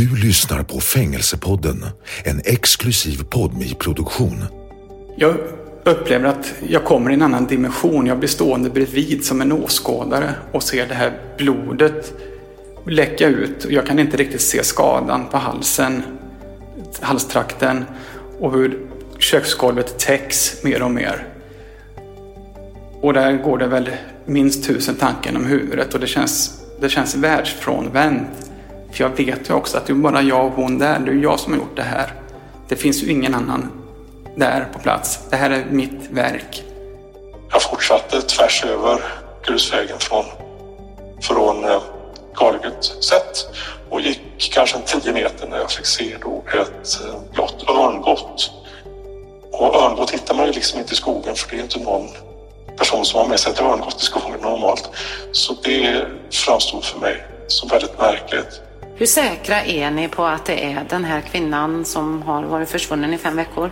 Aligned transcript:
Du 0.00 0.16
lyssnar 0.16 0.62
på 0.62 0.80
Fängelsepodden, 0.80 1.86
en 2.24 2.40
exklusiv 2.44 3.24
podmi 3.30 3.74
produktion 3.74 4.44
Jag 5.16 5.36
upplever 5.84 6.28
att 6.28 6.54
jag 6.68 6.84
kommer 6.84 7.10
i 7.10 7.14
en 7.14 7.22
annan 7.22 7.46
dimension. 7.46 8.06
Jag 8.06 8.18
blir 8.18 8.28
stående 8.28 8.70
bredvid 8.70 9.24
som 9.24 9.40
en 9.40 9.52
åskådare 9.52 10.34
och 10.52 10.62
ser 10.62 10.86
det 10.86 10.94
här 10.94 11.12
blodet 11.38 12.12
läcka 12.86 13.28
ut. 13.28 13.66
Jag 13.70 13.86
kan 13.86 13.98
inte 13.98 14.16
riktigt 14.16 14.40
se 14.40 14.64
skadan 14.64 15.28
på 15.30 15.36
halsen, 15.36 16.02
halstrakten 17.00 17.84
och 18.38 18.52
hur 18.52 18.78
köksgolvet 19.18 19.98
täcks 19.98 20.64
mer 20.64 20.82
och 20.82 20.90
mer. 20.90 21.26
Och 23.00 23.12
där 23.12 23.32
går 23.32 23.58
det 23.58 23.66
väl 23.66 23.90
minst 24.26 24.64
tusen 24.64 24.94
tankar 24.94 25.36
om 25.36 25.44
huvudet 25.44 25.94
och 25.94 26.00
det 26.00 26.06
känns, 26.06 26.60
det 26.80 26.88
känns 26.88 27.14
världsfrånvänt. 27.14 28.49
För 28.92 29.04
jag 29.04 29.10
vet 29.10 29.50
ju 29.50 29.54
också 29.54 29.78
att 29.78 29.86
det 29.86 29.92
är 29.92 29.94
bara 29.94 30.22
jag 30.22 30.46
och 30.46 30.52
hon 30.52 30.78
där. 30.78 30.98
Det 30.98 31.10
är 31.10 31.14
jag 31.14 31.40
som 31.40 31.52
har 31.52 31.60
gjort 31.60 31.76
det 31.76 31.82
här. 31.82 32.12
Det 32.68 32.76
finns 32.76 33.02
ju 33.02 33.10
ingen 33.10 33.34
annan 33.34 33.72
där 34.36 34.68
på 34.72 34.78
plats. 34.78 35.20
Det 35.30 35.36
här 35.36 35.50
är 35.50 35.64
mitt 35.70 36.10
verk. 36.10 36.64
Jag 37.52 37.62
fortsatte 37.62 38.22
tvärs 38.22 38.64
över 38.64 39.00
grusvägen 39.46 39.98
från, 39.98 40.24
från 41.20 41.64
eh, 41.64 41.82
sett 43.00 43.46
och 43.90 44.00
gick 44.00 44.52
kanske 44.52 44.76
en 44.76 44.82
tio 44.82 45.12
meter 45.12 45.48
när 45.48 45.58
jag 45.58 45.70
fick 45.70 45.86
se 45.86 46.16
då 46.22 46.44
ett 46.46 47.00
eh, 47.04 47.32
blått 47.34 47.64
örngott. 47.68 48.50
Och 49.52 49.82
örngott 49.82 50.10
hittar 50.10 50.34
man 50.34 50.46
ju 50.46 50.52
liksom 50.52 50.80
inte 50.80 50.92
i 50.92 50.96
skogen 50.96 51.34
för 51.34 51.50
det 51.50 51.56
är 51.56 51.62
inte 51.62 51.78
någon 51.78 52.08
person 52.78 53.04
som 53.04 53.20
har 53.20 53.28
med 53.28 53.40
sig 53.40 53.52
ett 53.52 53.60
örngott 53.60 54.02
i 54.02 54.04
skogen 54.04 54.40
normalt. 54.40 54.90
Så 55.32 55.56
det 55.62 56.06
framstod 56.32 56.84
för 56.84 57.00
mig 57.00 57.24
som 57.46 57.68
väldigt 57.68 57.98
märkligt. 57.98 58.60
Hur 59.00 59.06
säkra 59.06 59.56
är 59.62 59.90
ni 59.90 60.08
på 60.08 60.24
att 60.24 60.46
det 60.46 60.64
är 60.64 60.84
den 60.88 61.04
här 61.04 61.20
kvinnan 61.20 61.84
som 61.84 62.22
har 62.22 62.42
varit 62.42 62.68
försvunnen 62.68 63.14
i 63.14 63.18
fem 63.18 63.36
veckor? 63.36 63.70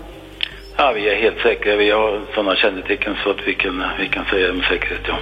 Ja, 0.76 0.92
vi 0.92 1.08
är 1.08 1.16
helt 1.16 1.38
säkra. 1.38 1.76
Vi 1.76 1.90
har 1.90 2.20
sådana 2.34 2.56
kännetecken 2.56 3.16
så 3.24 3.30
att 3.30 3.36
vi 3.46 3.54
kan, 3.54 3.84
vi 4.00 4.08
kan 4.08 4.24
säga 4.24 4.46
det 4.46 4.52
med 4.52 4.64
säkerhet, 4.64 5.00
ja. 5.08 5.18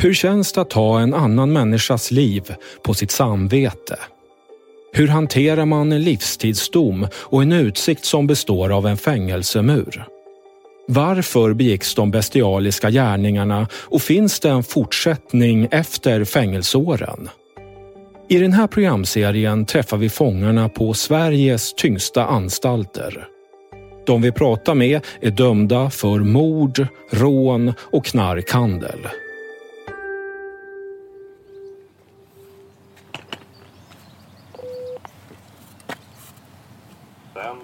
Hur 0.00 0.14
känns 0.14 0.52
det 0.52 0.60
att 0.60 0.72
ha 0.72 1.00
en 1.00 1.14
annan 1.14 1.52
människas 1.52 2.10
liv 2.10 2.54
på 2.82 2.94
sitt 2.94 3.10
samvete? 3.10 3.98
Hur 4.92 5.08
hanterar 5.08 5.64
man 5.64 5.92
en 5.92 6.02
livstidsdom 6.02 7.06
och 7.14 7.42
en 7.42 7.52
utsikt 7.52 8.04
som 8.04 8.26
består 8.26 8.70
av 8.70 8.86
en 8.86 8.96
fängelsemur? 8.96 10.04
Varför 10.88 11.52
begicks 11.52 11.94
de 11.94 12.10
bestialiska 12.10 12.90
gärningarna 12.90 13.68
och 13.72 14.02
finns 14.02 14.40
det 14.40 14.48
en 14.48 14.62
fortsättning 14.62 15.68
efter 15.70 16.24
fängelseåren? 16.24 17.28
I 18.28 18.38
den 18.38 18.52
här 18.52 18.66
programserien 18.66 19.66
träffar 19.66 19.96
vi 19.96 20.08
fångarna 20.08 20.68
på 20.68 20.94
Sveriges 20.94 21.74
tyngsta 21.74 22.24
anstalter. 22.24 23.28
De 24.06 24.22
vi 24.22 24.32
pratar 24.32 24.74
med 24.74 25.00
är 25.20 25.30
dömda 25.30 25.90
för 25.90 26.18
mord, 26.18 26.86
rån 27.10 27.72
och 27.80 28.04
knarkhandel. 28.04 28.98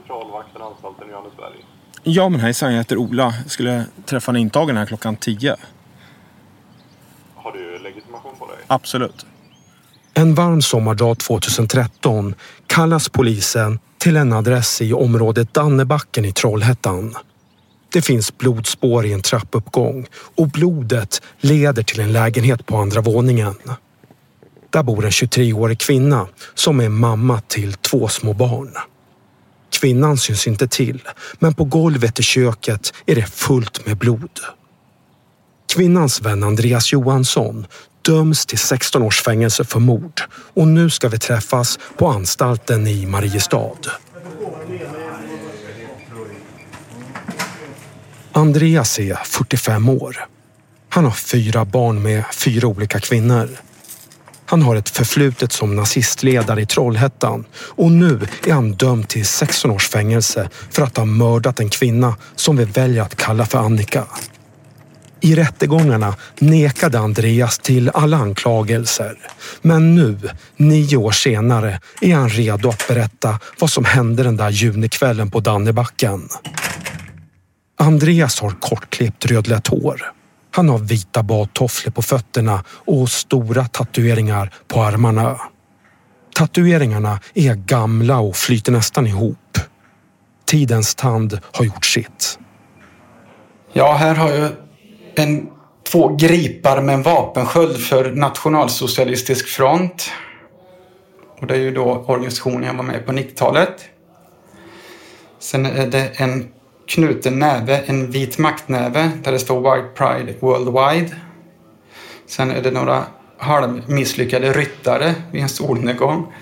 Centralvakten, 0.07 0.63
anstalten 0.63 1.09
Johannesberg. 1.11 1.65
Ja 2.03 2.29
men 2.29 2.41
hejsan, 2.41 2.71
jag 2.71 2.79
heter 2.79 2.97
Ola. 2.97 3.35
Jag 3.43 3.51
skulle 3.51 3.85
träffa 4.07 4.31
en 4.31 4.37
intagen 4.37 4.77
här 4.77 4.87
klockan 4.87 5.17
10. 5.17 5.57
Har 7.35 7.53
du 7.53 7.79
legitimation 7.79 8.33
på 8.39 8.47
dig? 8.47 8.57
Absolut. 8.67 9.27
En 10.15 10.35
varm 10.35 10.63
sommardag 10.63 11.19
2013 11.19 12.35
kallas 12.67 13.09
polisen 13.09 13.79
till 13.99 14.17
en 14.17 14.33
adress 14.33 14.83
i 14.83 14.93
området 14.93 15.55
Dannebacken 15.55 16.25
i 16.25 16.33
Trollhättan. 16.33 17.15
Det 17.93 18.03
finns 18.03 18.39
blodspår 18.39 19.07
i 19.07 19.13
en 19.13 19.23
trappuppgång 19.23 20.07
och 20.37 20.49
blodet 20.49 21.23
leder 21.41 21.83
till 21.83 22.01
en 22.01 22.13
lägenhet 22.13 22.67
på 22.67 22.77
andra 22.77 23.01
våningen. 23.01 23.55
Där 24.71 24.83
bor 24.83 25.05
en 25.05 25.11
23-årig 25.11 25.79
kvinna 25.79 26.27
som 26.55 26.81
är 26.81 26.89
mamma 26.89 27.41
till 27.41 27.75
två 27.75 28.09
små 28.09 28.33
barn. 28.33 28.71
Kvinnan 29.81 30.17
syns 30.17 30.47
inte 30.47 30.69
till, 30.69 31.03
men 31.39 31.55
på 31.55 31.65
golvet 31.65 32.21
i 32.21 32.23
köket 32.23 32.93
är 33.07 33.15
det 33.15 33.27
fullt 33.27 33.87
med 33.87 33.97
blod. 33.97 34.41
Kvinnans 35.75 36.21
vän 36.21 36.43
Andreas 36.43 36.93
Johansson 36.93 37.67
döms 38.03 38.47
till 38.47 38.59
16 38.59 39.03
års 39.03 39.23
fängelse 39.23 39.65
för 39.65 39.81
mord 39.81 40.21
och 40.55 40.69
nu 40.69 40.91
ska 40.91 41.09
vi 41.09 41.19
träffas 41.19 41.79
på 41.97 42.09
anstalten 42.09 42.87
i 42.87 43.07
Mariestad. 43.07 43.79
Andreas 48.33 48.99
är 48.99 49.15
45 49.25 49.89
år. 49.89 50.27
Han 50.89 51.05
har 51.05 51.13
fyra 51.13 51.65
barn 51.65 52.03
med 52.03 52.25
fyra 52.35 52.69
olika 52.69 53.01
kvinnor. 53.01 53.49
Han 54.47 54.63
har 54.63 54.77
ett 54.77 54.89
förflutet 54.89 55.53
som 55.53 55.77
nazistledare 55.77 56.61
i 56.63 56.67
Trollhättan 56.67 57.45
och 57.55 57.93
nu 57.93 58.21
är 58.47 58.53
han 58.53 58.73
dömd 58.73 59.09
till 59.09 59.27
16 59.27 59.71
års 59.71 59.89
fängelse 59.89 60.49
för 60.71 60.83
att 60.83 60.97
ha 60.97 61.05
mördat 61.05 61.61
en 61.61 61.69
kvinna 61.69 62.17
som 62.37 62.57
vi 62.57 62.65
väljer 62.65 63.03
att 63.03 63.17
kalla 63.17 63.47
för 63.47 63.59
Annika. 63.59 64.05
I 65.21 65.35
rättegångarna 65.35 66.15
nekade 66.39 66.99
Andreas 66.99 67.59
till 67.59 67.91
alla 67.95 68.17
anklagelser. 68.17 69.19
Men 69.63 69.95
nu, 69.95 70.19
nio 70.57 70.97
år 70.97 71.13
senare, 71.13 71.81
är 72.01 72.15
han 72.15 72.29
redo 72.29 72.69
att 72.69 72.89
berätta 72.89 73.39
vad 73.59 73.71
som 73.71 73.85
hände 73.85 74.23
den 74.23 74.37
där 74.37 74.51
junikvällen 74.51 75.31
på 75.31 75.41
Dannebacken. 75.41 76.29
Andreas 77.79 78.41
har 78.41 78.51
kortklippt 78.51 79.27
rödlätt 79.27 79.67
hår. 79.67 80.13
Han 80.55 80.69
har 80.69 80.79
vita 80.79 81.23
badtofflor 81.23 81.93
på 81.93 82.03
fötterna 82.03 82.65
och 82.69 83.09
stora 83.09 83.65
tatueringar 83.65 84.55
på 84.69 84.83
armarna. 84.83 85.41
Tatueringarna 86.35 87.21
är 87.35 87.55
gamla 87.55 88.19
och 88.19 88.37
flyter 88.37 88.73
nästan 88.73 89.07
ihop. 89.07 89.59
Tidens 90.47 90.95
tand 90.95 91.39
har 91.53 91.65
gjort 91.65 91.85
sitt. 91.85 92.39
Ja, 93.73 93.93
här 93.93 94.15
har 94.15 94.31
jag 94.31 94.51
en, 95.15 95.49
två 95.93 96.17
gripar 96.17 96.83
med 96.83 96.95
en 96.95 97.03
vapensköld 97.03 97.77
för 97.77 98.13
Nationalsocialistisk 98.13 99.49
front. 99.49 100.11
Och 101.41 101.47
det 101.47 101.55
är 101.55 101.61
ju 101.61 101.71
då 101.71 102.05
organisationen 102.07 102.63
jag 102.63 102.75
var 102.75 102.85
med 102.85 103.07
på 103.07 103.13
90-talet. 103.13 103.85
Sen 105.39 105.67
är 105.67 105.87
det 105.87 106.11
en 106.15 106.54
knuten 106.87 107.39
näve, 107.39 107.83
en 107.87 108.11
vit 108.11 108.39
maktnäve 108.39 109.11
där 109.23 109.33
det 109.33 109.39
står 109.39 109.61
White 109.61 109.89
Pride 109.95 110.35
Worldwide. 110.41 111.17
Sen 112.27 112.51
är 112.51 112.63
det 112.63 112.71
några 112.71 113.05
halvmisslyckade 113.39 114.53
ryttare 114.53 115.15
vid 115.33 115.43
en 115.43 115.49
solnedgång. 115.49 116.33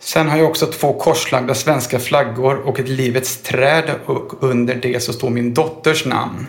Sen 0.00 0.28
har 0.28 0.38
jag 0.38 0.48
också 0.48 0.66
två 0.66 0.92
korslagda 0.92 1.54
svenska 1.54 1.98
flaggor 1.98 2.56
och 2.56 2.80
ett 2.80 2.88
livets 2.88 3.42
träd 3.42 3.90
och 4.06 4.42
under 4.42 4.74
det 4.74 5.00
så 5.02 5.12
står 5.12 5.30
min 5.30 5.54
dotters 5.54 6.06
namn. 6.06 6.46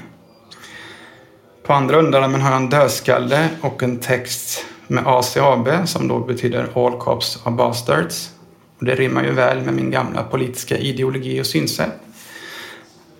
På 1.63 1.73
andra 1.73 1.97
underarmen 1.97 2.41
har 2.41 2.51
jag 2.51 2.61
en 2.61 2.69
dödskalle 2.69 3.49
och 3.61 3.83
en 3.83 3.99
text 3.99 4.65
med 4.87 5.07
ACAB 5.07 5.87
som 5.87 6.07
då 6.07 6.19
betyder 6.19 6.69
All 6.75 6.97
Cops 6.97 7.39
are 7.43 7.55
Bastards. 7.55 8.31
Och 8.79 8.85
det 8.85 8.95
rimmar 8.95 9.23
ju 9.23 9.31
väl 9.31 9.61
med 9.61 9.73
min 9.73 9.91
gamla 9.91 10.23
politiska 10.23 10.77
ideologi 10.77 11.41
och 11.41 11.45
synsätt. 11.45 11.93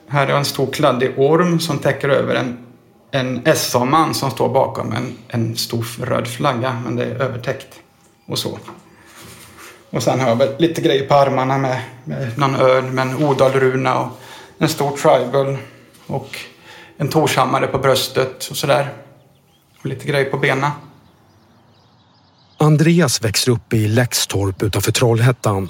Här 0.09 0.27
är 0.27 0.33
en 0.33 0.45
stor 0.45 0.71
kladdig 0.71 1.19
orm 1.19 1.59
som 1.59 1.79
täcker 1.79 2.09
över 2.09 2.35
en, 2.35 2.57
en 3.11 3.55
SA-man 3.55 4.13
som 4.13 4.31
står 4.31 4.49
bakom 4.49 4.91
en, 4.91 5.17
en 5.27 5.55
stor 5.55 5.85
röd 6.05 6.27
flagga, 6.27 6.81
men 6.85 6.95
det 6.95 7.05
är 7.05 7.21
övertäckt. 7.21 7.79
Och 8.25 8.39
så. 8.39 8.59
Och 9.89 10.03
sen 10.03 10.19
har 10.19 10.29
jag 10.29 10.35
väl 10.35 10.55
lite 10.59 10.81
grejer 10.81 11.07
på 11.07 11.15
armarna 11.15 11.57
med, 11.57 11.81
med 12.03 12.37
någon 12.37 12.55
örn 12.55 12.95
med 12.95 13.07
en 13.07 13.23
odalruna 13.23 13.99
och 13.99 14.09
en 14.57 14.69
stor 14.69 14.97
tribal 14.97 15.57
och 16.07 16.37
en 16.97 17.09
torshammare 17.09 17.67
på 17.67 17.77
bröstet 17.77 18.47
och 18.51 18.57
sådär. 18.57 18.93
Och 19.79 19.85
lite 19.85 20.07
grejer 20.07 20.31
på 20.31 20.37
benen. 20.37 20.71
Andreas 22.57 23.23
växer 23.23 23.51
upp 23.51 23.73
i 23.73 23.87
Läxtorp 23.87 24.63
utanför 24.63 24.91
Trollhättan. 24.91 25.69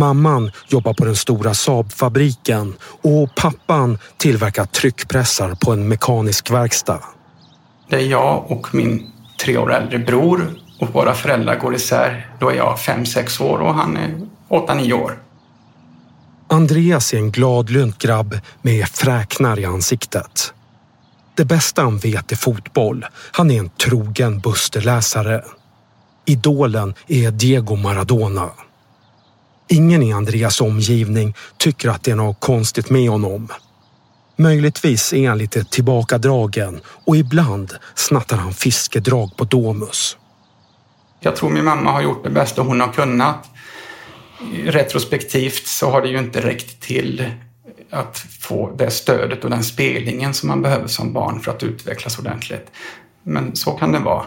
Mamman 0.00 0.50
jobbar 0.68 0.94
på 0.94 1.04
den 1.04 1.16
stora 1.16 1.54
Saab-fabriken 1.54 2.74
och 3.02 3.34
pappan 3.34 3.98
tillverkar 4.16 4.64
tryckpressar 4.64 5.54
på 5.54 5.72
en 5.72 5.88
mekanisk 5.88 6.50
verkstad. 6.50 7.00
Det 7.88 7.96
är 7.96 8.06
jag 8.06 8.50
och 8.50 8.74
min 8.74 9.12
tre 9.44 9.56
år 9.56 9.72
äldre 9.72 9.98
bror 9.98 10.54
och 10.80 10.94
våra 10.94 11.14
föräldrar 11.14 11.58
går 11.58 11.74
isär. 11.74 12.30
Då 12.38 12.48
är 12.48 12.54
jag 12.54 12.80
fem 12.80 13.06
sex 13.06 13.40
år 13.40 13.58
och 13.58 13.74
han 13.74 13.96
är 13.96 14.20
åtta 14.48 14.74
nio 14.74 14.92
år. 14.92 15.18
Andreas 16.48 17.12
är 17.12 17.18
en 17.18 17.30
gladlynt 17.30 17.98
grabb 17.98 18.38
med 18.62 18.88
fräknar 18.88 19.58
i 19.58 19.64
ansiktet. 19.64 20.54
Det 21.34 21.44
bästa 21.44 21.82
han 21.82 21.98
vet 21.98 22.32
är 22.32 22.36
fotboll. 22.36 23.06
Han 23.32 23.50
är 23.50 23.58
en 23.58 23.68
trogen 23.68 24.40
Busterläsare. 24.40 25.44
Idolen 26.26 26.94
är 27.08 27.30
Diego 27.30 27.76
Maradona. 27.76 28.50
Ingen 29.72 30.02
i 30.02 30.12
Andreas 30.12 30.60
omgivning 30.60 31.34
tycker 31.56 31.88
att 31.88 32.02
det 32.02 32.10
är 32.10 32.16
något 32.16 32.40
konstigt 32.40 32.90
med 32.90 33.10
honom. 33.10 33.48
Möjligtvis 34.36 35.12
är 35.12 35.28
han 35.28 35.38
lite 35.38 35.64
tillbakadragen 35.64 36.80
och 37.06 37.16
ibland 37.16 37.72
snattar 37.94 38.36
han 38.36 38.52
fiskedrag 38.52 39.36
på 39.36 39.44
Domus. 39.44 40.16
Jag 41.20 41.36
tror 41.36 41.50
min 41.50 41.64
mamma 41.64 41.92
har 41.92 42.02
gjort 42.02 42.24
det 42.24 42.30
bästa 42.30 42.62
hon 42.62 42.80
har 42.80 42.92
kunnat. 42.92 43.50
Retrospektivt 44.64 45.66
så 45.66 45.90
har 45.90 46.02
det 46.02 46.08
ju 46.08 46.18
inte 46.18 46.40
räckt 46.40 46.80
till 46.80 47.30
att 47.90 48.18
få 48.18 48.74
det 48.76 48.90
stödet 48.90 49.44
och 49.44 49.50
den 49.50 49.64
spelningen 49.64 50.34
som 50.34 50.48
man 50.48 50.62
behöver 50.62 50.86
som 50.86 51.12
barn 51.12 51.40
för 51.40 51.50
att 51.50 51.62
utvecklas 51.62 52.18
ordentligt. 52.18 52.66
Men 53.22 53.56
så 53.56 53.70
kan 53.70 53.92
det 53.92 53.98
vara. 53.98 54.24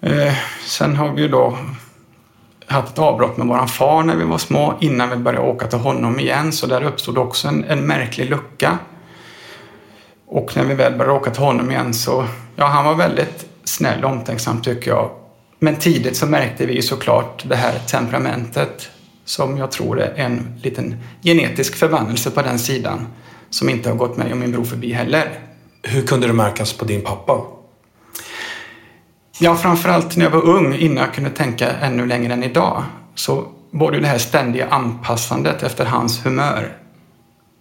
Eh, 0.00 0.34
sen 0.66 0.96
har 0.96 1.12
vi 1.12 1.22
ju 1.22 1.28
då 1.28 1.58
haft 2.66 2.92
ett 2.92 2.98
avbrott 2.98 3.36
med 3.36 3.46
våran 3.46 3.68
far 3.68 4.02
när 4.02 4.16
vi 4.16 4.24
var 4.24 4.38
små 4.38 4.74
innan 4.80 5.10
vi 5.10 5.16
började 5.16 5.46
åka 5.46 5.66
till 5.66 5.78
honom 5.78 6.20
igen. 6.20 6.52
Så 6.52 6.66
där 6.66 6.84
uppstod 6.84 7.18
också 7.18 7.48
en, 7.48 7.64
en 7.64 7.86
märklig 7.86 8.30
lucka. 8.30 8.78
Och 10.26 10.56
när 10.56 10.64
vi 10.64 10.74
väl 10.74 10.92
började 10.92 11.18
åka 11.18 11.30
till 11.30 11.42
honom 11.42 11.70
igen 11.70 11.94
så, 11.94 12.24
ja 12.56 12.66
han 12.66 12.84
var 12.84 12.94
väldigt 12.94 13.46
snäll 13.64 14.04
och 14.04 14.10
omtänksam 14.10 14.62
tycker 14.62 14.90
jag. 14.90 15.10
Men 15.58 15.76
tidigt 15.76 16.16
så 16.16 16.26
märkte 16.26 16.66
vi 16.66 16.74
ju 16.74 16.82
såklart 16.82 17.44
det 17.48 17.56
här 17.56 17.78
temperamentet 17.78 18.90
som 19.24 19.58
jag 19.58 19.70
tror 19.70 20.00
är 20.00 20.14
en 20.16 20.60
liten 20.62 20.96
genetisk 21.22 21.76
förbannelse 21.76 22.30
på 22.30 22.42
den 22.42 22.58
sidan 22.58 23.06
som 23.50 23.68
inte 23.68 23.88
har 23.88 23.96
gått 23.96 24.16
mig 24.16 24.32
och 24.32 24.38
min 24.38 24.52
bror 24.52 24.64
förbi 24.64 24.92
heller. 24.92 25.40
Hur 25.82 26.02
kunde 26.02 26.26
det 26.26 26.32
märkas 26.32 26.72
på 26.72 26.84
din 26.84 27.02
pappa? 27.02 27.55
Ja, 29.40 29.56
framförallt 29.56 30.16
när 30.16 30.24
jag 30.24 30.30
var 30.30 30.46
ung, 30.46 30.74
innan 30.74 30.96
jag 30.96 31.14
kunde 31.14 31.30
tänka 31.30 31.70
ännu 31.70 32.06
längre 32.06 32.32
än 32.32 32.42
idag, 32.42 32.82
så 33.14 33.48
var 33.70 33.92
det 33.92 34.00
det 34.00 34.06
här 34.06 34.18
ständiga 34.18 34.68
anpassandet 34.68 35.62
efter 35.62 35.84
hans 35.84 36.26
humör. 36.26 36.76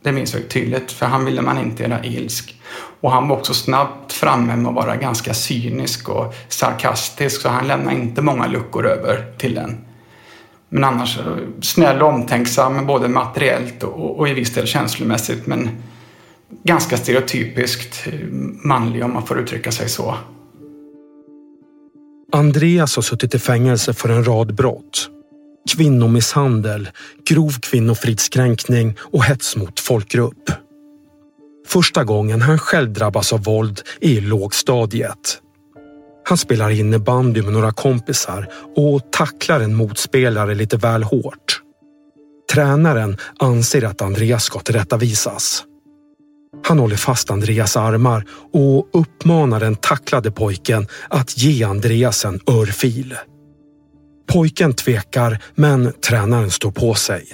Det 0.04 0.12
minns 0.12 0.34
jag 0.34 0.50
tydligt, 0.50 0.92
för 0.92 1.06
han 1.06 1.26
ville 1.26 1.42
man 1.42 1.58
inte 1.58 1.84
göra 1.84 2.04
ilsk. 2.04 2.62
Och 3.02 3.12
han 3.12 3.28
var 3.28 3.38
också 3.38 3.54
snabbt 3.54 4.14
framme 4.14 4.56
med 4.56 4.70
att 4.70 4.76
vara 4.76 4.96
ganska 4.96 5.34
cynisk 5.34 6.10
och 6.10 6.36
sarkastisk, 6.48 7.42
så 7.42 7.50
han 7.50 7.68
lämnade 7.68 7.98
inte 7.98 8.22
många 8.22 8.48
luckor 8.48 8.88
över 8.88 9.26
till 9.38 9.56
den. 9.56 9.78
Men 10.70 10.84
annars 10.84 11.20
eh, 11.20 11.26
snäll 11.62 12.02
och 12.02 12.10
omtänksam, 12.10 12.86
både 12.86 13.08
materiellt 13.08 13.84
och, 13.84 14.20
och 14.20 14.30
i 14.30 14.34
viss 14.34 14.54
del 14.54 14.68
känslomässigt, 14.68 15.48
men 15.48 15.70
ganska 16.64 16.98
stereotypiskt 16.98 18.08
eh, 18.08 18.14
manlig 18.64 19.04
om 19.04 19.14
man 19.14 19.26
får 19.26 19.40
uttrycka 19.40 19.72
sig 19.72 19.90
så. 19.90 20.16
Andreas 22.36 22.96
har 22.96 23.04
suttit 23.04 23.36
i 23.36 23.40
fängelse 23.40 23.94
för 23.94 24.10
en 24.10 24.28
rad 24.28 24.56
brott. 24.56 25.10
Kvinnomisshandel, 25.76 26.90
grov 27.30 27.60
kvinnofridskränkning 27.60 28.98
och 29.00 29.24
hets 29.24 29.56
mot 29.56 29.80
folkgrupp. 29.80 30.52
Första 31.68 32.04
gången 32.04 32.42
han 32.42 32.60
själv 32.60 32.94
drabbas 32.94 33.34
av 33.34 33.44
våld 33.44 33.82
är 34.02 34.10
i 34.10 34.22
lågstadiet. 34.22 35.42
Han 36.26 36.38
spelar 36.38 36.70
innebandy 36.70 37.42
med 37.42 37.54
några 37.54 37.72
kompisar 37.72 38.48
och 38.76 39.12
tacklar 39.12 39.60
en 39.60 39.76
motspelare 39.76 40.56
lite 40.56 40.78
väl 40.78 41.04
hårt. 41.04 41.62
Tränaren 42.54 43.18
anser 43.40 43.86
att 43.86 44.02
Andreas 44.02 44.44
ska 44.44 44.60
tillrättavisas. 44.60 45.64
Han 46.64 46.80
håller 46.80 46.96
fast 46.96 47.32
Andreas 47.32 47.78
armar 47.78 48.26
och 48.54 48.90
uppmanar 48.94 49.60
den 49.60 49.76
tacklade 49.76 50.32
pojken 50.32 50.88
att 51.10 51.38
ge 51.38 51.64
Andreas 51.64 52.26
en 52.26 52.40
örfil. 52.48 53.16
Pojken 54.28 54.74
tvekar, 54.74 55.44
men 55.56 55.94
tränaren 56.08 56.52
står 56.52 56.72
på 56.72 56.94
sig. 56.94 57.28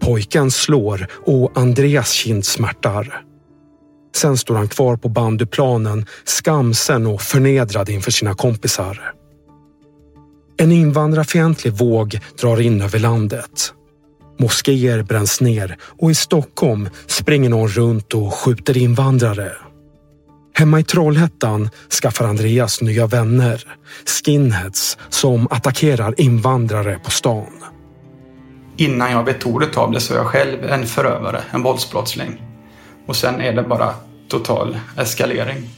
Pojken 0.00 0.50
slår 0.50 1.06
och 1.26 1.52
Andreas 1.54 2.10
kind 2.10 2.44
smärtar. 2.44 3.22
Sen 4.16 4.36
står 4.36 4.54
han 4.54 4.68
kvar 4.68 4.96
på 4.96 5.08
bandyplanen, 5.08 6.06
skamsen 6.24 7.06
och 7.06 7.22
förnedrad 7.22 7.88
inför 7.88 8.10
sina 8.10 8.34
kompisar. 8.34 9.12
En 10.56 10.72
invandrarfientlig 10.72 11.72
våg 11.72 12.20
drar 12.40 12.60
in 12.60 12.82
över 12.82 12.98
landet. 12.98 13.74
Moskéer 14.40 15.02
bränns 15.02 15.40
ner 15.40 15.76
och 15.82 16.10
i 16.10 16.14
Stockholm 16.14 16.88
springer 17.06 17.50
någon 17.50 17.68
runt 17.68 18.14
och 18.14 18.34
skjuter 18.34 18.76
invandrare. 18.76 19.52
Hemma 20.54 20.80
i 20.80 20.84
Trollhättan 20.84 21.70
skaffar 22.02 22.24
Andreas 22.24 22.80
nya 22.80 23.06
vänner, 23.06 23.64
skinheads 24.06 24.98
som 25.08 25.48
attackerar 25.50 26.20
invandrare 26.20 26.98
på 27.04 27.10
stan. 27.10 27.62
Innan 28.76 29.12
jag 29.12 29.24
vet 29.24 29.46
ordet 29.46 29.76
av 29.76 29.92
det 29.92 30.00
så 30.00 30.14
är 30.14 30.18
jag 30.18 30.26
själv 30.26 30.64
en 30.64 30.86
förövare, 30.86 31.42
en 31.50 31.62
våldsbrottsling. 31.62 32.42
Och 33.06 33.16
sen 33.16 33.40
är 33.40 33.52
det 33.52 33.62
bara 33.62 33.94
total 34.28 34.78
eskalering. 34.96 35.68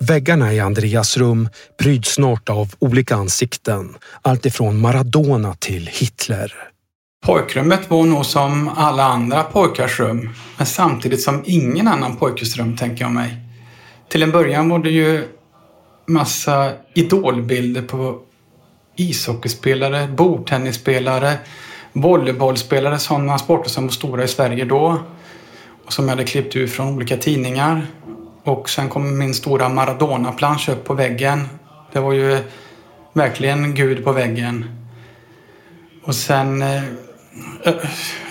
Väggarna 0.00 0.54
i 0.54 0.60
Andreas 0.60 1.16
rum 1.16 1.48
pryds 1.82 2.08
snart 2.14 2.48
av 2.48 2.74
olika 2.78 3.14
ansikten. 3.14 3.94
Alltifrån 4.22 4.80
Maradona 4.80 5.54
till 5.54 5.86
Hitler. 5.86 6.52
Pojkrummet 7.26 7.90
var 7.90 8.04
nog 8.04 8.26
som 8.26 8.68
alla 8.76 9.04
andra 9.04 9.42
pojkars 9.42 10.00
rum, 10.00 10.30
men 10.56 10.66
samtidigt 10.66 11.22
som 11.22 11.42
ingen 11.46 11.88
annan 11.88 12.16
pojkes 12.16 12.56
rum, 12.56 12.76
tänker 12.76 13.04
jag 13.04 13.12
mig. 13.12 13.36
Till 14.08 14.22
en 14.22 14.30
början 14.30 14.68
var 14.68 14.78
det 14.78 14.90
ju 14.90 15.24
massa 16.06 16.72
idolbilder 16.94 17.82
på 17.82 18.20
ishockeyspelare, 18.96 20.06
bordtennisspelare, 20.06 21.38
volleybollspelare, 21.92 22.98
sådana 22.98 23.38
sporter 23.38 23.70
som 23.70 23.84
var 23.84 23.90
stora 23.90 24.24
i 24.24 24.28
Sverige 24.28 24.64
då. 24.64 25.02
Och 25.84 25.92
som 25.92 26.04
jag 26.04 26.10
hade 26.10 26.24
klippt 26.24 26.56
ur 26.56 26.66
från 26.66 26.88
olika 26.88 27.16
tidningar. 27.16 27.86
Och 28.48 28.70
sen 28.70 28.88
kom 28.88 29.18
min 29.18 29.34
stora 29.34 29.68
Maradona-plansch 29.68 30.68
upp 30.68 30.84
på 30.84 30.94
väggen. 30.94 31.48
Det 31.92 32.00
var 32.00 32.12
ju 32.12 32.38
verkligen 33.12 33.74
Gud 33.74 34.04
på 34.04 34.12
väggen. 34.12 34.64
Och 36.04 36.14
sen, 36.14 36.62
eh, 36.62 36.82
ja, 37.64 37.72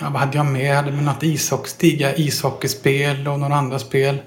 vad 0.00 0.12
hade 0.12 0.36
jag 0.36 0.46
med? 0.46 0.70
Jag 0.70 0.76
hade 0.76 0.92
med 0.92 1.04
något 1.04 1.22
ishockey, 1.22 2.06
ishockeyspel 2.16 3.28
och 3.28 3.40
några 3.40 3.54
andra 3.54 3.78
spel. 3.78 4.18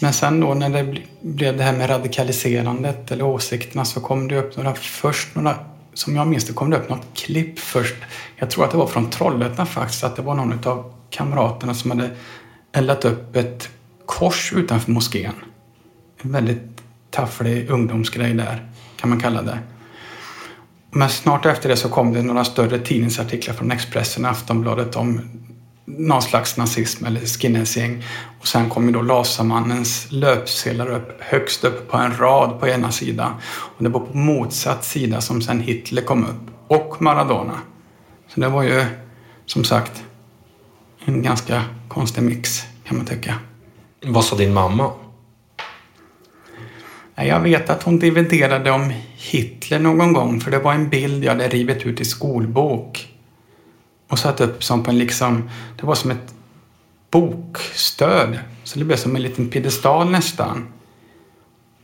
Men 0.00 0.12
sen 0.12 0.40
då 0.40 0.54
när 0.54 0.68
det 0.68 0.98
blev 1.20 1.56
det 1.56 1.62
här 1.62 1.72
med 1.72 1.90
radikaliserandet 1.90 3.10
eller 3.10 3.24
åsikterna 3.24 3.84
så 3.84 4.00
kom 4.00 4.28
det 4.28 4.38
upp 4.38 4.56
några, 4.56 4.74
först 4.74 5.34
några, 5.34 5.56
som 5.94 6.16
jag 6.16 6.26
minns 6.26 6.46
det 6.46 6.52
kom 6.52 6.70
det 6.70 6.76
upp 6.76 6.88
något 6.88 7.06
klipp 7.14 7.58
först. 7.58 7.96
Jag 8.36 8.50
tror 8.50 8.64
att 8.64 8.70
det 8.70 8.76
var 8.76 8.86
från 8.86 9.10
Trollhättan 9.10 9.66
faktiskt, 9.66 10.04
att 10.04 10.16
det 10.16 10.22
var 10.22 10.34
någon 10.34 10.66
av 10.66 10.94
kamraterna 11.10 11.74
som 11.74 11.90
hade 11.90 12.10
eldat 12.72 13.04
upp 13.04 13.36
ett 13.36 13.68
kors 14.06 14.52
utanför 14.52 14.90
moskén. 14.90 15.34
En 16.22 16.32
väldigt 16.32 16.82
tafflig 17.10 17.70
ungdomsgrej 17.70 18.34
där, 18.34 18.70
kan 18.96 19.10
man 19.10 19.20
kalla 19.20 19.42
det. 19.42 19.58
Men 20.90 21.08
snart 21.08 21.46
efter 21.46 21.68
det 21.68 21.76
så 21.76 21.88
kom 21.88 22.12
det 22.12 22.22
några 22.22 22.44
större 22.44 22.78
tidningsartiklar 22.78 23.54
från 23.54 23.70
Expressen 23.70 24.24
och 24.24 24.30
Aftonbladet 24.30 24.96
om 24.96 25.20
någon 25.84 26.22
slags 26.22 26.56
nazism 26.56 27.04
eller 27.04 27.20
skinheadsgäng. 27.20 28.04
Och 28.40 28.48
sen 28.48 28.70
kom 28.70 28.86
ju 28.86 28.92
då 28.92 29.02
Lasermannens 29.02 30.06
löpsedlar 30.10 30.90
upp 30.90 31.16
högst 31.20 31.64
upp 31.64 31.90
på 31.90 31.96
en 31.96 32.16
rad 32.16 32.60
på 32.60 32.68
ena 32.68 32.92
sidan. 32.92 33.32
Och 33.44 33.84
det 33.84 33.88
var 33.88 34.00
på 34.00 34.16
motsatt 34.16 34.84
sida 34.84 35.20
som 35.20 35.42
sen 35.42 35.60
Hitler 35.60 36.02
kom 36.02 36.24
upp. 36.24 36.50
Och 36.68 37.02
Maradona. 37.02 37.58
Så 38.28 38.40
det 38.40 38.48
var 38.48 38.62
ju 38.62 38.84
som 39.46 39.64
sagt 39.64 40.02
en 41.04 41.22
ganska 41.22 41.64
konstig 41.88 42.22
mix 42.22 42.62
kan 42.84 42.96
man 42.96 43.06
tycka. 43.06 43.34
Vad 44.04 44.24
sa 44.24 44.36
din 44.36 44.54
mamma? 44.54 44.92
Jag 47.14 47.40
vet 47.40 47.70
att 47.70 47.82
hon 47.82 47.98
dividerade 47.98 48.70
om 48.70 48.92
Hitler 49.16 49.78
någon 49.78 50.12
gång 50.12 50.40
för 50.40 50.50
det 50.50 50.58
var 50.58 50.72
en 50.72 50.88
bild 50.88 51.24
jag 51.24 51.32
hade 51.32 51.48
rivit 51.48 51.86
ut 51.86 52.00
i 52.00 52.04
skolbok 52.04 53.14
och 54.08 54.18
satt 54.18 54.40
upp 54.40 54.64
som 54.64 54.82
på 54.82 54.90
en 54.90 54.98
liksom, 54.98 55.50
det 55.80 55.86
var 55.86 55.94
som 55.94 56.10
ett 56.10 56.34
bokstöd. 57.10 58.38
Så 58.64 58.78
det 58.78 58.84
blev 58.84 58.96
som 58.96 59.16
en 59.16 59.22
liten 59.22 59.48
piedestal 59.48 60.10
nästan. 60.10 60.68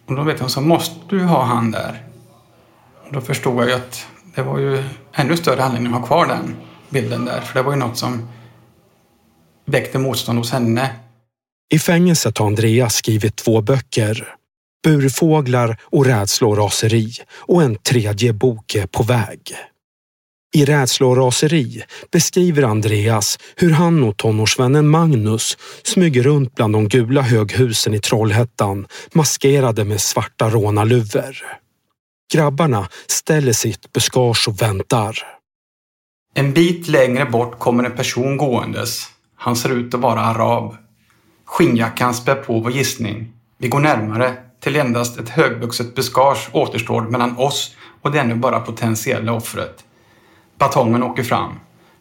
Och 0.07 0.17
då 0.17 0.23
vet 0.23 0.41
hon 0.41 0.51
så 0.51 0.61
måste 0.61 1.01
du 1.09 1.25
ha 1.25 1.43
han 1.43 1.71
där. 1.71 2.07
Och 3.07 3.13
då 3.13 3.21
förstod 3.21 3.61
jag 3.61 3.69
ju 3.69 3.75
att 3.75 4.07
det 4.35 4.43
var 4.43 4.59
ju 4.59 4.85
ännu 5.13 5.37
större 5.37 5.65
anledning 5.65 5.93
att 5.93 6.01
ha 6.01 6.07
kvar 6.07 6.27
den 6.27 6.57
bilden 6.91 7.25
där. 7.25 7.41
För 7.41 7.55
det 7.55 7.63
var 7.63 7.73
ju 7.73 7.79
något 7.79 7.97
som 7.97 8.29
väckte 9.65 9.99
motstånd 9.99 10.39
hos 10.39 10.53
henne. 10.53 10.91
I 11.71 11.79
fängelset 11.79 12.39
har 12.39 12.47
Andreas 12.47 12.95
skrivit 12.95 13.37
två 13.37 13.61
böcker. 13.61 14.35
Burfåglar 14.85 15.77
och 15.83 16.07
rädsla 16.07 16.47
och 16.49 16.57
raseri 16.57 17.13
och 17.31 17.63
en 17.63 17.77
tredje 17.77 18.33
bok 18.33 18.75
är 18.75 18.87
på 18.87 19.03
väg. 19.03 19.57
I 20.55 20.65
Rädsla 20.65 21.07
och 21.07 21.17
raseri 21.17 21.83
beskriver 22.13 22.63
Andreas 22.63 23.39
hur 23.57 23.71
han 23.71 24.03
och 24.03 24.17
tonårsvännen 24.17 24.89
Magnus 24.89 25.59
smyger 25.83 26.23
runt 26.23 26.55
bland 26.55 26.73
de 26.73 26.89
gula 26.89 27.23
höghusen 27.23 27.95
i 27.95 28.01
Trollhättan 28.01 28.87
maskerade 29.13 29.85
med 29.85 30.01
svarta 30.01 30.51
rånarluvor. 30.51 31.37
Grabbarna 32.33 32.89
ställer 33.07 33.53
sitt 33.53 33.93
buskage 33.93 34.49
och 34.49 34.63
väntar. 34.63 35.19
En 36.35 36.53
bit 36.53 36.89
längre 36.89 37.25
bort 37.25 37.59
kommer 37.59 37.85
en 37.85 37.97
person 37.97 38.37
gåendes. 38.37 39.07
Han 39.35 39.57
ser 39.57 39.69
ut 39.69 39.95
att 39.95 40.01
vara 40.01 40.21
arab. 40.21 40.77
Skinnjackan 41.49 42.15
spär 42.15 42.35
på 42.35 42.61
vår 42.61 42.73
gissning. 42.73 43.33
Vi 43.59 43.69
går 43.69 43.81
närmare 43.81 44.35
till 44.61 44.77
endast 44.77 45.19
ett 45.19 45.29
högvuxet 45.29 45.95
buskage 45.95 46.49
återstår 46.53 47.03
mellan 47.03 47.39
oss 47.39 47.77
och 48.03 48.13
det 48.13 48.19
ännu 48.19 48.35
bara 48.35 48.61
potentiella 48.61 49.33
offret. 49.33 49.85
Batongen 50.59 51.03
åker 51.03 51.23
fram. 51.23 51.53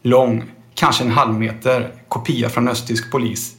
Lång, 0.02 0.44
kanske 0.74 1.04
en 1.04 1.10
halv 1.10 1.34
meter, 1.34 1.92
kopia 2.08 2.48
från 2.48 2.68
östtysk 2.68 3.10
polis. 3.10 3.56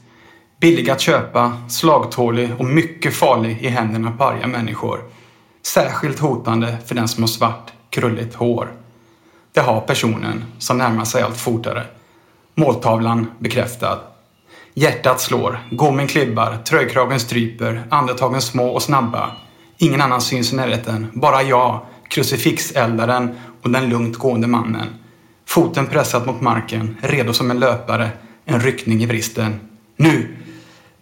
Billig 0.60 0.90
att 0.90 1.02
köpa, 1.02 1.58
slagtålig 1.70 2.52
och 2.58 2.66
mycket 2.66 3.16
farlig 3.16 3.58
i 3.62 3.68
händerna 3.68 4.12
på 4.12 4.24
arga 4.24 4.48
människor. 4.48 5.00
Särskilt 5.66 6.20
hotande 6.20 6.78
för 6.86 6.96
den 6.96 7.08
som 7.08 7.24
har 7.24 7.28
svart, 7.28 7.74
krulligt 7.90 8.36
hår. 8.36 8.72
Det 9.54 9.62
har 9.62 9.82
personen 9.82 10.44
som 10.58 10.78
närmar 10.78 11.06
sig 11.06 11.22
allt 11.22 11.38
fortare. 11.38 11.86
Måltavlan 12.56 13.32
bekräftad. 13.40 14.00
Hjärtat 14.80 15.22
slår, 15.22 15.60
gommen 15.72 16.08
klibbar, 16.08 16.58
tröjkragen 16.66 17.20
stryper, 17.20 17.84
andetagen 17.90 18.42
små 18.42 18.68
och 18.68 18.82
snabba. 18.82 19.32
Ingen 19.78 20.02
annan 20.02 20.22
syns 20.22 20.54
i 20.54 20.56
närheten, 20.56 21.08
bara 21.14 21.44
jag, 21.44 21.80
krucifixeldaren 22.10 23.38
och 23.62 23.70
den 23.70 23.90
lugnt 23.90 24.18
gående 24.18 24.48
mannen. 24.48 24.88
Foten 25.48 25.88
pressad 25.88 26.28
mot 26.28 26.42
marken, 26.42 26.98
redo 27.02 27.34
som 27.34 27.52
en 27.52 27.60
löpare, 27.60 28.10
en 28.46 28.60
ryckning 28.60 29.04
i 29.04 29.06
vristen. 29.06 29.60
Nu! 29.96 30.38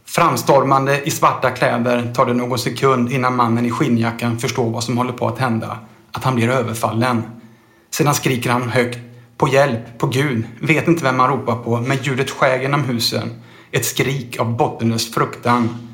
Framstormande 0.06 1.02
i 1.04 1.12
svarta 1.12 1.52
kläder 1.52 2.14
tar 2.14 2.26
det 2.26 2.34
någon 2.34 2.60
sekund 2.60 3.12
innan 3.12 3.36
mannen 3.36 3.66
i 3.66 3.72
skinnjackan 3.72 4.40
förstår 4.40 4.70
vad 4.70 4.84
som 4.84 4.98
håller 4.98 5.14
på 5.14 5.28
att 5.28 5.40
hända. 5.40 5.80
Att 6.12 6.24
han 6.24 6.36
blir 6.36 6.50
överfallen. 6.50 7.24
Sedan 7.92 8.16
skriker 8.16 8.50
han 8.50 8.70
högt. 8.70 9.00
På 9.38 9.48
hjälp, 9.48 9.98
på 9.98 10.08
Gud. 10.08 10.44
Vet 10.62 10.88
inte 10.88 11.04
vem 11.04 11.20
han 11.20 11.30
ropar 11.30 11.56
på, 11.56 11.82
men 11.82 11.98
ljudet 11.98 12.30
skär 12.30 12.60
genom 12.60 12.84
husen. 12.84 13.30
Ett 13.72 13.86
skrik 13.86 14.40
av 14.40 14.58
bottenlös 14.58 15.14
fruktan. 15.14 15.88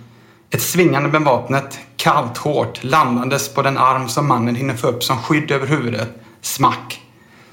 Ett 0.50 0.62
svingande 0.62 1.10
med 1.10 1.22
vapnet, 1.22 1.80
kallt, 1.96 2.38
hårt, 2.38 2.84
landandes 2.84 3.54
på 3.54 3.62
den 3.62 3.78
arm 3.78 4.10
som 4.10 4.28
mannen 4.28 4.56
hinner 4.56 4.76
få 4.76 4.88
upp 4.88 5.04
som 5.04 5.18
skydd 5.18 5.52
över 5.52 5.68
huvudet. 5.68 6.10
Smack! 6.42 7.02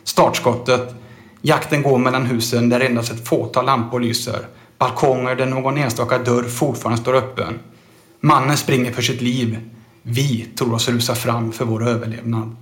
Startskottet. 0.05 0.95
Jakten 1.43 1.83
går 1.83 1.99
mellan 1.99 2.27
husen 2.27 2.69
där 2.69 2.81
endast 2.81 3.13
ett 3.13 3.29
fåtal 3.29 3.67
lampor 3.67 4.01
lyser. 4.01 4.47
Balkonger 4.79 5.37
där 5.37 5.47
någon 5.47 5.79
enstaka 5.79 6.19
dörr 6.19 6.49
fortfarande 6.49 7.03
står 7.03 7.15
öppen. 7.15 7.59
Mannen 8.21 8.57
springer 8.57 8.93
för 8.93 9.03
sitt 9.03 9.21
liv. 9.21 9.59
Vi 10.03 10.49
tror 10.59 10.75
oss 10.75 10.89
rusa 10.89 11.15
fram 11.15 11.53
för 11.53 11.65
vår 11.65 11.89
överlevnad. 11.89 12.57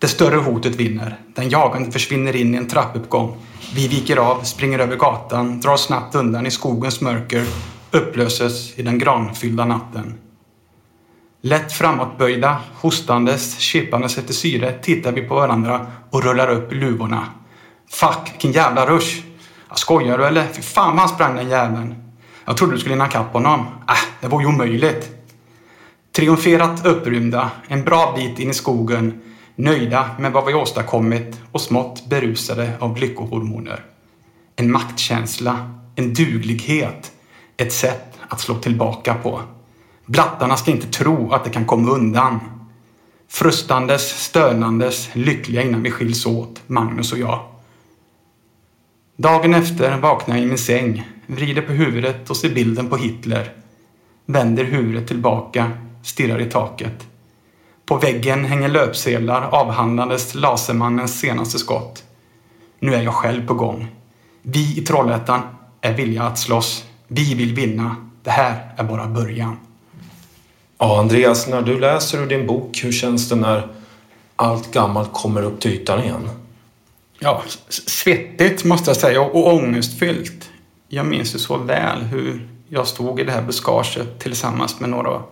Det 0.00 0.08
större 0.08 0.36
hotet 0.36 0.74
vinner. 0.74 1.18
Den 1.34 1.48
jagande 1.48 1.92
försvinner 1.92 2.36
in 2.36 2.54
i 2.54 2.56
en 2.56 2.68
trappuppgång. 2.68 3.36
Vi 3.74 3.88
viker 3.88 4.16
av, 4.16 4.42
springer 4.42 4.78
över 4.78 4.96
gatan, 4.96 5.60
drar 5.60 5.76
snabbt 5.76 6.14
undan 6.14 6.46
i 6.46 6.50
skogens 6.50 7.00
mörker, 7.00 7.44
upplöses 7.90 8.78
i 8.78 8.82
den 8.82 8.98
granfyllda 8.98 9.64
natten. 9.64 10.14
Lätt 11.42 11.72
framåtböjda, 11.72 12.56
hostandes, 12.74 13.58
kippandes 13.58 14.18
efter 14.18 14.34
syre 14.34 14.72
tittar 14.82 15.12
vi 15.12 15.22
på 15.22 15.34
varandra 15.34 15.86
och 16.10 16.24
rullar 16.24 16.48
upp 16.48 16.72
luvorna. 16.72 17.26
Fuck, 17.90 18.32
vilken 18.32 18.52
jävla 18.52 18.86
rush! 18.86 19.22
Skojar 19.74 20.18
du 20.18 20.26
eller? 20.26 20.46
Fy 20.52 20.62
fan 20.62 20.90
vad 20.90 20.98
han 20.98 21.08
sprang 21.08 21.36
den 21.36 21.48
jäveln. 21.48 21.94
Jag 22.44 22.56
trodde 22.56 22.72
du 22.72 22.78
skulle 22.78 22.94
hinna 22.94 23.08
kapp 23.08 23.32
honom. 23.32 23.60
Äh, 23.88 23.94
det 24.20 24.28
var 24.28 24.40
ju 24.40 24.46
omöjligt. 24.46 25.10
Triumferat 26.16 26.86
upprymda, 26.86 27.50
en 27.68 27.84
bra 27.84 28.14
bit 28.16 28.38
in 28.38 28.50
i 28.50 28.54
skogen, 28.54 29.20
nöjda 29.58 30.10
med 30.18 30.32
vad 30.32 30.46
vi 30.46 30.54
åstadkommit 30.54 31.40
och 31.52 31.60
smått 31.60 32.06
berusade 32.06 32.72
av 32.78 32.96
lyckohormoner. 32.96 33.84
En 34.56 34.70
maktkänsla, 34.70 35.80
en 35.96 36.14
duglighet, 36.14 37.12
ett 37.56 37.72
sätt 37.72 38.18
att 38.28 38.40
slå 38.40 38.54
tillbaka 38.54 39.14
på. 39.14 39.40
Blattarna 40.06 40.56
ska 40.56 40.70
inte 40.70 40.86
tro 40.86 41.32
att 41.32 41.44
det 41.44 41.50
kan 41.50 41.64
komma 41.64 41.90
undan. 41.90 42.40
Frustandes, 43.28 44.24
stönandes, 44.24 45.10
lyckliga 45.12 45.62
innan 45.62 45.82
vi 45.82 45.90
skiljs 45.90 46.26
åt, 46.26 46.62
Magnus 46.66 47.12
och 47.12 47.18
jag. 47.18 47.40
Dagen 49.16 49.54
efter 49.54 49.98
vaknar 49.98 50.36
jag 50.36 50.44
i 50.44 50.48
min 50.48 50.58
säng, 50.58 51.08
vrider 51.26 51.62
på 51.62 51.72
huvudet 51.72 52.30
och 52.30 52.36
ser 52.36 52.54
bilden 52.54 52.88
på 52.88 52.96
Hitler. 52.96 53.52
Vänder 54.26 54.64
huvudet 54.64 55.08
tillbaka, 55.08 55.70
stirrar 56.02 56.40
i 56.40 56.50
taket. 56.50 57.06
På 57.88 57.96
väggen 57.96 58.44
hänger 58.44 58.68
löpsedlar 58.68 59.42
avhandlandes 59.42 60.34
Lasermannens 60.34 61.20
senaste 61.20 61.58
skott. 61.58 62.04
Nu 62.78 62.94
är 62.94 63.02
jag 63.02 63.14
själv 63.14 63.46
på 63.46 63.54
gång. 63.54 63.88
Vi 64.42 64.78
i 64.78 64.80
Trollhättan 64.80 65.40
är 65.80 65.94
villiga 65.94 66.22
att 66.22 66.38
slåss. 66.38 66.84
Vi 67.06 67.34
vill 67.34 67.54
vinna. 67.54 67.96
Det 68.22 68.30
här 68.30 68.74
är 68.76 68.84
bara 68.84 69.06
början. 69.06 69.56
Ja, 70.78 71.00
Andreas, 71.00 71.48
när 71.48 71.62
du 71.62 71.80
läser 71.80 72.22
ur 72.22 72.26
din 72.26 72.46
bok, 72.46 72.80
hur 72.84 72.92
känns 72.92 73.28
det 73.28 73.36
när 73.36 73.68
allt 74.36 74.72
gammalt 74.72 75.12
kommer 75.12 75.42
upp 75.42 75.60
till 75.60 75.70
ytan 75.70 76.02
igen? 76.02 76.30
Ja, 77.18 77.42
svettigt 77.68 78.64
måste 78.64 78.90
jag 78.90 78.96
säga 78.96 79.20
och, 79.20 79.54
ångestfyllt. 79.54 80.50
Jag 80.88 81.06
minns 81.06 81.34
ju 81.34 81.38
så 81.38 81.56
väl 81.56 82.02
hur 82.02 82.48
jag 82.68 82.86
stod 82.86 83.20
i 83.20 83.24
det 83.24 83.32
här 83.32 83.42
buskaget 83.42 84.18
tillsammans 84.18 84.80
med 84.80 84.90
några 84.90 85.22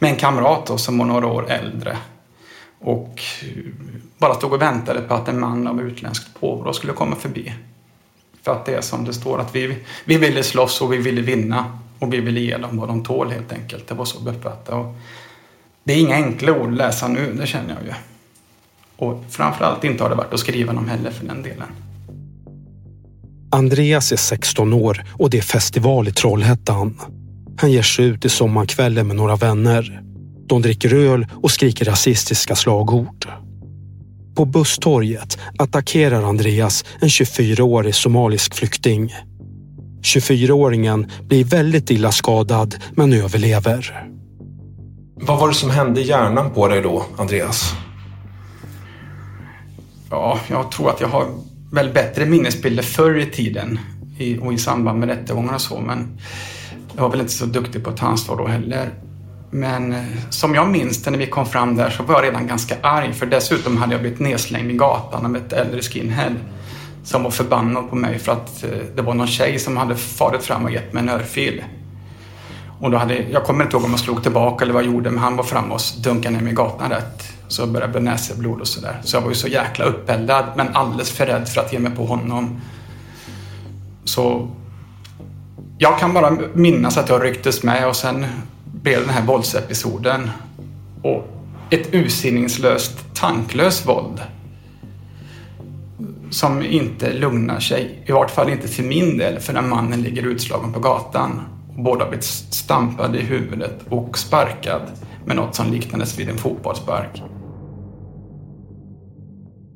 med 0.00 0.10
en 0.10 0.16
kamrat 0.16 0.66
då, 0.66 0.78
som 0.78 0.98
var 0.98 1.06
några 1.06 1.26
år 1.26 1.50
äldre. 1.50 1.96
Och 2.78 3.22
bara 4.18 4.34
stod 4.34 4.52
och 4.52 4.62
väntade 4.62 5.00
på 5.00 5.14
att 5.14 5.28
en 5.28 5.40
man 5.40 5.66
av 5.66 5.80
utländskt 5.80 6.40
påbrå 6.40 6.72
skulle 6.72 6.92
komma 6.92 7.16
förbi. 7.16 7.54
För 8.42 8.52
att 8.52 8.66
det 8.66 8.74
är 8.74 8.80
som 8.80 9.04
det 9.04 9.12
står 9.12 9.40
att 9.40 9.54
vi, 9.54 9.76
vi 10.04 10.16
ville 10.16 10.42
slåss 10.42 10.80
och 10.80 10.92
vi 10.92 10.96
ville 10.96 11.20
vinna. 11.20 11.78
Och 11.98 12.12
vi 12.12 12.20
ville 12.20 12.40
ge 12.40 12.56
dem 12.56 12.76
vad 12.76 12.88
de 12.88 13.04
tål 13.04 13.30
helt 13.30 13.52
enkelt. 13.52 13.88
Det 13.88 13.94
var 13.94 14.04
så 14.04 14.18
vi 14.24 14.30
uppfattade. 14.30 14.94
Det 15.84 15.92
är 15.92 16.00
inga 16.00 16.14
enkla 16.14 16.52
ord 16.52 16.70
att 16.70 16.76
läsa 16.76 17.08
nu, 17.08 17.34
det 17.34 17.46
känner 17.46 17.74
jag 17.74 17.84
ju. 17.84 17.92
Och 18.96 19.24
framförallt 19.30 19.84
inte 19.84 20.02
har 20.02 20.10
det 20.10 20.16
varit 20.16 20.34
att 20.34 20.40
skriva 20.40 20.72
dem 20.72 20.88
heller 20.88 21.10
för 21.10 21.26
den 21.26 21.42
delen. 21.42 21.68
Andreas 23.50 24.12
är 24.12 24.16
16 24.16 24.72
år 24.72 25.04
och 25.12 25.30
det 25.30 25.38
är 25.38 25.42
festival 25.42 26.08
i 26.08 26.12
Trollhättan. 26.12 27.00
Han 27.60 27.72
ger 27.72 27.82
sig 27.82 28.04
ut 28.04 28.24
i 28.24 28.28
sommarkvällen 28.28 29.06
med 29.06 29.16
några 29.16 29.36
vänner. 29.36 30.02
De 30.46 30.62
dricker 30.62 30.94
öl 30.94 31.26
och 31.42 31.50
skriker 31.50 31.84
rasistiska 31.84 32.56
slagord. 32.56 33.28
På 34.36 34.44
busstorget 34.44 35.38
attackerar 35.58 36.22
Andreas 36.22 36.84
en 37.00 37.08
24-årig 37.08 37.94
somalisk 37.94 38.54
flykting. 38.54 39.14
24-åringen 40.02 41.10
blir 41.22 41.44
väldigt 41.44 41.90
illa 41.90 42.12
skadad 42.12 42.74
men 42.94 43.12
överlever. 43.12 44.08
Vad 45.14 45.40
var 45.40 45.48
det 45.48 45.54
som 45.54 45.70
hände 45.70 46.00
i 46.00 46.04
hjärnan 46.04 46.50
på 46.50 46.68
dig 46.68 46.82
då, 46.82 47.04
Andreas? 47.18 47.72
Ja, 50.10 50.38
jag 50.48 50.70
tror 50.70 50.90
att 50.90 51.00
jag 51.00 51.08
har 51.08 51.26
väl 51.72 51.92
bättre 51.92 52.26
minnesbilder 52.26 52.82
förr 52.82 53.18
i 53.18 53.26
tiden 53.26 53.78
i, 54.18 54.38
och 54.38 54.52
i 54.52 54.58
samband 54.58 55.00
med 55.00 55.08
rättegångar 55.08 55.54
och 55.54 55.60
så. 55.60 55.80
Men 55.80 56.18
jag 57.00 57.04
var 57.04 57.10
väl 57.10 57.20
inte 57.20 57.32
så 57.32 57.46
duktig 57.46 57.84
på 57.84 57.90
att 57.90 57.96
ta 57.96 58.06
ansvar 58.06 58.36
då 58.36 58.46
heller. 58.46 58.90
Men 59.50 59.92
eh, 59.92 60.04
som 60.30 60.54
jag 60.54 60.70
minns 60.70 61.02
det 61.02 61.10
när 61.10 61.18
vi 61.18 61.26
kom 61.26 61.46
fram 61.46 61.76
där 61.76 61.90
så 61.90 62.02
var 62.02 62.14
jag 62.14 62.24
redan 62.24 62.46
ganska 62.46 62.76
arg 62.82 63.12
för 63.12 63.26
dessutom 63.26 63.76
hade 63.76 63.92
jag 63.92 64.00
blivit 64.00 64.18
nedslängd 64.18 64.70
i 64.70 64.74
gatan 64.74 65.26
av 65.26 65.36
ett 65.36 65.52
äldre 65.52 65.82
skinhead 65.82 66.34
som 67.04 67.22
var 67.22 67.30
förbannad 67.30 67.90
på 67.90 67.96
mig 67.96 68.18
för 68.18 68.32
att 68.32 68.64
eh, 68.64 68.70
det 68.96 69.02
var 69.02 69.14
någon 69.14 69.26
tjej 69.26 69.58
som 69.58 69.76
hade 69.76 69.96
farit 69.96 70.42
fram 70.42 70.64
och 70.64 70.70
gett 70.70 70.92
mig 70.92 71.02
en 71.02 71.08
örfil. 71.08 71.64
Och 72.80 72.90
då 72.90 72.98
hade, 72.98 73.14
jag 73.14 73.44
kommer 73.44 73.64
inte 73.64 73.76
ihåg 73.76 73.84
om 73.84 73.90
jag 73.90 74.00
slog 74.00 74.22
tillbaka 74.22 74.64
eller 74.64 74.74
vad 74.74 74.82
jag 74.84 74.92
gjorde 74.92 75.10
men 75.10 75.18
han 75.18 75.36
var 75.36 75.44
framme 75.44 75.74
och 75.74 75.80
dunkade 76.04 76.36
ner 76.36 76.42
mig 76.42 76.52
i 76.52 76.56
gatan 76.56 76.90
rätt. 76.90 77.32
Så 77.48 77.66
började 77.66 77.92
jag 77.92 78.02
bli 78.02 78.10
näsblod 78.10 78.60
och 78.60 78.68
sådär. 78.68 79.00
Så 79.04 79.16
jag 79.16 79.20
var 79.20 79.28
ju 79.28 79.34
så 79.34 79.48
jäkla 79.48 79.84
uppeldad 79.84 80.44
men 80.56 80.76
alldeles 80.76 81.10
för 81.10 81.26
rädd 81.26 81.48
för 81.48 81.60
att 81.60 81.72
ge 81.72 81.78
mig 81.78 81.96
på 81.96 82.04
honom. 82.06 82.60
Så 84.04 84.50
jag 85.82 85.98
kan 85.98 86.14
bara 86.14 86.38
minnas 86.54 86.96
att 86.98 87.08
jag 87.08 87.24
rycktes 87.24 87.62
med 87.62 87.88
och 87.88 87.96
sen 87.96 88.26
blev 88.64 89.00
den 89.00 89.10
här 89.10 89.26
våldsepisoden. 89.26 90.30
Och 91.02 91.28
ett 91.70 91.94
ursinningslöst, 91.94 93.14
tanklöst 93.14 93.88
våld. 93.88 94.20
Som 96.30 96.62
inte 96.62 97.12
lugnar 97.12 97.60
sig. 97.60 98.02
I 98.06 98.12
vart 98.12 98.30
fall 98.30 98.50
inte 98.50 98.68
till 98.68 98.84
min 98.84 99.18
del, 99.18 99.40
för 99.40 99.52
när 99.52 99.62
mannen 99.62 100.02
ligger 100.02 100.22
utslagen 100.22 100.72
på 100.72 100.80
gatan. 100.80 101.40
båda 101.76 102.08
blivit 102.08 102.24
stampade 102.24 103.18
i 103.18 103.22
huvudet 103.22 103.80
och 103.88 104.18
sparkad 104.18 104.82
med 105.24 105.36
något 105.36 105.54
som 105.54 105.72
liknades 105.72 106.18
vid 106.18 106.28
en 106.28 106.38
fotbollsspark. 106.38 107.22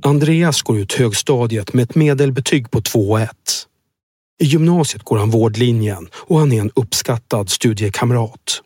Andreas 0.03 0.63
går 0.63 0.79
ut 0.79 0.93
högstadiet 0.93 1.73
med 1.73 1.83
ett 1.83 1.95
medelbetyg 1.95 2.71
på 2.71 2.81
2,1. 2.81 3.29
I 4.41 4.45
gymnasiet 4.45 5.03
går 5.03 5.19
han 5.19 5.31
vårdlinjen 5.31 6.09
och 6.15 6.39
han 6.39 6.53
är 6.53 6.61
en 6.61 6.71
uppskattad 6.75 7.51
studiekamrat. 7.51 8.63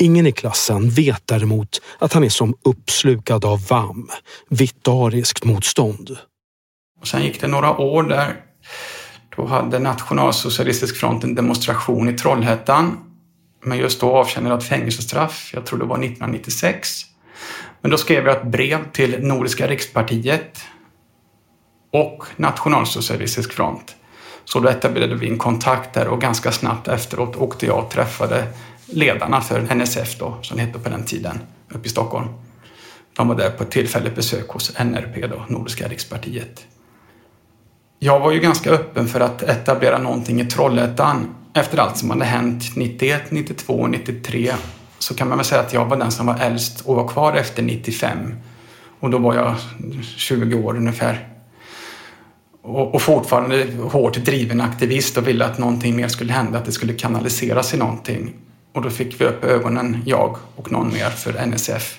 Ingen 0.00 0.26
i 0.26 0.32
klassen 0.32 0.90
vet 0.90 1.26
däremot 1.26 1.82
att 1.98 2.12
han 2.12 2.24
är 2.24 2.28
som 2.28 2.54
uppslukad 2.62 3.44
av 3.44 3.66
VAM, 3.68 4.10
vitt 4.48 4.88
ariskt 4.88 5.44
motstånd. 5.44 6.16
sen 7.04 7.22
gick 7.22 7.40
det 7.40 7.48
några 7.48 7.76
år 7.76 8.02
där. 8.02 8.40
Då 9.36 9.46
hade 9.46 9.78
Nationalsocialistisk 9.78 10.96
front 10.96 11.24
en 11.24 11.34
demonstration 11.34 12.08
i 12.08 12.12
Trollhättan. 12.12 12.98
Men 13.64 13.78
just 13.78 14.00
då 14.00 14.16
avtjänade 14.16 14.54
jag 14.54 14.62
ett 14.62 14.68
fängelsestraff. 14.68 15.50
Jag 15.54 15.66
tror 15.66 15.78
det 15.78 15.84
var 15.84 15.96
1996. 15.96 17.02
Men 17.80 17.90
då 17.90 17.96
skrev 17.96 18.26
jag 18.26 18.36
ett 18.36 18.52
brev 18.52 18.92
till 18.92 19.26
Nordiska 19.26 19.66
rikspartiet 19.66 20.60
och 21.92 22.24
Nationalsocialistisk 22.36 23.52
front. 23.52 23.96
Så 24.48 24.60
då 24.60 24.68
etablerade 24.68 25.14
vi 25.14 25.28
en 25.28 25.38
kontakt 25.38 25.94
där 25.94 26.08
och 26.08 26.20
ganska 26.20 26.52
snabbt 26.52 26.88
efteråt 26.88 27.36
åkte 27.36 27.66
jag 27.66 27.78
och 27.78 27.90
träffade 27.90 28.46
ledarna 28.86 29.40
för 29.40 29.74
NSF 29.74 30.18
då, 30.18 30.38
som 30.42 30.56
det 30.56 30.62
hette 30.62 30.78
på 30.78 30.88
den 30.88 31.04
tiden, 31.04 31.40
uppe 31.70 31.86
i 31.86 31.90
Stockholm. 31.90 32.28
De 33.16 33.28
var 33.28 33.34
där 33.34 33.50
på 33.50 33.62
ett 33.62 33.70
tillfälligt 33.70 34.14
besök 34.14 34.48
hos 34.48 34.78
NRP, 34.78 35.30
då, 35.30 35.44
Nordiska 35.48 35.88
rikspartiet. 35.88 36.66
Jag 37.98 38.20
var 38.20 38.32
ju 38.32 38.40
ganska 38.40 38.70
öppen 38.70 39.08
för 39.08 39.20
att 39.20 39.42
etablera 39.42 39.98
någonting 39.98 40.40
i 40.40 40.44
Trollhättan 40.44 41.34
efter 41.54 41.78
allt 41.78 41.96
som 41.96 42.10
hade 42.10 42.24
hänt 42.24 42.76
91, 42.76 43.22
92, 43.30 43.86
93 43.86 44.54
så 44.98 45.14
kan 45.14 45.28
man 45.28 45.38
väl 45.38 45.44
säga 45.44 45.60
att 45.60 45.72
jag 45.72 45.84
var 45.84 45.96
den 45.96 46.10
som 46.10 46.26
var 46.26 46.38
äldst 46.38 46.80
och 46.80 46.96
var 46.96 47.08
kvar 47.08 47.32
efter 47.32 47.62
95. 47.62 48.34
Och 49.00 49.10
då 49.10 49.18
var 49.18 49.34
jag 49.34 49.54
20 50.02 50.62
år 50.62 50.76
ungefär. 50.76 51.37
Och, 52.62 52.94
och 52.94 53.02
fortfarande 53.02 53.66
hårt 53.82 54.16
driven 54.16 54.60
aktivist 54.60 55.18
och 55.18 55.28
ville 55.28 55.44
att 55.44 55.58
någonting 55.58 55.96
mer 55.96 56.08
skulle 56.08 56.32
hända, 56.32 56.58
att 56.58 56.64
det 56.64 56.72
skulle 56.72 56.92
kanaliseras 56.92 57.74
i 57.74 57.76
någonting. 57.76 58.34
Och 58.72 58.82
då 58.82 58.90
fick 58.90 59.20
vi 59.20 59.24
upp 59.24 59.44
ögonen, 59.44 60.02
jag 60.06 60.36
och 60.56 60.72
någon 60.72 60.92
mer, 60.92 61.10
för 61.10 61.46
NSF. 61.46 61.98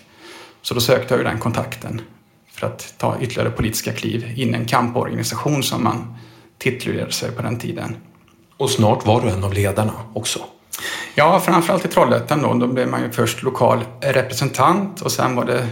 Så 0.61 0.73
då 0.73 0.81
sökte 0.81 1.13
jag 1.13 1.19
ju 1.19 1.23
den 1.23 1.39
kontakten 1.39 2.01
för 2.51 2.67
att 2.67 2.93
ta 2.97 3.17
ytterligare 3.21 3.49
politiska 3.49 3.93
kliv 3.93 4.33
in 4.35 4.55
i 4.55 4.57
en 4.57 4.65
kamporganisation 4.65 5.63
som 5.63 5.83
man 5.83 6.15
titulerade 6.57 7.11
sig 7.11 7.31
på 7.31 7.41
den 7.41 7.59
tiden. 7.59 7.95
Och 8.57 8.69
snart 8.69 9.05
var 9.05 9.21
du 9.21 9.29
en 9.29 9.43
av 9.43 9.53
ledarna 9.53 9.93
också. 10.13 10.39
Ja, 11.15 11.39
framförallt 11.39 11.85
i 11.85 11.87
Trollhättan 11.87 12.41
då. 12.41 12.53
Då 12.53 12.67
blev 12.67 12.87
man 12.87 13.01
ju 13.01 13.11
först 13.11 13.43
lokal 13.43 13.79
representant 14.01 15.01
och 15.01 15.11
sen 15.11 15.35
var 15.35 15.45
det 15.45 15.67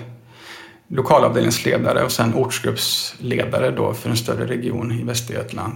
lokalavdelningsledare 0.88 2.04
och 2.04 2.12
sen 2.12 2.34
ortsgruppsledare 2.34 3.72
då 3.72 3.94
för 3.94 4.10
en 4.10 4.18
större 4.18 4.46
region 4.46 4.92
i 4.92 5.04
Västergötland. 5.04 5.74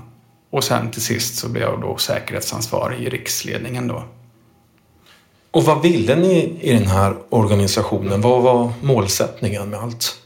Och 0.50 0.64
sen 0.64 0.92
till 0.92 1.02
sist 1.02 1.36
så 1.36 1.50
blev 1.50 1.64
jag 1.64 1.82
då 1.82 1.98
säkerhetsansvarig 1.98 3.00
i 3.00 3.10
riksledningen 3.10 3.88
då. 3.88 4.04
Och 5.52 5.64
vad 5.64 5.82
ville 5.82 6.16
ni 6.16 6.60
i 6.62 6.74
den 6.74 6.88
här 6.88 7.16
organisationen? 7.30 8.22
Vad 8.22 8.42
var 8.42 8.72
målsättningen 8.82 9.70
med 9.70 9.80
allt? 9.80 10.18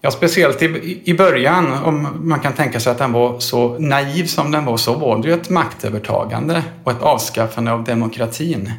Ja, 0.00 0.10
speciellt 0.10 0.62
i, 0.62 1.00
i 1.04 1.14
början, 1.14 1.72
om 1.84 2.08
man 2.28 2.40
kan 2.40 2.52
tänka 2.52 2.80
sig 2.80 2.92
att 2.92 2.98
den 2.98 3.12
var 3.12 3.38
så 3.38 3.78
naiv 3.78 4.26
som 4.26 4.50
den 4.50 4.64
var, 4.64 4.76
så 4.76 4.94
var 4.94 5.18
det 5.18 5.28
ju 5.28 5.34
ett 5.34 5.50
maktövertagande 5.50 6.62
och 6.84 6.92
ett 6.92 7.02
avskaffande 7.02 7.72
av 7.72 7.84
demokratin. 7.84 8.72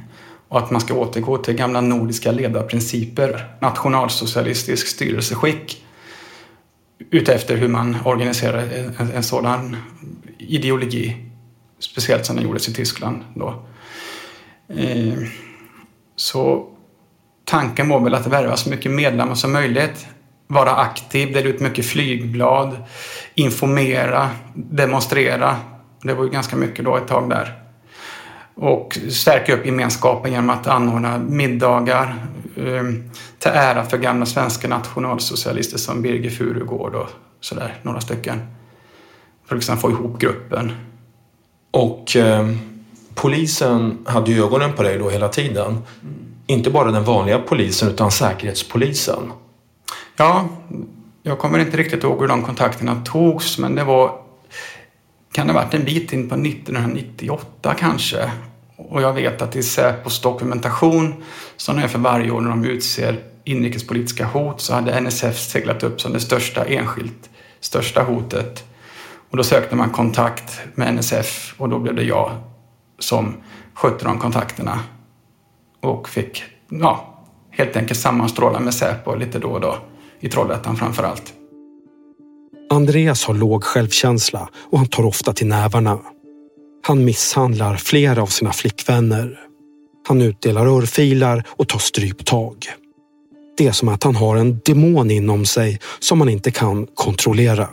Och 0.49 0.59
att 0.59 0.71
man 0.71 0.81
ska 0.81 0.93
återgå 0.93 1.37
till 1.37 1.53
gamla 1.53 1.81
nordiska 1.81 2.31
ledarprinciper, 2.31 3.55
nationalsocialistisk 3.59 4.87
styrelseskick, 4.87 5.85
utefter 7.09 7.57
hur 7.57 7.67
man 7.67 7.97
organiserar 8.05 8.61
en, 8.97 9.11
en 9.11 9.23
sådan 9.23 9.77
ideologi. 10.37 11.15
Speciellt 11.79 12.25
som 12.25 12.35
den 12.35 12.45
gjordes 12.45 12.69
i 12.69 12.73
Tyskland 12.73 13.23
då. 13.33 13.65
Eh, 14.77 15.13
så 16.15 16.67
tanken 17.45 17.89
var 17.89 17.99
väl 17.99 18.13
att 18.13 18.27
värva 18.27 18.57
så 18.57 18.69
mycket 18.69 18.91
medlemmar 18.91 19.35
som 19.35 19.51
möjligt 19.51 20.07
vara 20.47 20.75
aktiv, 20.75 21.33
dela 21.33 21.49
ut 21.49 21.59
mycket 21.59 21.85
flygblad, 21.85 22.75
informera, 23.35 24.29
demonstrera. 24.53 25.57
Det 26.03 26.13
var 26.13 26.23
ju 26.23 26.29
ganska 26.29 26.55
mycket 26.55 26.85
då 26.85 26.97
ett 26.97 27.07
tag 27.07 27.29
där. 27.29 27.58
Och 28.61 28.97
stärka 29.09 29.53
upp 29.53 29.65
gemenskapen 29.65 30.31
genom 30.31 30.49
att 30.49 30.67
anordna 30.67 31.17
middagar 31.17 32.15
um, 32.55 33.11
till 33.39 33.51
ära 33.51 33.85
för 33.85 33.97
gamla 33.97 34.25
svenska 34.25 34.67
nationalsocialister 34.67 35.77
som 35.77 36.01
Birger 36.01 36.29
Furugård 36.29 36.95
och 36.95 37.07
sådär, 37.41 37.75
några 37.81 38.01
stycken. 38.01 38.39
För 39.45 39.55
att 39.55 39.59
liksom 39.59 39.77
få 39.77 39.91
ihop 39.91 40.19
gruppen. 40.19 40.71
Och 41.71 42.15
eh, 42.15 42.49
polisen 43.15 43.97
hade 44.05 44.31
ju 44.31 44.43
ögonen 44.43 44.73
på 44.73 44.83
dig 44.83 44.97
då 44.97 45.09
hela 45.09 45.27
tiden. 45.27 45.67
Mm. 45.67 45.83
Inte 46.47 46.69
bara 46.69 46.91
den 46.91 47.03
vanliga 47.03 47.39
polisen 47.39 47.89
utan 47.89 48.11
säkerhetspolisen. 48.11 49.31
Ja, 50.17 50.49
jag 51.23 51.39
kommer 51.39 51.59
inte 51.59 51.77
riktigt 51.77 52.03
ihåg 52.03 52.21
hur 52.21 52.27
de 52.27 52.43
kontakterna 52.43 53.01
togs, 53.05 53.57
men 53.57 53.75
det 53.75 53.83
var 53.83 54.21
kan 55.31 55.47
det 55.47 55.53
ha 55.53 55.61
varit 55.61 55.73
en 55.73 55.83
bit 55.83 56.13
in 56.13 56.29
på 56.29 56.35
1998 56.35 57.75
kanske. 57.79 58.31
Och 58.89 59.01
jag 59.01 59.13
vet 59.13 59.41
att 59.41 59.55
i 59.55 59.63
Säpos 59.63 60.21
dokumentation 60.21 61.23
som 61.57 61.75
de 61.75 61.83
är 61.83 61.87
för 61.87 61.99
varje 61.99 62.31
år 62.31 62.41
när 62.41 62.49
de 62.49 62.65
utser 62.65 63.19
inrikespolitiska 63.43 64.25
hot 64.25 64.61
så 64.61 64.73
hade 64.73 65.01
NSF 65.01 65.39
seglat 65.39 65.83
upp 65.83 66.01
som 66.01 66.13
det 66.13 66.19
största 66.19 66.65
enskilt 66.65 67.29
största 67.59 68.03
hotet. 68.03 68.63
Och 69.29 69.37
då 69.37 69.43
sökte 69.43 69.75
man 69.75 69.89
kontakt 69.89 70.59
med 70.75 70.93
NSF 70.93 71.55
och 71.57 71.69
då 71.69 71.79
blev 71.79 71.95
det 71.95 72.03
jag 72.03 72.31
som 72.99 73.35
skötte 73.73 74.05
de 74.05 74.19
kontakterna 74.19 74.79
och 75.81 76.09
fick 76.09 76.43
ja, 76.69 77.23
helt 77.51 77.75
enkelt 77.75 77.99
sammanstråla 77.99 78.59
med 78.59 78.73
Säpo 78.73 79.15
lite 79.15 79.39
då 79.39 79.47
och 79.47 79.61
då 79.61 79.77
i 80.19 80.29
Trollhättan 80.29 80.75
framför 80.75 81.03
allt. 81.03 81.33
Andreas 82.69 83.25
har 83.25 83.33
låg 83.33 83.63
självkänsla 83.63 84.49
och 84.71 84.77
han 84.77 84.87
tar 84.87 85.05
ofta 85.05 85.33
till 85.33 85.47
nävarna. 85.47 85.99
Han 86.89 87.05
misshandlar 87.05 87.75
flera 87.75 88.21
av 88.21 88.27
sina 88.27 88.53
flickvänner. 88.53 89.39
Han 90.07 90.21
utdelar 90.21 90.65
örfilar 90.65 91.43
och 91.49 91.67
tar 91.67 91.79
stryptag. 91.79 92.55
Det 93.57 93.67
är 93.67 93.71
som 93.71 93.89
att 93.89 94.03
han 94.03 94.15
har 94.15 94.35
en 94.35 94.59
demon 94.65 95.11
inom 95.11 95.45
sig 95.45 95.79
som 95.99 96.21
han 96.21 96.29
inte 96.29 96.51
kan 96.51 96.87
kontrollera. 96.93 97.69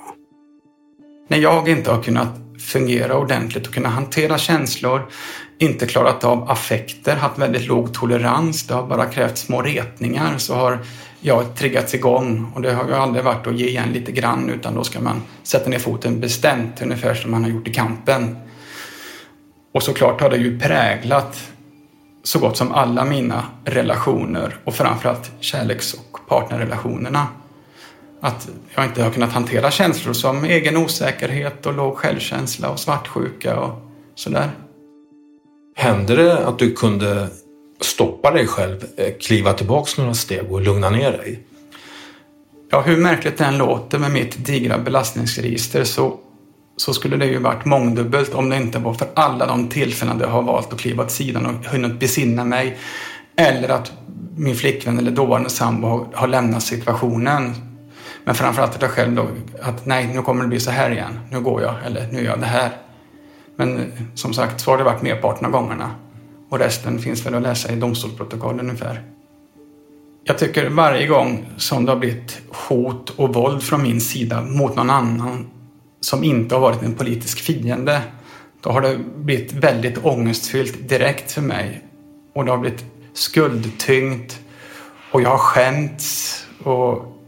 När 1.28 1.38
jag 1.38 1.68
inte 1.68 1.92
har 1.92 2.02
kunnat 2.02 2.28
fungera 2.58 3.18
ordentligt 3.18 3.66
och 3.66 3.74
kunna 3.74 3.88
hantera 3.88 4.38
känslor, 4.38 5.02
inte 5.58 5.86
klarat 5.86 6.24
av 6.24 6.50
affekter, 6.50 7.16
haft 7.16 7.38
väldigt 7.38 7.66
låg 7.66 7.94
tolerans, 7.94 8.66
det 8.66 8.74
har 8.74 8.86
bara 8.86 9.06
krävt 9.06 9.38
små 9.38 9.62
retningar, 9.62 10.38
så 10.38 10.54
har 10.54 10.78
jag 11.20 11.56
triggats 11.56 11.94
igång 11.94 12.52
och 12.54 12.62
det 12.62 12.72
har 12.72 12.88
ju 12.88 12.94
aldrig 12.94 13.24
varit 13.24 13.46
att 13.46 13.58
ge 13.58 13.66
igen 13.66 13.92
lite 13.92 14.12
grann 14.12 14.50
utan 14.50 14.74
då 14.74 14.84
ska 14.84 15.00
man 15.00 15.22
sätta 15.42 15.70
ner 15.70 15.78
foten 15.78 16.20
bestämt 16.20 16.82
ungefär 16.82 17.14
som 17.14 17.30
man 17.30 17.42
har 17.42 17.50
gjort 17.50 17.68
i 17.68 17.72
kampen. 17.72 18.36
Och 19.76 19.82
såklart 19.82 20.20
har 20.20 20.30
det 20.30 20.36
ju 20.36 20.58
präglat 20.58 21.50
så 22.22 22.38
gott 22.38 22.56
som 22.56 22.72
alla 22.72 23.04
mina 23.04 23.44
relationer 23.64 24.56
och 24.64 24.74
framförallt 24.74 25.30
kärleks 25.40 25.94
och 25.94 26.18
partnerrelationerna. 26.28 27.26
Att 28.20 28.48
jag 28.74 28.84
inte 28.84 29.02
har 29.02 29.10
kunnat 29.10 29.32
hantera 29.32 29.70
känslor 29.70 30.12
som 30.12 30.44
egen 30.44 30.76
osäkerhet 30.76 31.66
och 31.66 31.74
låg 31.74 31.96
självkänsla 31.96 32.70
och 32.70 32.80
svartsjuka 32.80 33.60
och 33.60 33.82
sådär. 34.14 34.50
Hände 35.74 36.16
det 36.16 36.46
att 36.46 36.58
du 36.58 36.72
kunde 36.72 37.28
stoppa 37.80 38.30
dig 38.30 38.46
själv, 38.46 38.84
eh, 38.96 39.14
kliva 39.20 39.52
tillbaks 39.52 39.98
några 39.98 40.14
steg 40.14 40.52
och 40.52 40.60
lugna 40.60 40.90
ner 40.90 41.12
dig? 41.12 41.46
Ja, 42.70 42.80
hur 42.80 42.96
märkligt 42.96 43.38
det 43.38 43.44
än 43.44 43.58
låter 43.58 43.98
med 43.98 44.10
mitt 44.10 44.46
digra 44.46 44.78
belastningsregister 44.78 45.84
så, 45.84 46.20
så 46.76 46.94
skulle 46.94 47.16
det 47.16 47.26
ju 47.26 47.38
varit 47.38 47.64
mångdubbelt 47.64 48.34
om 48.34 48.48
det 48.48 48.56
inte 48.56 48.78
var 48.78 48.94
för 48.94 49.08
alla 49.14 49.46
de 49.46 49.68
tillfällen 49.68 50.18
där 50.18 50.24
jag 50.24 50.32
har 50.32 50.42
valt 50.42 50.72
att 50.72 50.80
kliva 50.80 51.04
åt 51.04 51.10
sidan 51.10 51.46
och 51.46 51.66
hunnit 51.66 52.00
besinna 52.00 52.44
mig. 52.44 52.78
Eller 53.36 53.68
att 53.68 53.92
min 54.36 54.56
flickvän 54.56 54.98
eller 54.98 55.10
dåvarande 55.10 55.50
sambo 55.50 55.88
har, 55.88 56.06
har 56.14 56.28
lämnat 56.28 56.62
situationen. 56.62 57.54
Men 58.24 58.34
framförallt 58.34 58.74
att 58.74 58.82
jag 58.82 58.90
själv 58.90 59.14
då, 59.14 59.26
att 59.62 59.86
nej, 59.86 60.10
nu 60.14 60.22
kommer 60.22 60.42
det 60.42 60.48
bli 60.48 60.60
så 60.60 60.70
här 60.70 60.90
igen. 60.90 61.20
Nu 61.30 61.40
går 61.40 61.62
jag, 61.62 61.74
eller 61.86 62.08
nu 62.12 62.18
gör 62.18 62.30
jag 62.30 62.40
det 62.40 62.46
här. 62.46 62.70
Men 63.56 63.76
eh, 63.76 63.84
som 64.14 64.34
sagt, 64.34 64.60
så 64.60 64.70
har 64.70 64.78
det 64.78 64.84
varit 64.84 65.02
merparten 65.02 65.46
av 65.46 65.52
gångerna. 65.52 65.90
Och 66.50 66.58
resten 66.58 66.98
finns 66.98 67.26
väl 67.26 67.34
att 67.34 67.42
läsa 67.42 67.72
i 67.72 67.76
domstolsprotokoll 67.76 68.60
ungefär. 68.60 69.02
Jag 70.24 70.38
tycker 70.38 70.68
varje 70.68 71.06
gång 71.06 71.46
som 71.56 71.84
det 71.84 71.92
har 71.92 71.98
blivit 71.98 72.40
hot 72.68 73.10
och 73.10 73.34
våld 73.34 73.62
från 73.62 73.82
min 73.82 74.00
sida 74.00 74.42
mot 74.42 74.76
någon 74.76 74.90
annan 74.90 75.46
som 76.06 76.24
inte 76.24 76.54
har 76.54 76.62
varit 76.62 76.82
en 76.82 76.94
politisk 76.94 77.40
fiende 77.40 78.02
då 78.60 78.70
har 78.70 78.80
det 78.80 78.98
blivit 79.16 79.52
väldigt 79.52 80.04
ångestfyllt 80.04 80.88
direkt 80.88 81.32
för 81.32 81.42
mig. 81.42 81.84
Och 82.34 82.44
det 82.44 82.50
har 82.50 82.58
blivit 82.58 82.84
skuldtyngt 83.12 84.40
och 85.10 85.22
jag 85.22 85.30
har 85.30 85.38
skämts 85.38 86.46
och 86.64 87.22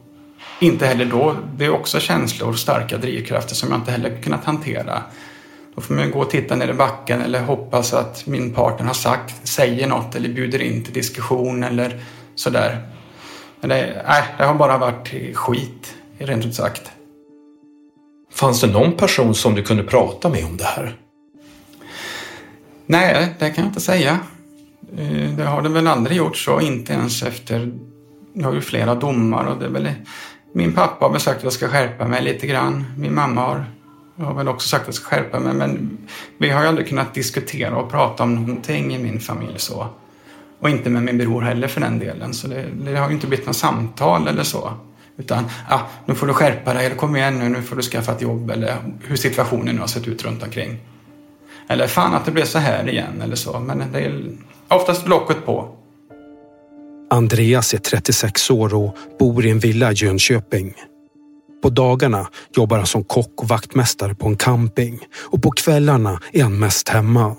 inte 0.60 0.86
heller 0.86 1.04
då. 1.04 1.36
Det 1.56 1.64
är 1.64 1.70
också 1.70 2.00
känslor 2.00 2.48
och 2.48 2.58
starka 2.58 2.96
drivkrafter 2.96 3.54
som 3.54 3.70
jag 3.70 3.78
inte 3.78 3.90
heller 3.90 4.22
kunnat 4.22 4.44
hantera. 4.44 5.02
Då 5.74 5.80
får 5.80 5.94
man 5.94 6.10
gå 6.10 6.20
och 6.20 6.30
titta 6.30 6.56
ner 6.56 6.68
i 6.68 6.74
backen 6.74 7.22
eller 7.22 7.42
hoppas 7.42 7.94
att 7.94 8.26
min 8.26 8.54
partner 8.54 8.86
har 8.86 8.94
sagt, 8.94 9.48
säger 9.48 9.86
något 9.86 10.14
eller 10.14 10.28
bjuder 10.28 10.62
in 10.62 10.84
till 10.84 10.94
diskussion 10.94 11.64
eller 11.64 12.00
sådär. 12.34 12.88
Men 13.60 13.70
det, 13.70 13.86
äh, 14.08 14.24
det 14.38 14.44
har 14.44 14.54
bara 14.54 14.78
varit 14.78 15.36
skit, 15.36 15.94
rent 16.18 16.46
ut 16.46 16.54
sagt. 16.54 16.90
Fanns 18.38 18.60
det 18.60 18.66
någon 18.66 18.92
person 18.92 19.34
som 19.34 19.54
du 19.54 19.62
kunde 19.62 19.82
prata 19.82 20.28
med 20.28 20.44
om 20.44 20.56
det 20.56 20.64
här? 20.64 20.96
Nej, 22.86 23.34
det 23.38 23.50
kan 23.50 23.64
jag 23.64 23.70
inte 23.70 23.80
säga. 23.80 24.18
Eh, 24.96 25.30
det 25.36 25.44
har 25.44 25.62
det 25.62 25.68
väl 25.68 25.86
aldrig 25.86 26.16
gjort 26.16 26.36
så, 26.36 26.60
inte 26.60 26.92
ens 26.92 27.22
efter... 27.22 27.72
Jag 28.32 28.44
har 28.44 28.54
ju 28.54 28.60
flera 28.60 28.94
domar 28.94 29.44
och 29.44 29.58
det 29.58 29.64
är 29.64 29.70
väl... 29.70 29.90
Min 30.52 30.72
pappa 30.72 31.04
har 31.04 31.12
väl 31.12 31.20
sagt 31.20 31.38
att 31.38 31.44
jag 31.44 31.52
ska 31.52 31.68
skärpa 31.68 32.08
mig 32.08 32.22
lite 32.22 32.46
grann. 32.46 32.84
Min 32.96 33.14
mamma 33.14 33.40
har, 33.40 33.64
har 34.16 34.34
väl 34.34 34.48
också 34.48 34.68
sagt 34.68 34.82
att 34.82 34.86
jag 34.86 34.94
ska 34.94 35.16
skärpa 35.16 35.40
mig. 35.40 35.54
Men 35.54 35.98
vi 36.38 36.50
har 36.50 36.62
ju 36.62 36.68
aldrig 36.68 36.88
kunnat 36.88 37.14
diskutera 37.14 37.76
och 37.76 37.90
prata 37.90 38.22
om 38.22 38.34
någonting 38.34 38.94
i 38.94 38.98
min 38.98 39.20
familj 39.20 39.58
så. 39.58 39.86
Och 40.60 40.70
inte 40.70 40.90
med 40.90 41.02
min 41.02 41.18
bror 41.18 41.42
heller 41.42 41.68
för 41.68 41.80
den 41.80 41.98
delen. 41.98 42.34
Så 42.34 42.48
det, 42.48 42.64
det 42.84 42.96
har 42.96 43.08
ju 43.08 43.14
inte 43.14 43.26
blivit 43.26 43.46
något 43.46 43.56
samtal 43.56 44.28
eller 44.28 44.42
så. 44.42 44.72
Utan, 45.18 45.44
ah, 45.68 45.80
nu 46.06 46.14
får 46.14 46.26
du 46.26 46.32
skärpa 46.32 46.74
dig, 46.74 46.86
eller 46.86 46.96
kom 46.96 47.16
igen 47.16 47.38
nu, 47.38 47.48
nu 47.48 47.62
får 47.62 47.76
du 47.76 47.82
skaffa 47.82 48.12
ett 48.12 48.22
jobb 48.22 48.50
eller 48.50 48.76
hur 49.04 49.16
situationen 49.16 49.74
nu 49.74 49.80
har 49.80 49.88
sett 49.88 50.08
ut 50.08 50.24
runt 50.24 50.42
omkring. 50.42 50.78
Eller 51.68 51.86
fan 51.86 52.14
att 52.14 52.24
det 52.24 52.30
blev 52.30 52.44
så 52.44 52.58
här 52.58 52.88
igen 52.88 53.22
eller 53.22 53.36
så. 53.36 53.60
Men 53.60 53.92
det 53.92 54.00
är 54.00 54.36
oftast 54.68 55.08
locket 55.08 55.46
på. 55.46 55.74
Andreas 57.10 57.74
är 57.74 57.78
36 57.78 58.50
år 58.50 58.74
och 58.74 58.96
bor 59.18 59.46
i 59.46 59.50
en 59.50 59.58
villa 59.58 59.92
i 59.92 59.94
Jönköping. 59.94 60.74
På 61.62 61.70
dagarna 61.70 62.28
jobbar 62.56 62.76
han 62.76 62.86
som 62.86 63.04
kock 63.04 63.42
och 63.42 63.48
vaktmästare 63.48 64.14
på 64.14 64.28
en 64.28 64.36
camping 64.36 65.00
och 65.16 65.42
på 65.42 65.50
kvällarna 65.50 66.20
är 66.32 66.42
han 66.42 66.58
mest 66.58 66.88
hemma. 66.88 67.36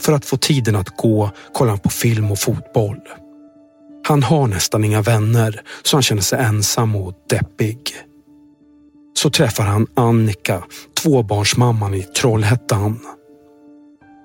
För 0.00 0.12
att 0.12 0.24
få 0.24 0.36
tiden 0.36 0.76
att 0.76 0.96
gå 0.96 1.30
kollar 1.54 1.70
han 1.70 1.78
på 1.78 1.88
film 1.88 2.30
och 2.30 2.38
fotboll. 2.38 3.00
Han 4.10 4.22
har 4.22 4.46
nästan 4.46 4.84
inga 4.84 5.02
vänner 5.02 5.62
så 5.82 5.96
han 5.96 6.02
känner 6.02 6.22
sig 6.22 6.38
ensam 6.38 6.96
och 6.96 7.14
deppig. 7.28 7.78
Så 9.14 9.30
träffar 9.30 9.64
han 9.64 9.86
Annika, 9.94 10.64
tvåbarnsmamman 11.02 11.94
i 11.94 12.02
Trollhättan. 12.02 13.00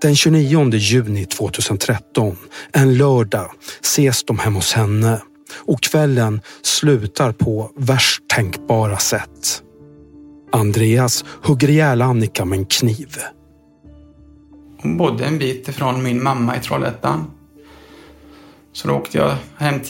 Den 0.02 0.16
29 0.16 0.74
juni 0.74 1.26
2013, 1.26 2.38
en 2.72 2.98
lördag, 2.98 3.52
ses 3.82 4.24
de 4.24 4.40
hemma 4.40 4.58
hos 4.58 4.74
henne 4.74 5.22
och 5.66 5.82
kvällen 5.82 6.42
slutar 6.62 7.32
på 7.32 7.72
värst 7.76 8.28
tänkbara 8.28 8.98
sätt. 8.98 9.64
Andreas 10.52 11.26
hugger 11.44 11.70
ihjäl 11.70 12.02
Annika 12.02 12.46
med 12.46 12.60
en 12.60 12.66
kniv. 12.66 13.18
Hon 14.82 14.98
bodde 14.98 15.26
en 15.26 15.38
bit 15.38 15.68
ifrån 15.68 16.04
min 16.04 16.24
mamma 16.24 16.58
i 16.58 16.60
Trollhättan. 16.60 17.35
Så 18.76 18.88
då 18.88 18.94
åkte 18.94 19.18
jag 19.18 19.36
hem 19.58 19.80
till 19.80 19.90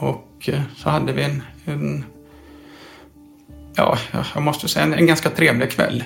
och 0.00 0.48
eh, 0.48 0.62
så 0.76 0.90
hade 0.90 1.12
vi 1.12 1.22
en, 1.22 1.42
en 1.64 2.04
ja, 3.74 3.98
jag 4.34 4.42
måste 4.42 4.68
säga 4.68 4.84
en, 4.84 4.94
en 4.94 5.06
ganska 5.06 5.30
trevlig 5.30 5.70
kväll. 5.70 6.04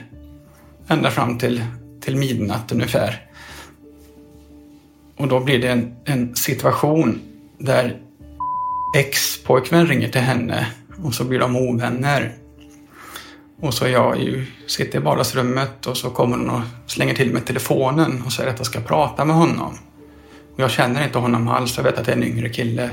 Ända 0.89 1.11
fram 1.11 1.39
till 1.39 1.65
till 2.01 2.17
midnatt 2.17 2.73
ungefär. 2.73 3.27
Och 5.17 5.29
då 5.29 5.41
blir 5.41 5.59
det 5.59 5.69
en, 5.69 5.97
en 6.05 6.37
situation 6.37 7.21
där 7.59 8.01
ex-pojkvän 8.97 9.87
ringer 9.87 10.09
till 10.09 10.21
henne 10.21 10.67
och 11.05 11.15
så 11.15 11.25
blir 11.25 11.39
de 11.39 11.57
ovänner. 11.57 12.33
Och 13.61 13.75
så 13.75 13.89
jag 13.89 14.23
ju, 14.23 14.47
sitter 14.67 14.99
i 14.99 15.03
vardagsrummet 15.03 15.87
och 15.87 15.97
så 15.97 16.11
kommer 16.11 16.37
hon 16.37 16.51
och 16.51 16.63
slänger 16.87 17.15
till 17.15 17.33
med 17.33 17.47
telefonen 17.47 18.23
och 18.27 18.33
säger 18.33 18.51
att 18.51 18.59
jag 18.59 18.67
ska 18.67 18.81
prata 18.81 19.25
med 19.25 19.37
honom. 19.37 19.79
Och 20.57 20.63
jag 20.63 20.71
känner 20.71 21.05
inte 21.05 21.19
honom 21.19 21.49
alls, 21.49 21.77
jag 21.77 21.85
vet 21.85 21.99
att 21.99 22.07
det 22.07 22.13
är 22.13 22.17
en 22.17 22.25
yngre 22.25 22.49
kille. 22.49 22.91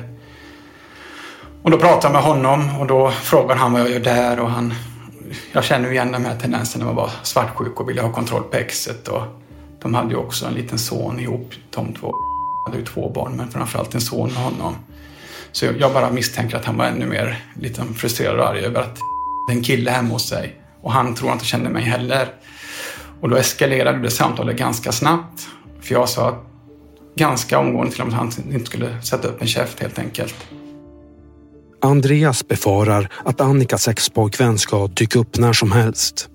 Och 1.64 1.72
då 1.72 1.78
pratar 1.78 2.10
jag 2.10 2.14
med 2.14 2.24
honom 2.24 2.80
och 2.80 2.88
då 2.88 3.12
frågar 3.12 3.56
han 3.56 3.72
vad 3.72 3.82
jag 3.82 3.90
gör 3.90 4.00
där 4.00 4.40
och 4.40 4.50
han 4.50 4.74
jag 5.52 5.64
känner 5.64 5.92
igen 5.92 6.12
de 6.12 6.26
här 6.26 6.36
tendenserna 6.36 6.90
att 6.90 6.96
vara 6.96 7.12
svartsjuk 7.24 7.80
och 7.80 7.90
vilja 7.90 8.04
ha 8.04 8.12
kontroll 8.12 8.44
på 8.44 8.58
exet. 8.58 9.08
Och 9.08 9.22
de 9.82 9.94
hade 9.94 10.10
ju 10.10 10.16
också 10.16 10.46
en 10.46 10.54
liten 10.54 10.80
son 10.80 11.20
ihop, 11.20 11.54
de 11.70 11.94
två. 11.94 12.08
De 12.08 12.72
hade 12.72 12.78
ju 12.78 12.86
två 12.86 13.10
barn, 13.10 13.34
men 13.38 13.52
framförallt 13.52 13.96
en 13.96 14.02
son 14.02 14.30
med 14.34 14.44
honom. 14.44 14.76
Så 15.52 15.66
jag 15.66 15.94
bara 15.94 16.12
misstänker 16.12 16.58
att 16.58 16.66
han 16.66 16.78
var 16.78 16.86
ännu 16.86 17.06
mer 17.06 17.44
lite 17.60 17.84
frustrerad 17.96 18.40
och 18.40 18.48
arg 18.48 18.60
över 18.60 18.82
att 18.82 18.96
det 19.48 19.54
är 19.54 19.58
en 19.58 19.64
kille 19.64 19.92
hemma 19.92 20.10
hos 20.10 20.30
sig. 20.30 20.56
Och 20.82 20.92
han 20.92 21.16
tror 21.16 21.32
inte 21.32 21.46
känner 21.46 21.70
mig 21.70 21.84
heller. 21.84 22.28
Och 23.22 23.30
då 23.30 23.36
eskalerade 23.36 24.00
det 24.00 24.12
samtalet 24.12 24.58
ganska 24.58 24.92
snabbt. 24.92 25.48
För 25.82 25.94
jag 25.94 26.10
sa 26.10 26.30
att 26.30 26.53
ganska 27.16 27.60
omgående 27.60 27.92
till 27.92 28.02
att 28.02 28.14
han 28.14 28.32
inte 28.52 28.66
skulle 28.66 29.02
sätta 29.02 29.28
upp 29.28 29.42
en 29.42 29.48
käft 29.48 29.80
helt 29.80 30.00
enkelt. 30.00 30.36
Andreas 31.82 32.48
befarar 32.48 33.10
att 33.26 33.42
Annikas 33.42 33.88
expojkvän 33.88 34.58
ska 34.58 34.88
dyka 34.88 35.20
upp 35.20 35.38
när 35.38 35.54
som 35.54 35.72
helst. 35.72 36.30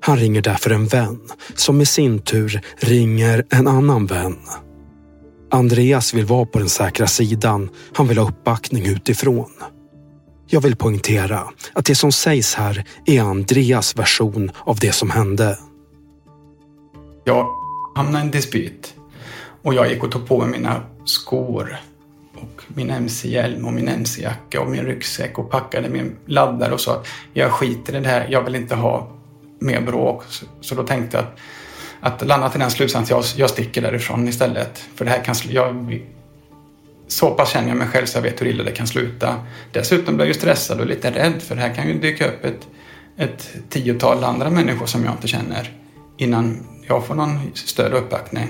Han 0.00 0.16
ringer 0.16 0.42
därför 0.42 0.70
en 0.70 0.86
vän 0.86 1.20
som 1.54 1.80
i 1.80 1.86
sin 1.86 2.18
tur 2.18 2.60
ringer 2.76 3.44
en 3.50 3.68
annan 3.68 4.06
vän. 4.06 4.36
Andreas 5.50 6.14
vill 6.14 6.24
vara 6.24 6.46
på 6.46 6.58
den 6.58 6.68
säkra 6.68 7.06
sidan. 7.06 7.70
Han 7.92 8.08
vill 8.08 8.18
ha 8.18 8.28
uppbackning 8.28 8.86
utifrån. 8.86 9.50
Jag 10.46 10.60
vill 10.60 10.76
poängtera 10.76 11.42
att 11.72 11.84
det 11.84 11.94
som 11.94 12.12
sägs 12.12 12.54
här 12.54 12.84
är 13.06 13.20
Andreas 13.20 13.98
version 13.98 14.50
av 14.64 14.78
det 14.78 14.92
som 14.92 15.10
hände. 15.10 15.58
Jag 17.24 17.46
hamnade 17.94 18.18
i 18.18 18.26
en 18.26 18.30
dispyt 18.30 18.94
och 19.64 19.74
jag 19.74 19.90
gick 19.90 20.04
och 20.04 20.12
tog 20.12 20.28
på 20.28 20.38
mig 20.38 20.48
mina 20.48 20.82
skor 21.04 21.76
och 22.34 22.62
min 22.68 22.90
mc-hjälm 22.90 23.66
och 23.66 23.72
min 23.72 23.88
mc-jacka 23.88 24.60
och 24.60 24.70
min 24.70 24.84
ryggsäck 24.84 25.38
och 25.38 25.50
packade 25.50 25.88
min 25.88 26.16
laddare 26.26 26.72
och 26.72 26.80
sa 26.80 26.92
att 26.92 27.06
jag 27.32 27.52
skiter 27.52 27.96
i 27.96 28.00
det 28.00 28.08
här, 28.08 28.26
jag 28.30 28.42
vill 28.42 28.54
inte 28.54 28.74
ha 28.74 29.08
mer 29.58 29.80
bråk. 29.80 30.24
Så, 30.28 30.46
så 30.60 30.74
då 30.74 30.82
tänkte 30.82 31.16
jag 31.16 31.26
att, 32.00 32.22
att 32.22 32.28
landa 32.28 32.50
till 32.50 32.60
den 32.60 32.70
slutsatsen 32.70 33.02
att 33.02 33.10
jag, 33.10 33.24
jag 33.36 33.50
sticker 33.50 33.82
därifrån 33.82 34.28
istället. 34.28 34.78
För 34.94 35.04
det 35.04 35.10
här 35.10 35.24
kan 35.24 35.34
jag, 35.48 36.00
så 37.08 37.30
pass 37.30 37.50
känner 37.50 37.68
jag 37.68 37.76
mig 37.76 37.88
själv 37.88 38.06
så 38.06 38.18
jag 38.18 38.22
vet 38.22 38.40
hur 38.40 38.46
illa 38.46 38.64
det 38.64 38.72
kan 38.72 38.86
sluta. 38.86 39.36
Dessutom 39.72 40.16
blir 40.16 40.26
jag 40.26 40.34
ju 40.34 40.40
stressad 40.40 40.80
och 40.80 40.86
lite 40.86 41.10
rädd 41.10 41.42
för 41.42 41.54
det 41.54 41.60
här 41.60 41.74
kan 41.74 41.88
ju 41.88 41.98
dyka 41.98 42.28
upp 42.28 42.44
ett, 42.44 42.68
ett 43.16 43.56
tiotal 43.70 44.24
andra 44.24 44.50
människor 44.50 44.86
som 44.86 45.04
jag 45.04 45.14
inte 45.14 45.28
känner 45.28 45.70
innan 46.16 46.66
jag 46.86 47.06
får 47.06 47.14
någon 47.14 47.38
större 47.54 47.98
uppbackning. 47.98 48.48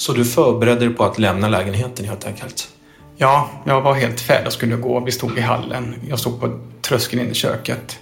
Så 0.00 0.12
du 0.12 0.24
förberedde 0.24 0.80
dig 0.80 0.94
på 0.94 1.04
att 1.04 1.18
lämna 1.18 1.48
lägenheten 1.48 2.06
helt 2.06 2.26
enkelt? 2.26 2.68
Ja, 3.16 3.50
jag 3.64 3.80
var 3.80 3.94
helt 3.94 4.20
färdig 4.20 4.46
och 4.46 4.52
skulle 4.52 4.76
gå. 4.76 5.00
Vi 5.00 5.12
stod 5.12 5.38
i 5.38 5.40
hallen. 5.40 5.94
Jag 6.08 6.18
stod 6.18 6.40
på 6.40 6.60
tröskeln 6.80 7.22
in 7.22 7.30
i 7.30 7.34
köket. 7.34 7.98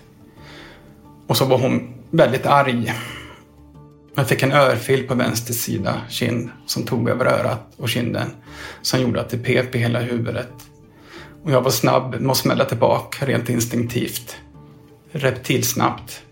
Och 1.27 1.37
så 1.37 1.45
var 1.45 1.59
hon 1.59 1.95
väldigt 2.11 2.47
arg. 2.47 2.95
Jag 4.15 4.29
fick 4.29 4.43
en 4.43 4.53
örfil 4.53 5.09
på 5.09 5.15
vänster 5.15 5.55
sida 5.55 6.01
kind 6.09 6.51
som 6.67 6.83
tog 6.83 7.09
över 7.09 7.27
örat 7.27 7.75
och 7.77 7.89
kinden. 7.89 8.31
Som 8.83 9.01
gjorde 9.01 9.21
att 9.21 9.31
det 9.31 9.39
pep 9.39 9.75
i 9.75 9.79
hela 9.79 10.01
huvudet. 10.01 10.53
Och 11.45 11.51
jag 11.51 11.63
var 11.63 11.71
snabb 11.71 12.21
med 12.21 12.31
att 12.31 12.37
smälla 12.37 12.65
tillbaka 12.65 13.27
rent 13.27 13.49
instinktivt. 13.49 14.37
Reptilsnabbt. 15.13 16.23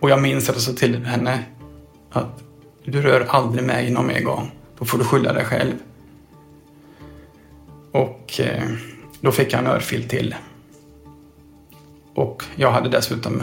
Och 0.00 0.10
jag 0.10 0.22
minns 0.22 0.48
att 0.48 0.54
jag 0.54 0.62
sa 0.62 0.72
till 0.72 1.04
henne 1.04 1.44
att 2.10 2.42
du 2.84 3.02
rör 3.02 3.26
aldrig 3.28 3.64
mig 3.64 3.90
någon 3.90 4.06
mer 4.06 4.20
gång. 4.20 4.50
Då 4.78 4.84
får 4.84 4.98
du 4.98 5.04
skylla 5.04 5.32
dig 5.32 5.44
själv. 5.44 5.74
Och 7.92 8.40
eh, 8.40 8.62
då 9.20 9.32
fick 9.32 9.52
jag 9.52 9.58
en 9.58 9.66
örfil 9.66 10.08
till. 10.08 10.34
Och 12.14 12.44
jag 12.56 12.70
hade 12.70 12.88
dessutom 12.88 13.42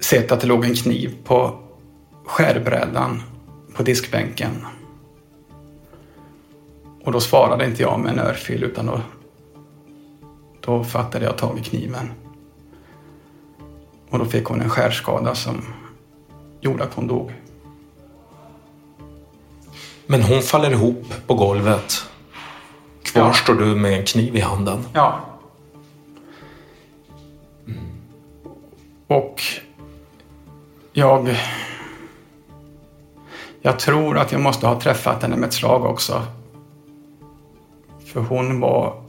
sett 0.00 0.32
att 0.32 0.40
det 0.40 0.46
låg 0.46 0.64
en 0.64 0.74
kniv 0.74 1.16
på 1.24 1.58
skärbrädan 2.24 3.22
på 3.74 3.82
diskbänken. 3.82 4.66
Och 7.04 7.12
då 7.12 7.20
svarade 7.20 7.66
inte 7.66 7.82
jag 7.82 8.00
med 8.00 8.12
en 8.12 8.18
örfil 8.18 8.64
utan 8.64 8.86
då, 8.86 9.00
då 10.60 10.84
fattade 10.84 11.24
jag 11.24 11.38
tag 11.38 11.58
i 11.58 11.62
kniven. 11.62 12.10
Och 14.10 14.18
då 14.18 14.24
fick 14.24 14.44
hon 14.44 14.60
en 14.60 14.70
skärskada 14.70 15.34
som 15.34 15.62
gjorde 16.60 16.84
att 16.84 16.94
hon 16.94 17.06
dog. 17.06 17.32
Men 20.12 20.22
hon 20.22 20.42
faller 20.42 20.70
ihop 20.70 21.14
på 21.26 21.34
golvet 21.34 22.06
Kvar 23.02 23.22
ja. 23.22 23.32
står 23.32 23.54
du 23.54 23.64
med 23.64 23.98
en 23.98 24.04
kniv 24.04 24.36
i 24.36 24.40
handen. 24.40 24.86
Ja. 24.92 25.20
Mm. 27.66 27.80
Och 29.06 29.42
jag 30.92 31.36
Jag 33.62 33.78
tror 33.78 34.18
att 34.18 34.32
jag 34.32 34.40
måste 34.40 34.66
ha 34.66 34.80
träffat 34.80 35.22
henne 35.22 35.36
med 35.36 35.46
ett 35.46 35.54
slag 35.54 35.84
också. 35.84 36.22
För 38.06 38.20
hon 38.20 38.60
var 38.60 39.02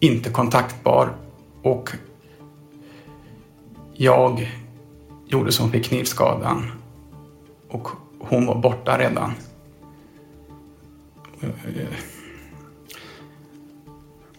inte 0.00 0.30
kontaktbar 0.30 1.12
och 1.62 1.90
jag 3.94 4.52
gjorde 5.26 5.52
som 5.52 5.70
fick 5.70 5.84
knivskadan 5.84 6.72
och 7.68 7.88
hon 8.18 8.46
var 8.46 8.54
borta 8.54 8.98
redan. 8.98 9.34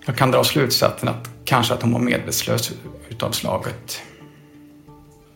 Jag 0.06 0.18
kan 0.18 0.32
dra 0.32 0.44
slutsatsen 0.44 1.10
att 1.10 1.30
kanske 1.46 1.74
att 1.74 1.82
hon 1.82 1.94
var 1.94 2.00
medvetslös 2.00 2.72
utav 3.10 3.32
slaget. 3.32 4.02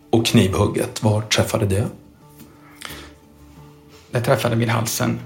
Och 0.10 0.26
knivhugget, 0.26 1.04
var 1.04 1.22
träffade 1.22 1.66
det? 1.66 1.88
Det 4.12 4.22
träffade 4.22 4.56
vid 4.56 4.70
halsen. 4.70 5.20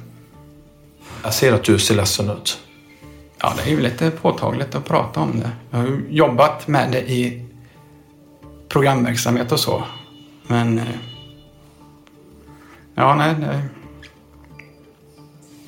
Jag 1.23 1.33
ser 1.33 1.53
att 1.53 1.63
du 1.63 1.79
ser 1.79 1.95
ledsen 1.95 2.29
ut. 2.29 2.59
Ja, 3.39 3.53
det 3.57 3.71
är 3.71 3.75
ju 3.75 3.81
lite 3.81 4.11
påtagligt 4.11 4.75
att 4.75 4.85
prata 4.85 5.19
om 5.19 5.39
det. 5.39 5.51
Jag 5.71 5.77
har 5.77 5.85
ju 5.85 6.05
jobbat 6.09 6.67
med 6.67 6.91
det 6.91 7.11
i 7.11 7.45
programverksamhet 8.69 9.51
och 9.51 9.59
så. 9.59 9.83
Men... 10.47 10.79
eh, 10.79 10.85
Ja, 12.99 13.15
nej, 13.15 13.35
nej. 13.39 13.61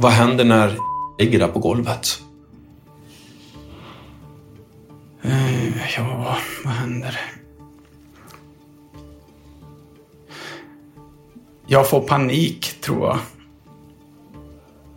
Vad 0.02 0.12
händer 0.12 0.46
när 0.46 0.78
ligger 1.18 1.40
där 1.40 1.48
på 1.48 1.60
golvet? 1.60 2.22
Uh, 5.26 5.96
Ja, 5.98 6.38
vad 6.64 6.74
händer? 6.74 7.20
Jag 11.68 11.90
får 11.90 12.02
panik, 12.02 12.82
tror 12.82 13.08
jag. 13.08 13.18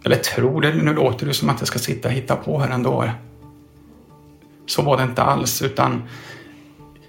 Eller 0.04 0.16
tror 0.16 0.60
det, 0.60 0.74
nu 0.74 0.94
låter 0.94 1.26
det 1.26 1.34
som 1.34 1.50
att 1.50 1.60
jag 1.60 1.68
ska 1.68 1.78
sitta 1.78 2.08
och 2.08 2.14
hitta 2.14 2.36
på 2.36 2.58
här 2.58 2.70
ändå. 2.70 3.10
Så 4.66 4.82
var 4.82 4.96
det 4.96 5.02
inte 5.02 5.22
alls, 5.22 5.62
utan 5.62 6.02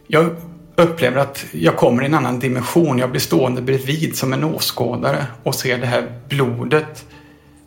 jag 0.08 0.36
upplever 0.76 1.18
att 1.18 1.46
jag 1.52 1.78
kommer 1.78 2.04
i 2.04 2.06
en 2.06 2.14
annan 2.14 2.40
dimension. 2.40 2.98
Jag 2.98 3.12
blir 3.12 3.22
stående 3.22 3.62
bredvid 3.62 4.18
som 4.18 4.34
en 4.34 4.44
åskådare 4.44 5.26
och 5.44 5.56
ser 5.56 5.78
det 5.78 5.88
här 5.88 6.20
blodet 6.30 7.06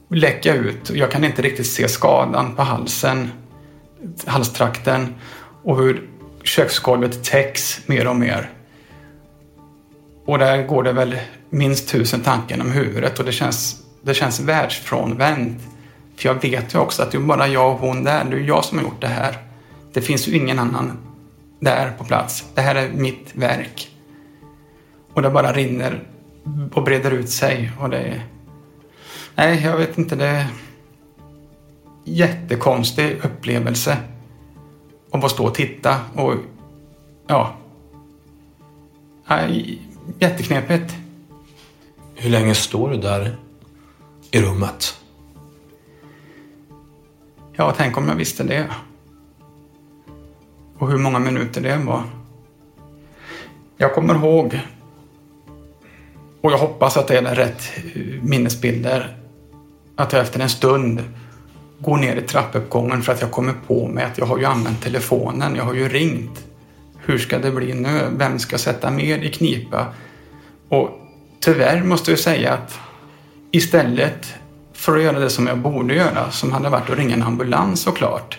läcka 0.09 0.55
ut. 0.55 0.91
Jag 0.91 1.11
kan 1.11 1.25
inte 1.25 1.43
riktigt 1.43 1.67
se 1.67 1.89
skadan 1.89 2.55
på 2.57 2.63
halsen, 2.63 3.31
halstrakten 4.27 5.15
och 5.63 5.79
hur 5.79 6.09
köksgolvet 6.43 7.25
täcks 7.25 7.89
mer 7.89 8.07
och 8.07 8.17
mer. 8.17 8.51
Och 10.25 10.39
där 10.39 10.67
går 10.67 10.83
det 10.83 10.93
väl 10.93 11.19
minst 11.51 11.89
tusen 11.89 12.21
tankar 12.21 12.61
om 12.61 12.73
huvudet 12.73 13.19
och 13.19 13.25
det 13.25 13.33
känns, 13.33 13.83
det 14.03 14.15
känns 14.15 14.41
världsfrånvänt. 14.41 15.63
För 16.17 16.29
jag 16.29 16.43
vet 16.43 16.75
ju 16.75 16.79
också 16.79 17.03
att 17.03 17.11
det 17.11 17.19
är 17.19 17.23
bara 17.23 17.49
jag 17.49 17.73
och 17.73 17.79
hon 17.79 18.05
där. 18.05 18.25
Det 18.25 18.37
är 18.37 18.41
jag 18.41 18.65
som 18.65 18.79
har 18.79 18.85
gjort 18.85 19.01
det 19.01 19.07
här. 19.07 19.37
Det 19.93 20.01
finns 20.01 20.29
ju 20.29 20.37
ingen 20.37 20.59
annan 20.59 20.99
där 21.61 21.91
på 21.99 22.05
plats. 22.05 22.45
Det 22.55 22.61
här 22.61 22.75
är 22.75 22.89
mitt 22.89 23.31
verk. 23.33 23.91
Och 25.13 25.23
det 25.23 25.31
bara 25.31 25.53
rinner 25.53 26.03
och 26.73 26.83
breder 26.83 27.11
ut 27.11 27.31
sig. 27.31 27.71
Och 27.81 27.91
det 27.91 27.99
är... 27.99 28.36
Nej, 29.39 29.63
jag 29.65 29.77
vet 29.77 29.99
inte. 29.99 30.17
Det 30.17 30.27
är 30.27 30.47
jättekonstig 32.05 33.25
upplevelse. 33.25 33.97
Att 35.11 35.21
bara 35.21 35.29
stå 35.29 35.47
och 35.47 35.55
titta 35.55 36.01
och 36.15 36.35
ja. 37.27 37.55
Nej, 39.27 39.83
jätteknepigt. 40.19 40.95
Hur 42.15 42.31
länge 42.31 42.55
står 42.55 42.91
du 42.91 42.97
där 42.97 43.37
i 44.31 44.41
rummet? 44.41 45.01
Ja, 47.53 47.75
tänk 47.77 47.97
om 47.97 48.09
jag 48.09 48.15
visste 48.15 48.45
det. 48.45 48.71
Och 50.79 50.91
hur 50.91 50.99
många 50.99 51.19
minuter 51.19 51.61
det 51.61 51.77
var. 51.77 52.03
Jag 53.77 53.95
kommer 53.95 54.15
ihåg, 54.15 54.61
och 56.41 56.53
jag 56.53 56.59
hoppas 56.59 56.97
att 56.97 57.09
det 57.09 57.19
är 57.19 57.35
rätt 57.35 57.73
minnesbilder, 58.23 59.17
att 59.97 60.13
jag 60.13 60.23
efter 60.23 60.41
en 60.41 60.49
stund 60.49 61.03
går 61.79 61.97
ner 61.97 62.17
i 62.17 62.23
trappuppgången 62.23 63.03
för 63.03 63.13
att 63.13 63.21
jag 63.21 63.31
kommer 63.31 63.55
på 63.67 63.89
mig 63.89 64.05
att 64.05 64.19
jag 64.19 64.27
har 64.27 64.39
ju 64.39 64.45
använt 64.45 64.83
telefonen, 64.83 65.57
jag 65.57 65.65
har 65.65 65.75
ju 65.75 65.89
ringt. 65.89 66.45
Hur 66.99 67.19
ska 67.19 67.39
det 67.39 67.51
bli 67.51 67.75
nu? 67.75 68.01
Vem 68.17 68.39
ska 68.39 68.59
sätta 68.59 68.91
mer 68.91 69.19
i 69.19 69.31
knipa? 69.31 69.87
Och 70.69 70.91
tyvärr 71.41 71.83
måste 71.83 72.11
jag 72.11 72.21
säga 72.21 72.53
att 72.53 72.79
istället 73.51 74.35
för 74.73 74.97
att 74.97 75.03
göra 75.03 75.19
det 75.19 75.31
som 75.31 75.47
jag 75.47 75.59
borde 75.59 75.95
göra, 75.95 76.31
som 76.31 76.53
hade 76.53 76.69
varit 76.69 76.91
att 76.91 76.99
ringa 76.99 77.15
en 77.15 77.23
ambulans 77.23 77.81
såklart. 77.81 78.39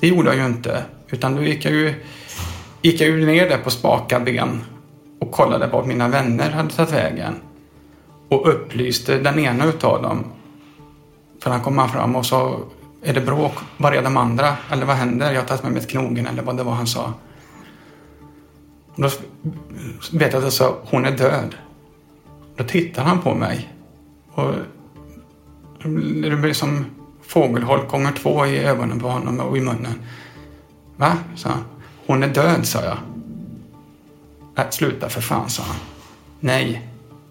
Det 0.00 0.08
gjorde 0.08 0.28
jag 0.28 0.36
ju 0.36 0.46
inte. 0.46 0.82
Utan 1.08 1.36
då 1.36 1.42
gick 1.42 1.64
jag 1.64 1.74
ju, 1.74 1.94
gick 2.82 3.00
jag 3.00 3.10
ju 3.10 3.26
ner 3.26 3.48
där 3.48 3.58
på 3.58 3.70
spaka 3.70 4.20
ben 4.20 4.64
och 5.20 5.32
kollade 5.32 5.66
vart 5.66 5.86
mina 5.86 6.08
vänner 6.08 6.50
hade 6.50 6.70
tagit 6.70 6.92
vägen. 6.92 7.34
Och 8.28 8.48
upplyste 8.48 9.18
den 9.18 9.38
ena 9.38 9.66
utav 9.66 10.02
dem. 10.02 10.24
För 11.40 11.50
han 11.50 11.60
kom 11.60 11.88
fram 11.88 12.16
och 12.16 12.26
sa, 12.26 12.60
är 13.02 13.14
det 13.14 13.20
bråk? 13.20 13.52
Var 13.76 13.92
är 13.92 14.02
de 14.02 14.16
andra? 14.16 14.56
Eller 14.70 14.86
vad 14.86 14.96
händer? 14.96 15.32
Jag 15.32 15.40
har 15.40 15.46
tagit 15.46 15.62
med 15.62 15.72
mig 15.72 15.82
knogen 15.82 16.26
eller 16.26 16.42
vad 16.42 16.56
det 16.56 16.62
var 16.62 16.72
han 16.72 16.86
sa. 16.86 17.12
Och 18.94 19.02
då 19.02 19.08
vet 20.12 20.32
jag 20.32 20.38
att 20.38 20.44
jag 20.44 20.52
sa, 20.52 20.76
hon 20.84 21.04
är 21.04 21.16
död. 21.16 21.54
Då 22.56 22.64
tittar 22.64 23.04
han 23.04 23.22
på 23.22 23.34
mig. 23.34 23.74
Och 24.32 24.54
det 26.22 26.36
blir 26.36 26.52
som 26.52 26.84
fågelholk 27.22 27.90
gånger 27.90 28.12
två 28.12 28.46
i 28.46 28.58
ögonen 28.58 29.00
på 29.00 29.08
honom 29.08 29.40
och 29.40 29.56
i 29.56 29.60
munnen. 29.60 30.02
Va? 30.96 31.16
sa 31.34 31.48
han. 31.48 31.64
Hon 32.06 32.22
är 32.22 32.28
död, 32.28 32.66
sa 32.66 32.80
jag. 32.84 32.98
Sluta 34.72 35.08
för 35.08 35.20
fan, 35.20 35.50
sa 35.50 35.62
han. 35.62 35.76
Nej, 36.40 36.88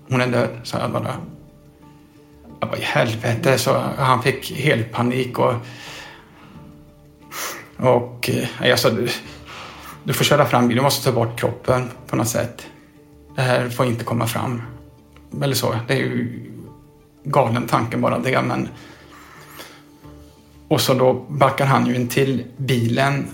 hon 0.10 0.22
är 0.22 0.28
död, 0.28 0.50
sa 0.64 0.80
jag 0.80 0.92
bara. 0.92 1.16
Jag 2.66 2.72
bara, 2.72 2.82
i 2.82 2.84
helvete, 2.84 3.58
så 3.58 3.74
han 3.98 4.24
fick 4.24 4.52
helt 4.52 4.92
panik 4.92 5.40
och... 5.40 5.54
Och 7.78 8.30
jag 8.62 8.80
sa, 8.80 8.90
du, 8.90 9.10
du 10.04 10.14
får 10.14 10.26
köra 10.26 10.46
fram 10.46 10.68
bilen, 10.68 10.78
du 10.78 10.84
måste 10.84 11.06
ta 11.06 11.12
bort 11.12 11.40
kroppen 11.40 11.90
på 12.08 12.16
något 12.16 12.28
sätt. 12.28 12.68
Det 13.36 13.42
här 13.42 13.70
får 13.70 13.86
inte 13.86 14.04
komma 14.04 14.28
fram. 14.28 14.62
Eller 15.42 15.56
så, 15.56 15.76
det 15.88 15.94
är 15.94 15.98
ju 15.98 16.52
galen 17.24 17.68
tanke 17.68 17.98
bara 17.98 18.20
det, 18.20 18.42
men... 18.42 18.70
Och 20.68 20.82
så 20.82 20.94
då 20.94 21.14
backar 21.14 21.66
han 21.66 21.86
ju 21.86 21.96
in 21.96 22.08
till 22.08 22.44
bilen 22.58 23.28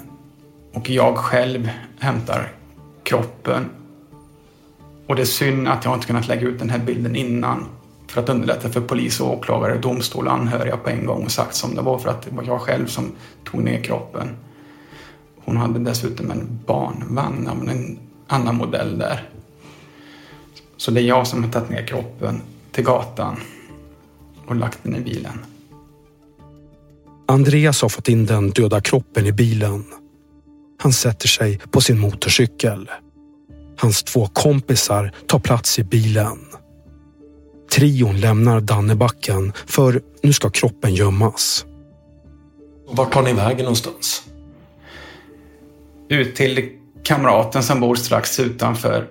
och 0.74 0.90
jag 0.90 1.18
själv 1.18 1.70
hämtar 2.00 2.52
kroppen. 3.04 3.70
Och 5.08 5.16
det 5.16 5.22
är 5.22 5.26
synd 5.26 5.68
att 5.68 5.86
jag 5.86 5.94
inte 5.94 6.08
kunnat 6.08 6.28
lägga 6.28 6.48
ut 6.48 6.60
den 6.60 6.70
här 6.70 6.80
bilden 6.80 7.16
innan 7.16 7.66
för 8.12 8.22
att 8.22 8.30
underlätta 8.30 8.70
för 8.70 8.82
polis 8.82 9.20
och 9.20 9.34
åklagare, 9.34 9.78
domstol 9.78 10.28
och 10.28 10.34
anhöriga 10.34 10.78
på 10.78 10.90
en 10.90 11.06
gång 11.06 11.26
och 11.26 11.32
sagt 11.32 11.56
som 11.56 11.76
det 11.76 11.82
var 11.82 12.00
för 12.00 12.10
att 12.10 12.22
det 12.22 12.36
var 12.36 12.44
jag 12.44 12.62
själv 12.62 12.88
som 12.88 13.12
tog 13.44 13.64
ner 13.64 13.84
kroppen. 13.84 14.28
Hon 15.46 15.58
hade 15.58 15.80
dessutom 15.80 16.32
en 16.32 16.60
barnvagn 16.66 17.48
av 17.48 17.70
en 17.70 18.00
annan 18.28 18.56
modell 18.56 18.98
där. 18.98 19.30
Så 20.78 20.92
det 20.92 21.02
är 21.02 21.06
jag 21.06 21.28
som 21.28 21.44
har 21.44 21.52
tagit 21.52 21.70
ner 21.70 21.88
kroppen 21.88 22.42
till 22.72 22.84
gatan 22.84 23.36
och 24.48 24.56
lagt 24.56 24.80
den 24.84 24.96
i 24.96 25.00
bilen. 25.02 25.46
Andreas 27.28 27.82
har 27.82 27.90
fått 27.90 28.10
in 28.10 28.26
den 28.26 28.50
döda 28.50 28.82
kroppen 28.82 29.26
i 29.26 29.32
bilen. 29.32 29.86
Han 30.80 30.94
sätter 30.94 31.28
sig 31.28 31.60
på 31.72 31.82
sin 31.82 32.00
motorcykel. 32.00 32.90
Hans 33.78 34.04
två 34.04 34.28
kompisar 34.28 35.12
tar 35.28 35.40
plats 35.40 35.80
i 35.80 35.84
bilen. 35.84 36.51
Trion 37.72 38.20
lämnar 38.20 38.62
Dannebacken 38.62 39.54
för 39.66 40.02
nu 40.22 40.34
ska 40.34 40.50
kroppen 40.50 40.94
gömmas. 40.94 41.66
Vart 42.88 43.14
tar 43.14 43.22
ni 43.22 43.34
vägen 43.34 43.64
någonstans? 43.64 44.24
Ut 46.10 46.36
till 46.36 46.70
kamraten 47.04 47.64
som 47.64 47.80
bor 47.80 47.96
strax 47.96 48.40
utanför 48.40 49.08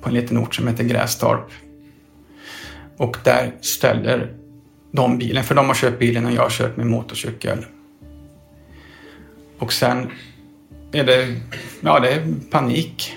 på 0.00 0.08
en 0.08 0.14
liten 0.14 0.38
ort 0.38 0.54
som 0.54 0.68
heter 0.68 0.84
Grästorp. 0.84 1.50
Och 2.96 3.16
där 3.24 3.52
ställer 3.60 4.34
de 4.92 5.18
bilen, 5.18 5.44
för 5.44 5.54
de 5.54 5.66
har 5.66 5.74
kört 5.74 5.98
bilen 5.98 6.26
och 6.26 6.32
jag 6.32 6.42
har 6.42 6.50
kört 6.50 6.76
min 6.76 6.90
motorcykel. 6.90 7.64
Och 9.58 9.72
sen 9.72 10.10
är 10.92 11.04
det, 11.04 11.36
ja, 11.80 12.00
det 12.00 12.10
är 12.10 12.34
panik 12.50 13.16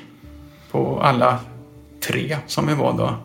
på 0.71 1.01
alla 1.01 1.39
tre 1.99 2.37
som 2.47 2.67
vi 2.67 2.73
var 2.73 2.97
då. 2.97 3.17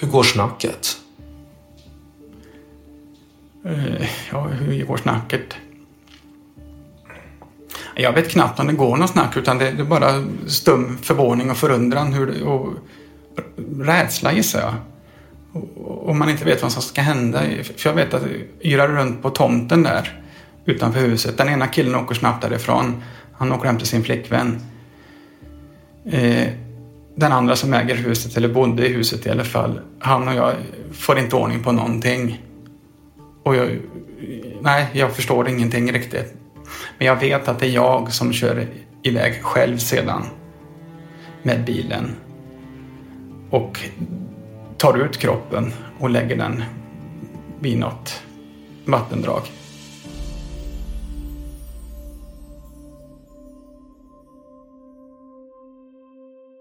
Hur 0.00 0.08
går 0.08 0.22
snacket? 0.22 0.96
Eh, 3.64 4.08
ja, 4.32 4.46
hur 4.46 4.84
går 4.84 4.96
snacket? 4.96 5.56
Jag 7.94 8.12
vet 8.12 8.28
knappt 8.28 8.60
om 8.60 8.66
det 8.66 8.72
går 8.72 8.96
något 8.96 9.10
snack 9.10 9.36
utan 9.36 9.58
det 9.58 9.68
är 9.68 9.84
bara 9.84 10.24
stum 10.46 10.98
förvåning 11.02 11.50
och 11.50 11.56
förundran 11.56 12.12
hur 12.12 12.26
det, 12.26 12.42
och 12.42 12.72
rädsla 13.80 14.32
gissar 14.32 14.60
jag. 14.60 14.74
Om 15.84 16.18
man 16.18 16.30
inte 16.30 16.44
vet 16.44 16.62
vad 16.62 16.72
som 16.72 16.82
ska 16.82 17.00
hända. 17.00 17.40
För 17.76 17.88
jag 17.88 17.94
vet 17.94 18.14
att 18.14 18.22
det 18.22 18.68
yrar 18.68 18.88
runt 18.88 19.22
på 19.22 19.30
tomten 19.30 19.82
där 19.82 20.22
utanför 20.64 21.00
huset. 21.00 21.38
Den 21.38 21.48
ena 21.48 21.66
killen 21.66 21.94
åker 21.94 22.14
snabbt 22.14 22.42
därifrån. 22.42 23.02
Han 23.32 23.52
åker 23.52 23.66
hem 23.66 23.78
till 23.78 23.86
sin 23.86 24.04
flickvän. 24.04 24.60
Eh, 26.04 26.48
den 27.20 27.32
andra 27.32 27.56
som 27.56 27.74
äger 27.74 27.94
huset, 27.94 28.36
eller 28.36 28.48
bodde 28.48 28.88
i 28.88 28.92
huset 28.92 29.26
i 29.26 29.30
alla 29.30 29.44
fall, 29.44 29.80
han 29.98 30.28
och 30.28 30.34
jag 30.34 30.54
får 30.92 31.18
inte 31.18 31.36
ordning 31.36 31.62
på 31.62 31.72
någonting. 31.72 32.42
Och 33.42 33.56
jag, 33.56 33.78
nej, 34.60 34.86
jag 34.92 35.12
förstår 35.12 35.48
ingenting 35.48 35.92
riktigt. 35.92 36.34
Men 36.98 37.06
jag 37.06 37.16
vet 37.16 37.48
att 37.48 37.58
det 37.58 37.66
är 37.66 37.70
jag 37.70 38.12
som 38.12 38.32
kör 38.32 38.66
iväg 39.02 39.42
själv 39.42 39.78
sedan 39.78 40.22
med 41.42 41.64
bilen 41.64 42.16
och 43.50 43.80
tar 44.76 45.04
ut 45.04 45.16
kroppen 45.16 45.72
och 45.98 46.10
lägger 46.10 46.36
den 46.36 46.64
vid 47.60 47.78
något 47.78 48.22
vattendrag. 48.84 49.42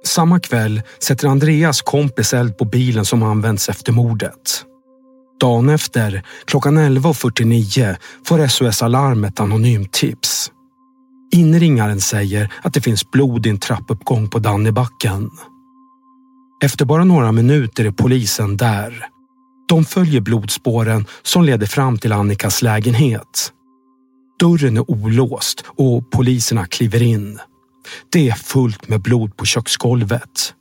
Samma 0.10 0.40
kväll 0.40 0.82
sätter 1.00 1.28
Andreas 1.28 1.82
kompis 1.82 2.34
eld 2.34 2.58
på 2.58 2.66
bilen 2.66 3.06
som 3.06 3.24
använts 3.24 3.70
efter 3.70 3.92
mordet. 3.92 4.66
Dagen 5.40 5.70
efter, 5.70 6.24
klockan 6.46 6.78
11.49, 6.78 7.96
får 8.26 8.48
SOS 8.48 8.84
Alarm 8.84 9.24
ett 9.24 9.40
anonymt 9.40 9.92
tips. 9.92 10.52
Inringaren 11.34 12.02
säger 12.02 12.54
att 12.62 12.74
det 12.74 12.82
finns 12.82 13.12
blod 13.12 13.46
i 13.46 13.50
en 13.50 13.60
trappuppgång 13.60 14.30
på 14.30 14.40
Dannebacken. 14.40 15.30
Efter 16.64 16.86
bara 16.86 17.04
några 17.04 17.32
minuter 17.32 17.86
är 17.86 17.92
polisen 17.92 18.58
där. 18.58 19.06
De 19.68 19.86
följer 19.86 20.22
blodspåren 20.22 21.06
som 21.24 21.44
leder 21.44 21.68
fram 21.68 21.98
till 21.98 22.14
Annikas 22.14 22.62
lägenhet. 22.62 23.54
Dörren 24.40 24.78
är 24.78 24.92
olåst 24.92 25.64
och 25.68 26.12
poliserna 26.12 26.66
kliver 26.66 27.02
in. 27.02 27.40
Det 28.12 28.30
är 28.30 28.34
fullt 28.34 28.88
med 28.90 29.02
blod 29.02 29.38
på 29.38 29.46
köksgolvet. 29.46 30.54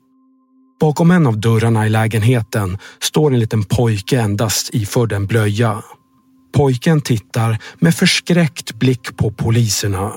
Bakom 0.80 1.10
en 1.10 1.26
av 1.26 1.40
dörrarna 1.40 1.86
i 1.86 1.88
lägenheten 1.88 2.78
står 3.00 3.32
en 3.32 3.40
liten 3.40 3.64
pojke 3.64 4.20
endast 4.20 4.74
iförd 4.74 5.12
en 5.12 5.26
blöja. 5.26 5.82
Pojken 6.54 7.00
tittar 7.00 7.58
med 7.78 7.94
förskräckt 7.94 8.74
blick 8.74 9.16
på 9.16 9.30
poliserna. 9.30 10.12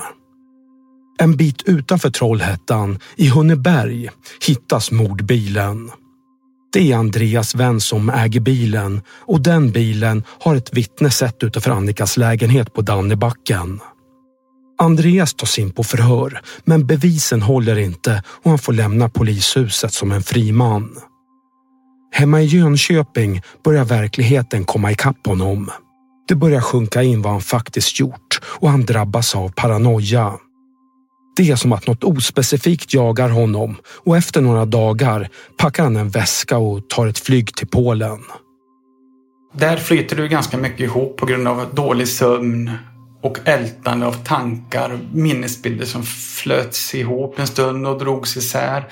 En 1.18 1.36
bit 1.36 1.62
utanför 1.62 2.10
Trollhättan, 2.10 2.98
i 3.16 3.28
Hunneberg, 3.28 4.10
hittas 4.46 4.90
mordbilen. 4.90 5.90
Det 6.72 6.92
är 6.92 6.96
Andreas 6.96 7.54
vän 7.54 7.80
som 7.80 8.10
äger 8.10 8.40
bilen 8.40 9.00
och 9.08 9.40
den 9.40 9.70
bilen 9.70 10.24
har 10.40 10.56
ett 10.56 10.74
vittne 10.74 11.10
sett 11.10 11.42
utanför 11.42 11.70
Annikas 11.70 12.16
lägenhet 12.16 12.74
på 12.74 12.82
Dannebacken. 12.82 13.80
Andreas 14.82 15.34
tas 15.34 15.58
in 15.58 15.70
på 15.70 15.84
förhör, 15.84 16.40
men 16.64 16.86
bevisen 16.86 17.42
håller 17.42 17.78
inte 17.78 18.22
och 18.26 18.50
han 18.50 18.58
får 18.58 18.72
lämna 18.72 19.08
polishuset 19.08 19.92
som 19.92 20.12
en 20.12 20.22
fri 20.22 20.52
man. 20.52 20.96
Hemma 22.12 22.40
i 22.40 22.44
Jönköping 22.44 23.42
börjar 23.64 23.84
verkligheten 23.84 24.64
komma 24.64 24.92
ikapp 24.92 25.26
honom. 25.26 25.70
Det 26.28 26.34
börjar 26.34 26.60
sjunka 26.60 27.02
in 27.02 27.22
vad 27.22 27.32
han 27.32 27.40
faktiskt 27.40 28.00
gjort 28.00 28.40
och 28.44 28.70
han 28.70 28.84
drabbas 28.84 29.34
av 29.34 29.48
paranoia. 29.48 30.32
Det 31.36 31.50
är 31.50 31.56
som 31.56 31.72
att 31.72 31.86
något 31.86 32.04
ospecifikt 32.04 32.94
jagar 32.94 33.28
honom 33.28 33.76
och 33.86 34.16
efter 34.16 34.40
några 34.40 34.64
dagar 34.64 35.28
packar 35.56 35.82
han 35.82 35.96
en 35.96 36.10
väska 36.10 36.58
och 36.58 36.88
tar 36.88 37.06
ett 37.06 37.18
flyg 37.18 37.54
till 37.54 37.68
Polen. 37.68 38.18
Där 39.54 39.76
flyter 39.76 40.16
du 40.16 40.28
ganska 40.28 40.56
mycket 40.56 40.80
ihop 40.80 41.16
på 41.16 41.26
grund 41.26 41.48
av 41.48 41.74
dålig 41.74 42.08
sömn 42.08 42.70
och 43.22 43.38
ältande 43.44 44.06
av 44.06 44.12
tankar, 44.12 44.98
minnesbilder 45.12 45.86
som 45.86 46.02
flöts 46.02 46.94
ihop 46.94 47.38
en 47.38 47.46
stund 47.46 47.86
och 47.86 47.98
drogs 47.98 48.36
isär. 48.36 48.84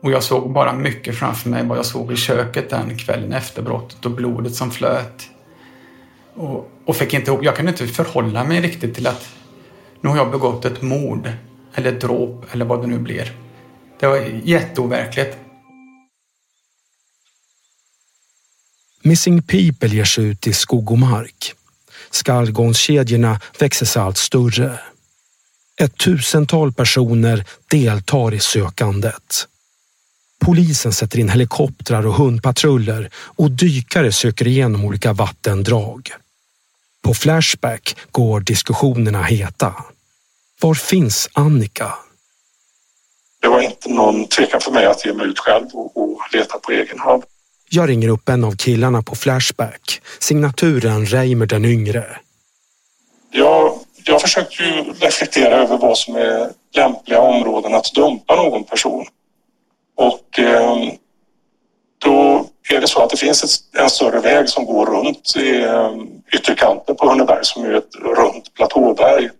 Och 0.00 0.10
jag 0.10 0.22
såg 0.22 0.52
bara 0.52 0.72
mycket 0.72 1.18
framför 1.18 1.48
mig 1.50 1.64
vad 1.64 1.78
jag 1.78 1.86
såg 1.86 2.12
i 2.12 2.16
köket 2.16 2.70
den 2.70 2.98
kvällen 2.98 3.32
efter 3.32 3.62
brottet 3.62 4.06
och 4.06 4.10
blodet 4.10 4.54
som 4.54 4.70
flöt. 4.70 5.28
Och, 6.34 6.70
och 6.84 6.96
fick 6.96 7.14
inte 7.14 7.30
ihop, 7.30 7.44
jag 7.44 7.56
kunde 7.56 7.70
inte 7.70 7.86
förhålla 7.86 8.44
mig 8.44 8.60
riktigt 8.60 8.94
till 8.94 9.06
att 9.06 9.28
nu 10.00 10.08
har 10.08 10.16
jag 10.16 10.30
begått 10.30 10.64
ett 10.64 10.82
mord 10.82 11.32
eller 11.74 11.92
dråp 11.92 12.44
eller 12.52 12.64
vad 12.64 12.80
det 12.80 12.86
nu 12.86 12.98
blir. 12.98 13.32
Det 14.00 14.06
var 14.06 14.16
jätteoverkligt. 14.44 15.36
Missing 19.02 19.42
People 19.42 19.88
ger 19.88 20.04
sig 20.04 20.24
ut 20.24 20.46
i 20.46 20.52
skog 20.52 20.90
och 20.90 20.98
mark. 20.98 21.54
Skallgångskedjorna 22.16 23.40
växer 23.58 23.86
sig 23.86 24.02
allt 24.02 24.16
större. 24.16 24.80
Ett 25.80 25.98
tusental 25.98 26.72
personer 26.72 27.44
deltar 27.70 28.34
i 28.34 28.40
sökandet. 28.40 29.48
Polisen 30.44 30.92
sätter 30.92 31.18
in 31.18 31.28
helikoptrar 31.28 32.06
och 32.06 32.14
hundpatruller 32.14 33.10
och 33.14 33.50
dykare 33.50 34.12
söker 34.12 34.46
igenom 34.46 34.84
olika 34.84 35.12
vattendrag. 35.12 36.10
På 37.02 37.14
Flashback 37.14 37.96
går 38.10 38.40
diskussionerna 38.40 39.22
heta. 39.22 39.74
Var 40.60 40.74
finns 40.74 41.28
Annika? 41.32 41.94
Det 43.42 43.48
var 43.48 43.60
inte 43.60 43.88
någon 43.88 44.28
tvekan 44.28 44.60
för 44.60 44.70
mig 44.70 44.86
att 44.86 45.06
ge 45.06 45.12
mig 45.12 45.26
ut 45.26 45.38
själv 45.38 45.66
och, 45.72 45.96
och 45.96 46.20
leta 46.32 46.58
på 46.58 46.72
egen 46.72 46.98
hand. 46.98 47.22
Jag 47.68 47.88
ringer 47.88 48.08
upp 48.08 48.28
en 48.28 48.44
av 48.44 48.56
killarna 48.56 49.02
på 49.02 49.14
Flashback, 49.14 50.00
signaturen 50.18 51.06
Reimer 51.06 51.46
den 51.46 51.64
yngre. 51.64 52.04
Jag, 53.30 53.78
jag 54.04 54.20
försökte 54.20 54.62
ju 54.62 54.92
reflektera 55.00 55.54
över 55.54 55.78
vad 55.78 55.98
som 55.98 56.16
är 56.16 56.50
lämpliga 56.74 57.20
områden 57.20 57.74
att 57.74 57.92
dumpa 57.94 58.36
någon 58.36 58.64
person. 58.64 59.06
Och 59.96 60.38
eh, 60.38 60.76
då 61.98 62.46
är 62.72 62.80
det 62.80 62.88
så 62.88 63.02
att 63.02 63.10
det 63.10 63.16
finns 63.16 63.44
ett, 63.44 63.80
en 63.82 63.90
större 63.90 64.20
väg 64.20 64.48
som 64.48 64.64
går 64.64 64.86
runt 64.86 65.36
i 65.36 65.62
eh, 65.62 65.94
ytterkanten 66.32 66.96
på 66.96 67.08
Hunneberg 67.08 67.44
som 67.44 67.64
är 67.64 67.72
ett 67.72 67.94
runt 67.94 68.54
platåberg. 68.54 69.30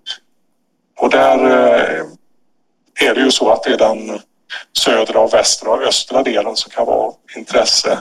Och 1.00 1.10
där 1.10 1.44
eh, 1.44 2.04
är 3.08 3.14
det 3.14 3.20
ju 3.20 3.30
så 3.30 3.50
att 3.50 3.62
det 3.62 3.72
är 3.72 3.78
den 3.78 4.20
södra 4.78 5.20
och 5.20 5.34
västra 5.34 5.70
och 5.70 5.82
östra 5.82 6.22
delen 6.22 6.56
som 6.56 6.70
kan 6.70 6.86
vara 6.86 6.96
av 6.96 7.14
intresse. 7.36 7.98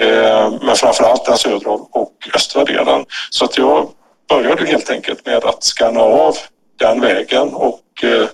Eh, 0.00 0.52
men 0.62 0.76
framför 0.76 1.04
allt 1.04 1.24
den 1.24 1.38
södra 1.38 1.70
och 1.70 2.12
östra 2.34 2.64
delen. 2.64 3.04
Så 3.30 3.44
att 3.44 3.58
jag 3.58 3.88
började 4.28 4.66
helt 4.66 4.90
enkelt 4.90 5.26
med 5.26 5.44
att 5.44 5.64
skanna 5.64 6.00
av 6.00 6.36
den 6.78 7.00
vägen 7.00 7.48
och 7.48 7.80
eh, 8.02 8.26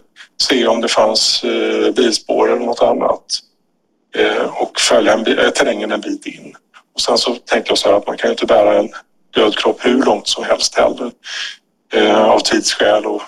se 0.42 0.66
om 0.66 0.80
det 0.80 0.88
fanns 0.88 1.44
eh, 1.44 1.92
bilspår 1.92 2.52
eller 2.52 2.66
något 2.66 2.82
annat. 2.82 3.24
Och 4.52 4.80
följa 4.80 5.12
en, 5.12 5.24
terrängen 5.24 5.92
en 5.92 6.00
bit 6.00 6.26
in. 6.26 6.54
Och 6.94 7.00
sen 7.00 7.18
så 7.18 7.34
tänkte 7.34 7.70
jag 7.70 7.78
så 7.78 7.88
här 7.88 7.96
att 7.96 8.06
man 8.06 8.16
kan 8.16 8.28
ju 8.28 8.32
inte 8.32 8.46
bära 8.46 8.78
en 8.78 8.88
död 9.34 9.58
kropp 9.58 9.78
hur 9.80 10.02
långt 10.02 10.28
som 10.28 10.44
helst 10.44 10.78
heller. 10.78 11.10
Av 12.14 12.38
tidsskäl 12.38 13.06
och 13.06 13.22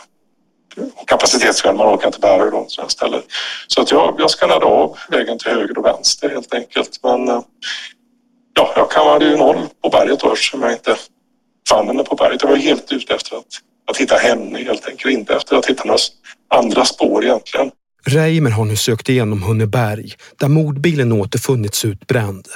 kapacitetsskäl. 1.06 1.76
Man 1.76 1.94
orkar 1.94 2.06
inte 2.06 2.20
bära 2.20 2.44
hur 2.44 2.50
långt 2.50 2.70
som 2.70 2.82
helst 2.82 3.02
heller. 3.02 3.22
Så 3.66 3.82
att 3.82 3.90
jag, 3.90 4.14
jag 4.18 4.30
skannade 4.30 4.66
av 4.66 4.98
vägen 5.08 5.38
till 5.38 5.50
höger 5.50 5.78
och 5.78 5.84
vänster 5.84 6.28
helt 6.28 6.54
enkelt. 6.54 7.00
Men 7.02 7.42
ja, 8.54 8.72
jag 8.76 8.90
kammade 8.90 9.24
ju 9.24 9.36
noll 9.36 9.66
på 9.82 9.88
berget 9.88 10.20
då 10.20 10.32
eftersom 10.32 10.62
jag 10.62 10.72
inte 10.72 10.96
fann 11.68 11.86
henne 11.86 12.04
på 12.04 12.14
berget. 12.14 12.42
Jag 12.42 12.48
var 12.48 12.56
helt 12.56 12.92
ute 12.92 13.14
efter 13.14 13.36
att, 13.36 13.44
att 13.90 13.96
hitta 13.96 14.16
henne 14.16 14.58
helt 14.58 14.88
enkelt. 14.88 15.12
Inte 15.12 15.34
efter 15.34 15.56
att 15.56 15.66
hitta 15.66 15.84
några 15.84 15.98
andra 16.54 16.84
spår 16.84 17.24
egentligen. 17.24 17.70
Reimer 18.06 18.50
har 18.50 18.64
nu 18.64 18.76
sökt 18.76 19.08
igenom 19.08 19.42
Hunneberg 19.42 20.12
där 20.40 20.48
mordbilen 20.48 21.12
återfunnits 21.12 21.84
utbränd. 21.84 22.48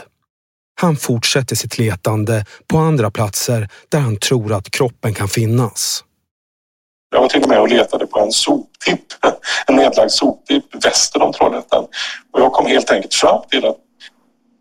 Han 0.81 0.97
fortsätter 0.97 1.57
sitt 1.57 1.79
letande 1.79 2.45
på 2.67 2.79
andra 2.79 3.11
platser 3.11 3.69
där 3.89 3.99
han 3.99 4.17
tror 4.17 4.53
att 4.53 4.71
kroppen 4.71 5.15
kan 5.15 5.29
finnas. 5.29 6.05
Jag 7.11 7.21
var 7.21 7.29
till 7.29 7.43
och 7.43 7.49
med 7.49 7.61
och 7.61 7.69
letade 7.69 8.07
på 8.07 8.21
en 8.21 8.33
soptipp, 8.33 9.05
en 9.67 9.77
nedlagd 9.77 10.11
soptipp 10.11 10.85
väster 10.85 11.23
om 11.23 11.33
Trollhättan. 11.33 11.85
Och 12.33 12.41
jag 12.41 12.53
kom 12.53 12.67
helt 12.67 12.91
enkelt 12.91 13.15
fram 13.15 13.43
till 13.51 13.65
att 13.65 13.77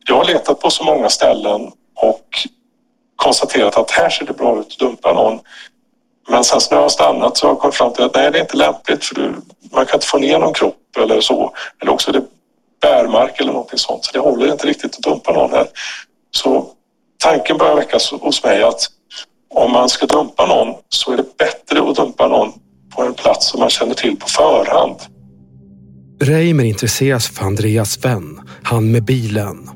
jag 0.07 0.15
har 0.15 0.25
letat 0.25 0.59
på 0.59 0.69
så 0.69 0.83
många 0.83 1.09
ställen 1.09 1.71
och 1.95 2.25
konstaterat 3.15 3.77
att 3.77 3.91
här 3.91 4.09
ser 4.09 4.25
det 4.25 4.33
bra 4.33 4.59
ut 4.59 4.67
att 4.71 4.79
dumpa 4.79 5.13
någon. 5.13 5.39
Men 6.29 6.43
sen 6.43 6.59
när 6.71 6.77
jag 6.77 6.83
har 6.83 6.89
stannat 6.89 7.37
så 7.37 7.45
har 7.45 7.51
jag 7.51 7.59
kommit 7.59 7.75
fram 7.75 7.93
till 7.93 8.03
att 8.03 8.15
nej, 8.15 8.31
det 8.31 8.37
är 8.37 8.41
inte 8.41 8.57
lämpligt 8.57 9.05
för 9.05 9.33
man 9.71 9.85
kan 9.85 9.95
inte 9.95 10.07
få 10.07 10.17
ner 10.17 10.39
någon 10.39 10.53
kropp 10.53 10.97
eller 10.97 11.21
så. 11.21 11.53
Eller 11.81 11.91
också 11.91 12.09
är 12.09 12.13
det 12.13 12.25
bärmark 12.81 13.39
eller 13.39 13.51
någonting 13.51 13.79
sånt. 13.79 14.05
Så 14.05 14.11
det 14.11 14.19
håller 14.19 14.51
inte 14.51 14.67
riktigt 14.67 14.95
att 14.95 15.01
dumpa 15.01 15.31
någon 15.31 15.51
här. 15.51 15.67
Så 16.31 16.67
tanken 17.17 17.57
börjar 17.57 17.75
väckas 17.75 18.11
hos 18.11 18.43
mig 18.43 18.63
att 18.63 18.81
om 19.53 19.71
man 19.71 19.89
ska 19.89 20.05
dumpa 20.05 20.45
någon 20.45 20.75
så 20.89 21.11
är 21.11 21.17
det 21.17 21.37
bättre 21.37 21.89
att 21.89 21.95
dumpa 21.95 22.27
någon 22.27 22.51
på 22.95 23.01
en 23.01 23.13
plats 23.13 23.47
som 23.47 23.59
man 23.59 23.69
känner 23.69 23.93
till 23.93 24.17
på 24.17 24.27
förhand. 24.27 24.95
Reimer 26.21 26.63
intresseras 26.63 27.27
för 27.27 27.45
Andreas 27.45 28.05
vän, 28.05 28.49
han 28.63 28.91
med 28.91 29.05
bilen. 29.05 29.69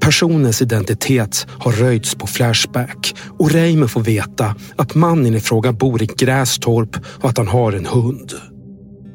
Personens 0.00 0.62
identitet 0.62 1.46
har 1.58 1.72
röjts 1.72 2.14
på 2.14 2.26
Flashback 2.26 3.14
och 3.38 3.50
Reimer 3.50 3.86
får 3.86 4.00
veta 4.00 4.54
att 4.76 4.94
mannen 4.94 5.34
i 5.34 5.40
fråga 5.40 5.72
bor 5.72 6.02
i 6.02 6.06
Grästorp 6.06 6.96
och 7.22 7.28
att 7.28 7.38
han 7.38 7.48
har 7.48 7.72
en 7.72 7.86
hund. 7.86 8.32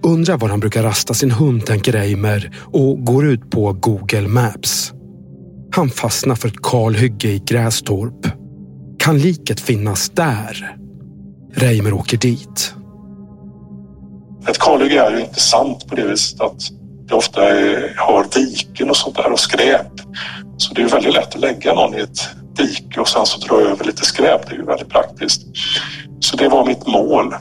Undrar 0.04 0.38
var 0.38 0.50
han 0.50 0.60
brukar 0.60 0.84
rasta 0.84 1.14
sin 1.14 1.32
hund, 1.32 1.66
tänker 1.66 1.92
Reimer 1.92 2.52
och 2.62 3.06
går 3.06 3.26
ut 3.26 3.50
på 3.50 3.74
Google 3.74 4.28
Maps. 4.28 4.94
Han 5.72 5.90
fastnar 5.90 6.36
för 6.36 6.48
ett 6.48 6.62
kalhygge 6.62 7.28
i 7.28 7.42
Grästorp. 7.46 8.28
Kan 9.00 9.18
liket 9.20 9.60
finnas 9.60 10.10
där? 10.10 10.78
Reimer 11.54 11.94
åker 11.94 12.18
dit. 12.18 12.74
Ett 14.48 14.60
kalhygge 14.60 15.02
är 15.02 15.12
ju 15.12 15.22
inte 15.22 15.40
sant 15.40 15.88
på 15.88 15.96
det 15.96 16.08
viset 16.08 16.42
att 16.42 16.62
ofta 17.12 17.42
har 17.98 18.26
diken 18.36 18.90
och 18.90 18.98
sånt 18.98 19.16
där 19.16 19.32
och 19.32 19.40
skräp. 19.40 19.92
Så 20.58 20.74
det 20.74 20.82
är 20.82 20.88
väldigt 20.88 21.14
lätt 21.14 21.36
att 21.36 21.42
lägga 21.42 21.74
någon 21.74 21.96
i 21.96 22.00
ett 22.00 22.30
dike 22.56 23.00
och 23.00 23.08
sen 23.08 23.26
så 23.26 23.40
dra 23.40 23.62
över 23.62 23.86
lite 23.86 24.06
skräp. 24.06 24.50
Det 24.50 24.56
är 24.56 24.58
ju 24.58 24.66
väldigt 24.66 24.90
praktiskt. 24.90 25.42
Så 26.20 26.38
det 26.38 26.50
var 26.50 26.66
mitt 26.66 26.88
mål. 26.88 27.36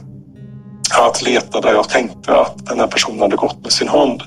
Att 0.99 1.21
leta 1.21 1.61
där 1.61 1.73
jag 1.73 1.89
tänkte 1.89 2.35
att 2.35 2.65
den 2.65 2.79
här 2.79 2.87
personen 2.87 3.19
hade 3.19 3.35
gått 3.35 3.63
med 3.63 3.71
sin 3.71 3.87
hund. 3.87 4.21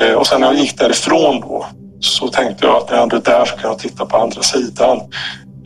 Eh, 0.00 0.12
och 0.12 0.26
sen 0.26 0.40
när 0.40 0.46
jag 0.46 0.56
gick 0.56 0.78
därifrån 0.78 1.40
då 1.40 1.66
så 2.00 2.28
tänkte 2.28 2.66
jag 2.66 2.76
att 2.76 2.90
när 2.90 2.96
jag 2.96 3.02
ändå 3.02 3.16
är 3.16 3.20
där 3.20 3.44
så 3.44 3.56
kan 3.56 3.70
jag 3.70 3.78
titta 3.78 4.06
på 4.06 4.16
andra 4.16 4.42
sidan. 4.42 5.00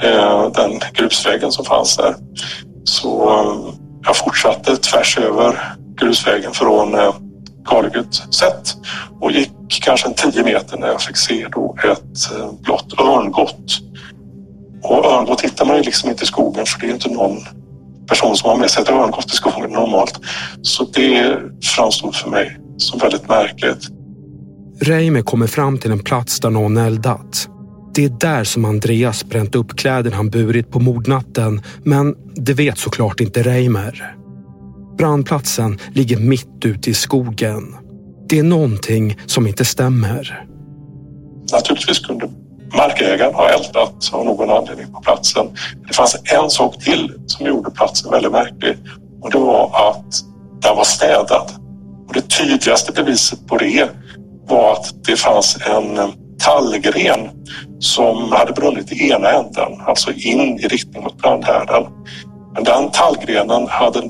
Eh, 0.03 0.51
den 0.51 0.81
grusvägen 0.93 1.53
som 1.53 1.65
fanns 1.65 1.97
där. 1.97 2.15
Så 2.85 3.31
eh, 3.31 3.75
jag 4.07 4.17
fortsatte 4.17 4.77
tvärs 4.77 5.19
över 5.19 5.75
grusvägen 6.01 6.53
från 6.53 6.95
kalhygget 7.67 8.15
sätt 8.35 8.77
och 9.21 9.33
gick 9.33 9.53
kanske 9.69 10.09
en 10.09 10.15
tio 10.15 10.45
meter 10.45 10.79
när 10.79 10.87
jag 10.87 11.03
fick 11.03 11.17
se 11.17 11.47
då 11.53 11.77
ett 11.85 12.39
eh, 12.39 12.53
blått 12.63 13.01
örngott. 13.01 13.81
Och 14.83 15.07
örngott 15.07 15.41
hittar 15.41 15.67
man 15.67 15.77
ju 15.77 15.83
liksom 15.83 16.11
inte 16.11 16.25
i 16.25 16.27
skogen 16.27 16.67
för 16.67 16.81
det 16.81 16.87
är 16.87 16.93
inte 16.93 17.11
någon 17.11 17.37
person 18.09 18.37
som 18.37 18.51
har 18.51 18.57
med 18.57 18.71
sig 18.71 18.83
ett 18.83 18.91
örngott 18.91 19.33
i 19.33 19.37
skogen 19.37 19.71
normalt. 19.71 20.21
Så 20.63 20.85
det 20.85 21.39
framstod 21.77 22.15
för 22.15 22.31
mig 22.31 22.59
som 22.77 22.99
väldigt 22.99 23.29
märkligt. 23.29 23.89
Reimer 24.81 25.23
kommer 25.23 25.47
fram 25.47 25.79
till 25.79 25.91
en 25.91 25.99
plats 25.99 26.41
där 26.41 26.51
någon 26.51 26.77
eldat. 26.77 27.49
Det 27.95 28.05
är 28.05 28.09
där 28.09 28.45
som 28.45 28.65
Andreas 28.65 29.25
bränt 29.25 29.55
upp 29.55 29.77
kläderna 29.77 30.17
han 30.17 30.31
burit 30.31 30.71
på 30.71 30.81
mordnatten, 30.81 31.63
men 31.85 32.15
det 32.35 32.53
vet 32.55 32.79
såklart 32.79 33.21
inte 33.21 33.43
Reimer. 33.43 34.17
Brandplatsen 34.99 35.79
ligger 35.93 36.17
mitt 36.17 36.65
ute 36.65 36.91
i 36.91 36.95
skogen. 36.95 37.77
Det 38.29 38.39
är 38.39 38.43
någonting 38.43 39.19
som 39.27 39.47
inte 39.47 39.65
stämmer. 39.65 40.47
Naturligtvis 41.53 41.99
kunde 41.99 42.31
markägaren 42.77 43.35
ha 43.35 43.49
eldat 43.49 44.11
av 44.13 44.25
någon 44.25 44.51
anledning 44.51 44.93
på 44.93 45.01
platsen. 45.01 45.47
Det 45.89 45.95
fanns 45.95 46.17
en 46.25 46.51
sak 46.51 46.85
till 46.85 47.13
som 47.27 47.47
gjorde 47.47 47.71
platsen 47.71 48.11
väldigt 48.11 48.33
märklig 48.33 48.77
och 49.23 49.31
det 49.31 49.39
var 49.39 49.89
att 49.89 50.15
den 50.63 50.77
var 50.77 50.85
städad. 50.85 51.51
Och 52.09 52.15
det 52.15 52.29
tydligaste 52.29 52.93
beviset 52.93 53.47
på 53.47 53.57
det 53.57 53.89
var 54.49 54.73
att 54.73 55.05
det 55.07 55.17
fanns 55.17 55.59
en 55.67 55.99
eh, 55.99 56.09
tallgren 56.39 57.31
som 57.79 58.33
hade 58.33 58.53
brunnit 58.53 58.93
i 58.93 59.11
ena 59.11 59.31
änden, 59.31 59.81
alltså 59.87 60.13
in 60.13 60.59
i 60.61 60.69
riktning 60.69 61.03
mot 61.03 61.19
brandhärden. 61.19 61.83
Men 62.55 62.65
den 62.65 62.91
tallgrenen 62.91 63.67
hade 63.69 64.03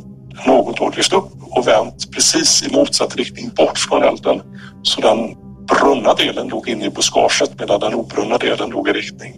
något 0.47 0.80
år 0.80 0.95
lyft 0.97 1.12
upp 1.12 1.28
och 1.51 1.66
vänt 1.68 2.12
precis 2.12 2.62
i 2.66 2.72
motsatt 2.72 3.16
riktning 3.16 3.51
bort 3.57 3.78
från 3.78 4.03
elden. 4.03 4.43
Så 4.82 5.01
den 5.01 5.34
brunna 5.66 6.14
delen 6.14 6.49
låg 6.49 6.68
inne 6.68 6.84
i 6.84 6.91
buskaget 6.91 7.59
medan 7.59 7.80
den 7.80 7.95
obrunna 7.95 8.39
delen 8.39 8.70
låg 8.70 8.89
i 8.89 8.93
riktning 8.93 9.34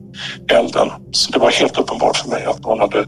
elden. 0.53 0.91
Så 1.11 1.33
det 1.33 1.39
var 1.39 1.51
helt 1.51 1.79
uppenbart 1.79 2.17
för 2.17 2.29
mig 2.29 2.45
att 2.45 2.61
någon 2.61 2.81
hade 2.81 3.07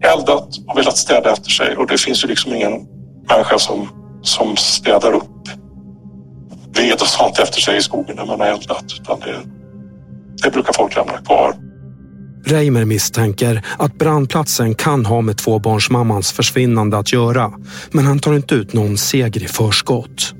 eldat 0.00 0.48
och 0.66 0.78
velat 0.78 0.96
städa 0.96 1.32
efter 1.32 1.50
sig 1.50 1.76
och 1.76 1.86
det 1.86 1.98
finns 1.98 2.24
ju 2.24 2.28
liksom 2.28 2.54
ingen 2.54 2.72
människa 3.28 3.58
som, 3.58 3.88
som 4.22 4.56
städar 4.56 5.12
upp 5.12 5.48
ved 6.76 7.00
och 7.00 7.08
sånt 7.08 7.38
efter 7.38 7.60
sig 7.60 7.76
i 7.76 7.82
skogen 7.82 8.16
när 8.16 8.26
man 8.26 8.40
har 8.40 8.46
eldat 8.46 8.84
utan 9.00 9.20
det, 9.20 9.36
det 10.42 10.50
brukar 10.50 10.72
folk 10.72 10.96
lämna 10.96 11.18
kvar. 11.18 11.54
Reimer 12.46 12.84
misstänker 12.84 13.62
att 13.78 13.94
brandplatsen 13.94 14.74
kan 14.74 15.06
ha 15.06 15.20
med 15.20 15.38
tvåbarnsmammans 15.38 16.32
försvinnande 16.32 16.98
att 16.98 17.12
göra, 17.12 17.52
men 17.90 18.04
han 18.04 18.18
tar 18.18 18.34
inte 18.34 18.54
ut 18.54 18.72
någon 18.72 18.98
seger 18.98 19.42
i 19.42 19.48
förskott. 19.48 20.32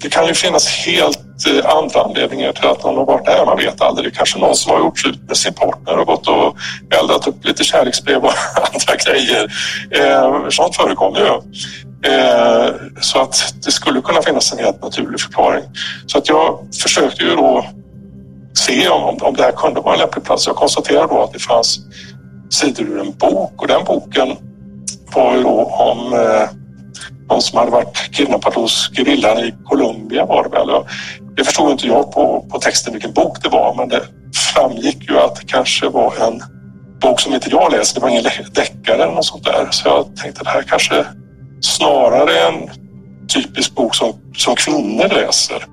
Det 0.00 0.08
kan 0.08 0.26
ju 0.26 0.34
finnas 0.34 0.68
helt 0.68 1.18
eh, 1.48 1.76
andra 1.76 2.00
anledningar 2.00 2.52
till 2.52 2.66
att 2.66 2.84
någon 2.84 2.96
har 2.96 3.06
varit 3.06 3.24
där. 3.24 3.46
Man 3.46 3.56
vet 3.56 3.80
aldrig. 3.80 4.14
Kanske 4.14 4.38
någon 4.38 4.54
som 4.54 4.72
har 4.72 4.78
gjort 4.78 4.98
slut 4.98 5.20
med 5.28 5.36
sin 5.36 5.54
partner 5.54 5.98
och 5.98 6.06
gått 6.06 6.28
och 6.28 6.56
eldat 7.00 7.26
upp 7.26 7.44
lite 7.44 7.64
kärleksbrev 7.64 8.24
och 8.24 8.32
andra 8.72 8.96
grejer. 9.04 9.52
Eh, 9.90 10.48
sånt 10.48 10.76
förekommer 10.76 11.18
ju. 11.18 11.26
Eh, 12.10 12.70
så 13.00 13.18
att 13.18 13.54
det 13.64 13.70
skulle 13.70 14.00
kunna 14.00 14.22
finnas 14.22 14.52
en 14.52 14.58
helt 14.58 14.82
naturlig 14.82 15.20
förklaring. 15.20 15.64
Så 16.06 16.18
att 16.18 16.28
jag 16.28 16.58
försökte 16.82 17.22
ju 17.24 17.36
då 17.36 17.66
se 18.54 18.88
om, 18.88 19.18
om 19.20 19.34
det 19.34 19.42
här 19.42 19.52
kunde 19.52 19.80
vara 19.80 19.94
en 19.94 20.00
lämplig 20.00 20.24
plats. 20.24 20.46
Jag 20.46 20.56
konstaterade 20.56 21.06
då 21.06 21.22
att 21.22 21.32
det 21.32 21.38
fanns 21.38 21.78
sidor 22.50 22.84
ur 22.84 23.00
en 23.00 23.12
bok 23.12 23.62
och 23.62 23.66
den 23.68 23.84
boken 23.84 24.36
var 25.14 25.36
ju 25.36 25.42
då 25.42 25.64
om 25.64 26.12
eh, 26.12 26.48
någon 27.28 27.42
som 27.42 27.58
hade 27.58 27.70
varit 27.70 28.10
kidnappad 28.12 28.54
hos 28.54 28.90
gerillan 28.96 29.38
i 29.38 29.54
Colombia 29.64 30.26
var 30.26 30.42
det 30.42 30.48
väl. 30.48 30.84
Det 31.36 31.44
förstod 31.44 31.70
inte 31.70 31.86
jag 31.86 32.12
på, 32.12 32.46
på 32.50 32.58
texten 32.58 32.92
vilken 32.92 33.12
bok 33.12 33.42
det 33.42 33.48
var 33.48 33.74
men 33.74 33.88
det 33.88 34.02
framgick 34.54 35.10
ju 35.10 35.18
att 35.18 35.36
det 35.36 35.46
kanske 35.46 35.88
var 35.88 36.14
en 36.26 36.42
bok 37.00 37.20
som 37.20 37.34
inte 37.34 37.50
jag 37.50 37.72
läste. 37.72 38.00
Det 38.00 38.02
var 38.02 38.08
ingen 38.08 38.24
deckare 38.52 39.02
eller 39.02 39.14
något 39.14 39.24
sånt 39.24 39.44
där. 39.44 39.68
Så 39.70 39.88
jag 39.88 40.16
tänkte 40.16 40.40
att 40.40 40.44
det 40.44 40.50
här 40.50 40.62
kanske 40.62 41.04
snarare 41.60 42.38
är 42.38 42.52
en 42.52 42.70
typisk 43.28 43.74
bok 43.74 43.94
som, 43.94 44.12
som 44.36 44.56
kvinnor 44.56 45.08
läser. 45.08 45.64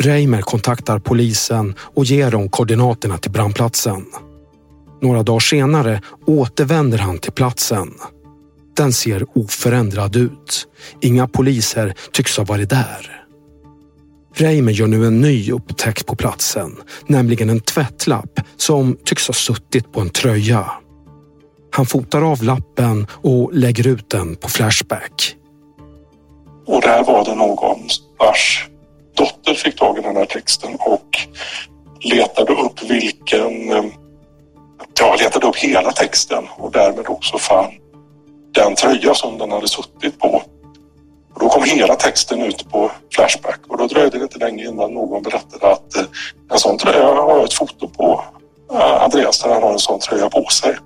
Reimer 0.00 0.40
kontaktar 0.40 0.98
polisen 0.98 1.74
och 1.80 2.04
ger 2.04 2.30
dem 2.30 2.48
koordinaterna 2.48 3.18
till 3.18 3.30
brandplatsen. 3.30 4.06
Några 5.02 5.22
dagar 5.22 5.40
senare 5.40 6.02
återvänder 6.26 6.98
han 6.98 7.18
till 7.18 7.32
platsen. 7.32 7.94
Den 8.76 8.92
ser 8.92 9.26
oförändrad 9.38 10.16
ut. 10.16 10.68
Inga 11.00 11.28
poliser 11.28 11.94
tycks 12.12 12.36
ha 12.36 12.44
varit 12.44 12.70
där. 12.70 13.24
Reimer 14.34 14.72
gör 14.72 14.86
nu 14.86 15.06
en 15.06 15.20
ny 15.20 15.52
upptäckt 15.52 16.06
på 16.06 16.16
platsen, 16.16 16.76
nämligen 17.06 17.50
en 17.50 17.60
tvättlapp 17.60 18.40
som 18.56 18.96
tycks 19.04 19.26
ha 19.26 19.34
suttit 19.34 19.92
på 19.92 20.00
en 20.00 20.10
tröja. 20.10 20.70
Han 21.70 21.86
fotar 21.86 22.22
av 22.32 22.42
lappen 22.42 23.06
och 23.12 23.54
lägger 23.54 23.86
ut 23.86 24.10
den 24.10 24.36
på 24.36 24.48
Flashback. 24.48 25.36
Och 26.66 26.82
där 26.82 27.04
var 27.04 27.24
det 27.24 27.34
någon 27.34 27.78
vars 28.18 28.69
dotter 29.16 29.54
fick 29.54 29.78
tag 29.78 29.98
i 29.98 30.00
den 30.00 30.16
här 30.16 30.24
texten 30.24 30.74
och 30.74 31.18
letade 32.00 32.52
upp 32.52 32.82
vilken... 32.82 33.72
Eh, 33.72 33.84
ja, 35.00 35.16
letade 35.20 35.46
upp 35.46 35.56
hela 35.56 35.92
texten 35.92 36.44
och 36.56 36.72
därmed 36.72 37.08
också 37.08 37.38
fann 37.38 37.72
den 38.54 38.74
tröja 38.74 39.14
som 39.14 39.38
den 39.38 39.52
hade 39.52 39.68
suttit 39.68 40.18
på. 40.18 40.42
Och 41.34 41.40
då 41.40 41.48
kom 41.48 41.64
hela 41.64 41.94
texten 41.94 42.42
ut 42.42 42.70
på 42.70 42.90
Flashback 43.14 43.60
och 43.68 43.78
då 43.78 43.86
dröjde 43.86 44.18
det 44.18 44.22
inte 44.22 44.38
länge 44.38 44.64
innan 44.64 44.94
någon 44.94 45.22
berättade 45.22 45.72
att 45.72 45.96
eh, 45.96 46.04
en 46.52 46.58
sån 46.58 46.78
tröja 46.78 47.04
har 47.04 47.36
jag 47.36 47.44
ett 47.44 47.54
foto 47.54 47.88
på 47.88 48.24
eh, 48.72 49.02
Andreas 49.02 49.42
där 49.42 49.52
han 49.52 49.62
har 49.62 49.72
en 49.72 49.78
sån 49.78 50.00
tröja 50.00 50.30
på 50.30 50.44
sig. 50.44 50.76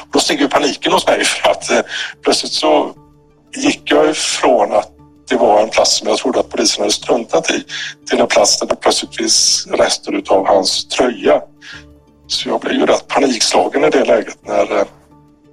Och 0.00 0.08
då 0.10 0.18
steg 0.18 0.40
ju 0.40 0.48
paniken 0.48 0.92
hos 0.92 1.06
mig 1.06 1.24
för 1.24 1.50
att 1.50 1.86
plötsligt 2.22 2.52
så 2.52 2.94
gick 3.56 3.82
jag 3.84 4.10
ifrån 4.10 4.72
att 4.72 4.95
det 5.28 5.36
var 5.36 5.62
en 5.62 5.68
plats 5.68 5.98
som 5.98 6.08
jag 6.08 6.18
trodde 6.18 6.40
att 6.40 6.48
polisen 6.48 6.82
hade 6.82 6.92
struntat 6.92 7.50
i 7.50 7.64
till 8.08 8.20
en 8.20 8.26
plats 8.26 8.60
där 8.60 8.66
det 8.66 8.76
plötsligt 8.76 9.16
finns 9.16 9.66
rester 9.70 10.22
av 10.28 10.46
hans 10.46 10.88
tröja. 10.88 11.42
Så 12.26 12.48
jag 12.48 12.60
blev 12.60 12.74
ju 12.74 12.86
rätt 12.86 13.08
panikslagen 13.08 13.84
i 13.84 13.90
det 13.90 14.04
läget 14.04 14.38
när 14.46 14.78
eh, 14.78 14.86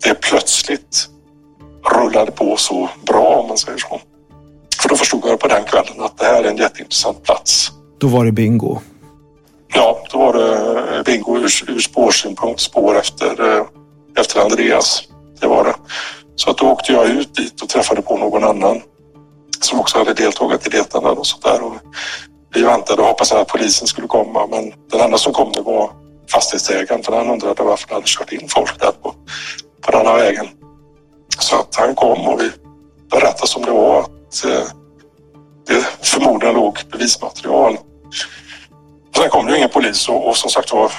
det 0.03 0.21
plötsligt 0.21 1.07
rullade 1.95 2.32
på 2.32 2.57
så 2.57 2.89
bra 3.05 3.26
om 3.26 3.47
man 3.47 3.57
säger 3.57 3.78
så. 3.78 4.01
För 4.82 4.89
då 4.89 4.95
förstod 4.95 5.21
jag 5.26 5.39
på 5.39 5.47
den 5.47 5.63
kvällen 5.63 6.01
att 6.01 6.17
det 6.17 6.26
här 6.26 6.43
är 6.43 6.49
en 6.49 6.57
jätteintressant 6.57 7.24
plats. 7.24 7.71
Då 7.99 8.07
var 8.07 8.26
det 8.26 8.32
bingo? 8.32 8.80
Ja, 9.74 10.03
då 10.11 10.17
var 10.17 10.34
det 10.34 10.97
eh, 10.97 11.03
bingo 11.03 11.38
ur, 11.38 11.71
ur 11.71 11.80
spårsynpunkt, 11.80 12.59
spår 12.59 12.97
efter, 12.97 13.57
eh, 13.57 13.65
efter 14.17 14.41
Andreas. 14.41 15.03
Det 15.41 15.47
var 15.47 15.63
det. 15.63 15.76
Så 16.36 16.49
att 16.49 16.57
då 16.57 16.71
åkte 16.71 16.93
jag 16.93 17.09
ut 17.09 17.36
dit 17.36 17.61
och 17.61 17.69
träffade 17.69 18.01
på 18.01 18.17
någon 18.17 18.43
annan 18.43 18.82
som 19.64 19.80
också 19.80 19.97
hade 19.97 20.14
deltagit 20.14 20.68
i 20.68 20.70
letandet 20.70 21.18
och 21.18 21.28
sådär. 21.28 21.61
vi 22.53 22.61
väntade 22.61 23.01
och 23.01 23.07
hoppades 23.07 23.32
att 23.32 23.47
polisen 23.47 23.88
skulle 23.88 24.07
komma 24.07 24.47
men 24.47 24.74
den 24.91 25.01
enda 25.01 25.18
som 25.18 25.34
kom 25.34 25.51
det 25.51 25.61
var 25.61 25.91
fastighetsägaren 26.32 27.03
för 27.03 27.18
han 27.18 27.30
undrade 27.30 27.64
varför 27.64 27.88
det 27.88 27.93
hade 27.93 28.07
kört 28.07 28.32
in 28.32 28.47
folk 28.49 28.80
där 28.80 28.91
på, 28.91 29.16
på 29.82 29.91
den 29.91 30.05
här 30.05 30.16
vägen. 30.16 30.47
Så 31.39 31.55
att 31.55 31.76
han 31.76 31.95
kom 31.95 32.28
och 32.28 32.41
vi 32.41 32.51
berättade 33.11 33.47
som 33.47 33.61
det 33.61 33.72
var 33.72 33.99
att 33.99 34.45
eh, 34.45 34.68
det 35.68 35.86
förmodligen 36.01 36.55
låg 36.55 36.80
bevismaterial 36.91 37.78
Sen 39.16 39.30
kom 39.30 39.45
det 39.45 39.51
ju 39.51 39.57
ingen 39.57 39.70
polis 39.70 40.09
och, 40.09 40.28
och 40.28 40.38
som 40.38 40.49
sagt 40.49 40.74
var 40.74 40.91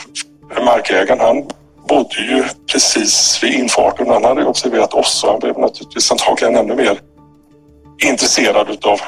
markägaren 0.64 1.20
han 1.20 1.44
bodde 1.88 2.20
ju 2.20 2.44
precis 2.72 3.40
vid 3.42 3.54
infarten. 3.54 4.08
Han 4.08 4.24
hade 4.24 4.40
ju 4.40 4.46
observerat 4.46 4.94
oss 4.94 5.24
och 5.24 5.30
han 5.30 5.40
blev 5.40 5.58
naturligtvis 5.58 6.10
antagligen 6.10 6.56
ännu 6.56 6.74
mer 6.74 6.98
intresserad 7.98 8.70
utav 8.70 9.00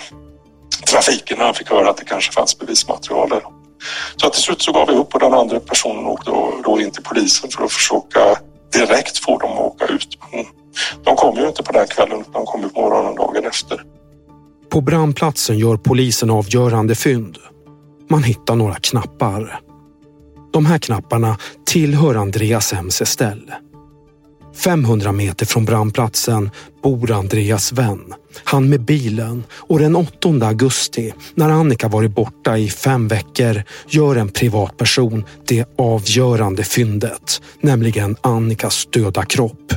trafiken 0.91 1.39
när 1.39 1.45
han 1.45 1.55
fick 1.55 1.71
höra 1.71 1.91
att 1.91 1.97
det 1.97 2.05
kanske 2.05 2.33
fanns 2.33 2.59
bevismaterial 2.59 3.29
där. 3.29 3.43
Så 4.17 4.31
till 4.31 4.43
slut 4.43 4.63
så 4.63 4.73
gav 4.73 4.89
vi 4.89 4.95
upp 4.95 5.15
och 5.15 5.21
den 5.21 5.35
andra 5.35 5.61
personen 5.61 6.07
åkte 6.07 6.31
då, 6.31 6.61
då 6.65 6.81
in 6.81 6.91
till 6.91 7.03
polisen 7.03 7.51
för 7.51 7.65
att 7.65 7.73
försöka 7.73 8.21
direkt 8.73 9.19
få 9.19 9.39
dem 9.39 9.53
att 9.53 9.59
åka 9.59 9.85
ut. 9.87 10.19
Mm. 10.33 10.47
De 11.05 11.17
kom 11.17 11.37
ju 11.37 11.49
inte 11.49 11.63
på 11.63 11.73
den 11.73 11.87
kvällen 11.87 12.21
utan 12.21 12.33
de 12.33 12.47
kom 12.47 12.63
ju 12.63 12.69
på 12.69 12.81
morgonen 12.81 13.15
dagen 13.15 13.47
efter. 13.47 13.83
På 14.71 14.81
brandplatsen 14.81 15.59
gör 15.59 15.77
polisen 15.77 16.31
avgörande 16.31 16.95
fynd. 16.95 17.39
Man 18.11 18.23
hittar 18.23 18.57
några 18.57 18.75
knappar. 18.75 19.61
De 20.53 20.67
här 20.67 20.79
knapparna 20.79 21.39
tillhör 21.67 22.15
Andreas 22.15 22.73
Hems 22.73 23.01
Estelle. 23.01 23.55
500 24.57 25.13
meter 25.13 25.47
från 25.47 25.65
brandplatsen 25.65 26.51
bor 26.83 27.11
Andreas 27.11 27.73
vän. 27.73 28.15
Han 28.45 28.69
med 28.69 28.85
bilen 28.85 29.45
och 29.53 29.79
den 29.79 29.97
8 29.97 30.29
augusti 30.43 31.13
när 31.35 31.49
Annika 31.49 31.89
varit 31.89 32.15
borta 32.15 32.59
i 32.59 32.69
fem 32.69 33.09
veckor 33.09 33.63
gör 33.89 34.17
en 34.17 34.29
privatperson 34.29 35.25
det 35.47 35.65
avgörande 35.79 36.65
fyndet, 36.65 37.43
nämligen 37.61 38.17
Annikas 38.21 38.87
döda 38.87 39.25
kropp. 39.25 39.73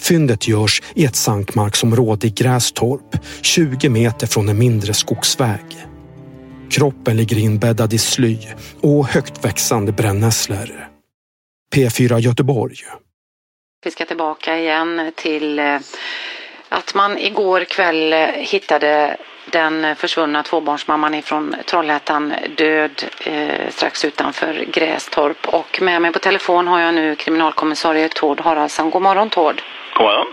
Fyndet 0.00 0.48
görs 0.48 0.82
i 0.94 1.04
ett 1.04 1.16
sankmarksområde 1.16 2.26
i 2.26 2.30
Grästorp, 2.30 3.16
20 3.42 3.88
meter 3.88 4.26
från 4.26 4.48
en 4.48 4.58
mindre 4.58 4.94
skogsväg. 4.94 5.64
Kroppen 6.70 7.16
ligger 7.16 7.38
inbäddad 7.38 7.92
i 7.92 7.98
sly 7.98 8.38
och 8.80 9.06
högt 9.06 9.44
växande 9.44 9.92
brännässlor. 9.92 10.88
P4 11.74 12.18
Göteborg. 12.18 12.76
Vi 13.84 13.90
ska 13.90 14.04
tillbaka 14.04 14.58
igen 14.58 15.12
till 15.14 15.58
eh, 15.58 15.78
att 16.68 16.94
man 16.94 17.18
igår 17.18 17.64
kväll 17.64 18.12
eh, 18.12 18.26
hittade 18.28 19.16
den 19.46 19.96
försvunna 19.96 20.42
tvåbarnsmamman 20.42 21.14
ifrån 21.14 21.56
Trollhättan 21.66 22.34
död 22.56 23.04
eh, 23.24 23.68
strax 23.70 24.04
utanför 24.04 24.64
Grästorp. 24.72 25.48
Och 25.48 25.82
med 25.82 26.02
mig 26.02 26.12
på 26.12 26.18
telefon 26.18 26.68
har 26.68 26.80
jag 26.80 26.94
nu 26.94 27.14
kriminalkommissarie 27.14 28.08
Tord 28.08 28.40
Haraldsson. 28.40 28.90
God 28.90 29.02
morgon 29.02 29.30
Tord. 29.30 29.62
God 29.94 30.06
morgon. 30.06 30.26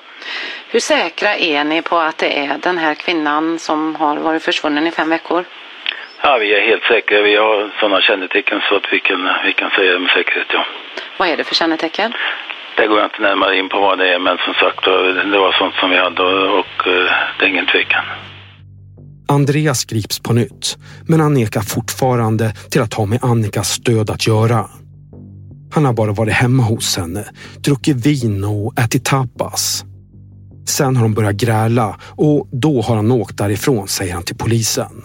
Hur 0.70 0.80
säkra 0.80 1.36
är 1.36 1.64
ni 1.64 1.82
på 1.82 1.98
att 1.98 2.18
det 2.18 2.40
är 2.40 2.58
den 2.58 2.78
här 2.78 2.96
kvinnan 2.96 3.60
som 3.60 3.96
har 3.96 4.18
varit 4.18 4.44
försvunnen 4.44 4.88
i 4.88 4.92
fem 4.92 5.10
veckor? 5.10 5.46
Ja, 6.22 6.38
vi 6.38 6.54
är 6.54 6.62
helt 6.62 6.84
säkra. 6.84 7.22
Vi 7.22 7.36
har 7.36 7.72
sådana 7.80 8.02
kännetecken 8.02 8.62
så 8.70 8.76
att 8.76 8.94
vi 8.94 9.00
kan, 9.00 9.30
vi 9.46 9.54
kan 9.54 9.70
säga 9.70 9.94
det 9.94 10.00
med 10.00 10.12
säkerhet, 10.12 10.48
ja. 10.54 10.66
Vad 11.18 11.30
är 11.30 11.38
det 11.38 11.44
för 11.44 11.56
kännetecken? 11.56 12.14
Det 12.78 12.88
går 12.88 12.98
jag 12.98 13.08
inte 13.08 13.22
närmare 13.22 13.58
in 13.60 13.70
på 13.70 13.80
vad 13.82 13.98
det 13.98 14.14
är, 14.16 14.20
men 14.20 14.38
som 14.46 14.54
sagt 14.54 14.82
det 15.32 15.40
var 15.46 15.52
sånt 15.60 15.76
som 15.80 15.90
vi 15.90 15.98
hade 15.98 16.22
och, 16.22 16.60
och 16.60 16.88
eh, 16.88 17.12
det 17.40 17.46
är 17.46 17.50
ingen 17.50 17.66
tvekan. 17.66 18.06
Andreas 19.28 19.86
grips 19.86 20.20
på 20.20 20.34
nytt, 20.34 20.78
men 21.08 21.20
han 21.20 21.34
nekar 21.34 21.62
fortfarande 21.62 22.54
till 22.72 22.82
att 22.82 22.94
ha 22.94 23.06
med 23.06 23.20
Annikas 23.24 23.80
död 23.80 24.10
att 24.10 24.28
göra. 24.28 24.66
Han 25.74 25.86
har 25.86 25.94
bara 25.94 26.12
varit 26.12 26.34
hemma 26.34 26.64
hos 26.64 26.98
henne, 26.98 27.26
druckit 27.66 28.06
vin 28.06 28.44
och 28.44 28.80
ätit 28.80 29.06
tapas. 29.06 29.84
Sen 30.68 30.96
har 30.96 31.04
de 31.04 31.14
börjat 31.14 31.36
gräla 31.36 31.96
och 32.18 32.48
då 32.52 32.82
har 32.82 32.96
han 32.96 33.12
åkt 33.12 33.38
därifrån, 33.38 33.88
säger 33.88 34.14
han 34.14 34.24
till 34.24 34.38
polisen. 34.38 35.04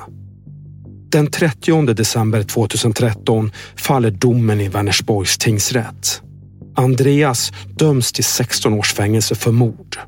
Den 1.13 1.31
30 1.31 1.95
december 1.95 2.43
2013 2.43 3.51
faller 3.77 4.11
domen 4.11 4.61
i 4.61 4.69
Vänersborgs 4.69 5.39
tingsrätt. 5.39 6.23
Andreas 6.75 7.53
döms 7.67 8.13
till 8.13 8.25
16 8.25 8.73
års 8.73 8.93
fängelse 8.93 9.35
för 9.35 9.51
mord. 9.51 9.99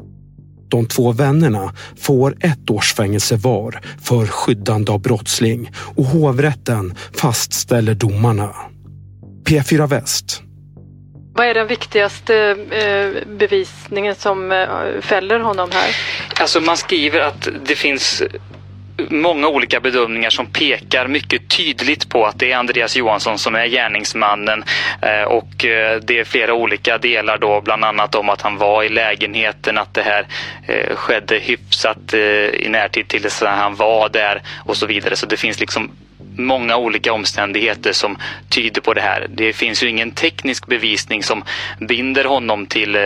De 0.68 0.86
två 0.86 1.12
vännerna 1.12 1.72
får 2.00 2.36
ett 2.40 2.70
års 2.70 2.94
fängelse 2.94 3.36
var 3.36 3.80
för 4.02 4.26
skyddande 4.26 4.92
av 4.92 5.00
brottsling 5.00 5.70
och 5.96 6.04
hovrätten 6.04 6.94
fastställer 7.20 7.94
domarna. 7.94 8.54
P4 9.44 9.86
Väst. 9.86 10.42
Vad 11.36 11.46
är 11.46 11.54
den 11.54 11.66
viktigaste 11.66 12.36
eh, 12.70 13.28
bevisningen 13.36 14.14
som 14.14 14.52
eh, 14.52 15.00
fäller 15.00 15.40
honom 15.40 15.70
här? 15.72 15.96
Alltså 16.40 16.60
man 16.60 16.76
skriver 16.76 17.20
att 17.20 17.48
det 17.66 17.76
finns 17.76 18.22
många 18.96 19.48
olika 19.48 19.80
bedömningar 19.80 20.30
som 20.30 20.46
pekar 20.46 21.06
mycket 21.06 21.48
tydligt 21.48 22.08
på 22.08 22.26
att 22.26 22.38
det 22.38 22.52
är 22.52 22.56
Andreas 22.56 22.96
Johansson 22.96 23.38
som 23.38 23.54
är 23.54 23.66
gärningsmannen 23.66 24.64
eh, 25.02 25.22
och 25.22 25.64
eh, 25.64 26.00
det 26.00 26.18
är 26.18 26.24
flera 26.24 26.54
olika 26.54 26.98
delar 26.98 27.38
då, 27.38 27.60
bland 27.60 27.84
annat 27.84 28.14
om 28.14 28.28
att 28.28 28.42
han 28.42 28.58
var 28.58 28.82
i 28.82 28.88
lägenheten, 28.88 29.78
att 29.78 29.94
det 29.94 30.02
här 30.02 30.26
eh, 30.66 30.96
skedde 30.96 31.38
hyfsat 31.38 32.14
i 32.14 32.66
närtid 32.68 33.08
till 33.08 33.22
dess 33.22 33.42
han 33.42 33.74
var 33.74 34.08
där 34.08 34.42
och 34.64 34.76
så 34.76 34.86
vidare. 34.86 35.16
Så 35.16 35.26
det 35.26 35.36
finns 35.36 35.60
liksom 35.60 35.90
många 36.36 36.76
olika 36.76 37.12
omständigheter 37.12 37.92
som 37.92 38.16
tyder 38.48 38.80
på 38.80 38.94
det 38.94 39.00
här. 39.00 39.26
Det 39.34 39.52
finns 39.52 39.82
ju 39.82 39.88
ingen 39.88 40.10
teknisk 40.10 40.66
bevisning 40.66 41.22
som 41.22 41.44
binder 41.88 42.24
honom 42.24 42.66
till, 42.66 42.96
eh, 42.96 43.02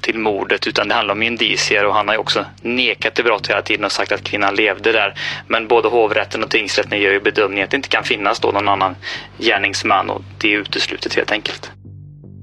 till 0.00 0.18
mordet 0.18 0.66
utan 0.66 0.88
det 0.88 0.94
handlar 0.94 1.14
om 1.14 1.22
indicier 1.22 1.86
och 1.86 1.94
han 1.94 2.08
har 2.08 2.14
ju 2.14 2.20
också 2.20 2.44
nekat 2.62 3.14
till 3.14 3.24
brott 3.24 3.46
hela 3.46 3.62
tiden 3.62 3.84
och 3.84 3.92
sagt 3.92 4.12
att 4.12 4.24
kvinnan 4.24 4.54
levde 4.54 4.92
där. 4.92 5.14
Men 5.48 5.68
både 5.68 5.88
hovrätten 5.88 6.44
och 6.44 6.50
tingsrätten 6.50 7.00
gör 7.00 7.12
ju 7.12 7.20
bedömningen 7.20 7.64
att 7.64 7.70
det 7.70 7.76
inte 7.76 7.88
kan 7.88 8.04
finnas 8.04 8.40
då 8.40 8.50
någon 8.50 8.68
annan 8.68 8.96
gärningsman 9.38 10.10
och 10.10 10.22
det 10.38 10.54
är 10.54 10.58
uteslutet 10.58 11.14
helt 11.14 11.32
enkelt. 11.32 11.70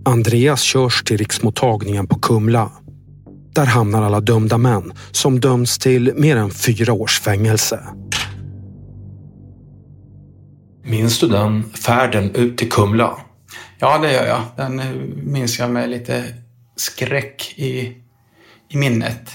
Andreas 0.06 0.62
körs 0.62 1.04
till 1.04 1.18
riksmottagningen 1.18 2.08
på 2.08 2.20
Kumla. 2.20 2.72
Där 3.56 3.66
hamnar 3.66 4.04
alla 4.04 4.20
dömda 4.20 4.58
män 4.58 4.94
som 5.12 5.40
döms 5.40 5.80
till 5.80 6.14
mer 6.16 6.38
än 6.38 6.52
fyra 6.52 6.94
års 6.94 7.20
fängelse. 7.20 7.80
Minns 10.84 11.20
du 11.20 11.28
den 11.28 11.64
färden 11.64 12.36
ut 12.36 12.58
till 12.58 12.72
Kumla? 12.72 13.18
Ja, 13.80 13.98
det 13.98 14.14
gör 14.14 14.26
jag. 14.28 14.42
Den 14.56 14.82
minns 15.16 15.60
jag 15.60 15.70
med 15.70 15.90
lite 15.90 16.24
skräck 16.76 17.54
i, 17.56 17.98
i 18.70 18.78
minnet. 18.78 19.32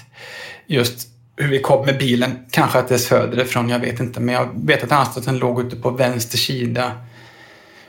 Just 0.66 1.09
hur 1.36 1.49
vi 1.49 1.61
kom 1.61 1.86
med 1.86 1.99
bilen. 1.99 2.38
Kanske 2.51 2.78
att 2.78 2.88
det 2.88 2.94
är 2.94 2.99
söderifrån, 2.99 3.68
jag 3.68 3.78
vet 3.78 4.01
inte. 4.01 4.20
Men 4.20 4.34
jag 4.34 4.51
vet 4.55 4.84
att 4.84 4.92
anstalten 4.92 5.38
låg 5.38 5.61
ute 5.61 5.76
på 5.76 5.90
vänster 5.90 6.38
sida. 6.38 6.92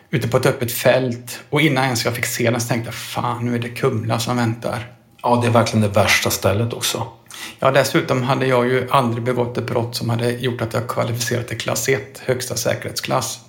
Ute 0.10 0.28
på 0.28 0.38
ett 0.38 0.46
öppet 0.46 0.72
fält. 0.72 1.40
Och 1.50 1.62
innan 1.62 1.84
ens 1.84 2.06
jag 2.06 2.16
fick 2.16 2.26
se 2.26 2.52
den 2.52 2.62
så 2.62 2.68
tänkte 2.68 2.88
jag, 2.88 2.96
fan 2.96 3.46
nu 3.46 3.56
är 3.56 3.60
det 3.60 3.70
Kumla 3.70 4.20
som 4.20 4.38
väntar. 4.38 4.94
Ja, 5.22 5.40
det 5.42 5.48
är 5.48 5.52
verkligen 5.52 5.82
det 5.82 6.00
värsta 6.00 6.30
stället 6.30 6.74
också. 6.74 7.08
Ja, 7.60 7.72
dessutom 7.72 8.24
hade 8.24 8.46
jag 8.46 8.68
ju 8.68 8.88
aldrig 8.92 9.24
begått 9.24 9.58
ett 9.58 9.68
brott 9.68 9.96
som 9.96 10.10
hade 10.10 10.32
gjort 10.32 10.62
att 10.62 10.74
jag 10.74 10.88
kvalificerat 10.88 11.48
till 11.48 11.58
klass 11.58 11.90
1, 11.90 12.22
högsta 12.26 12.56
säkerhetsklass. 12.56 13.40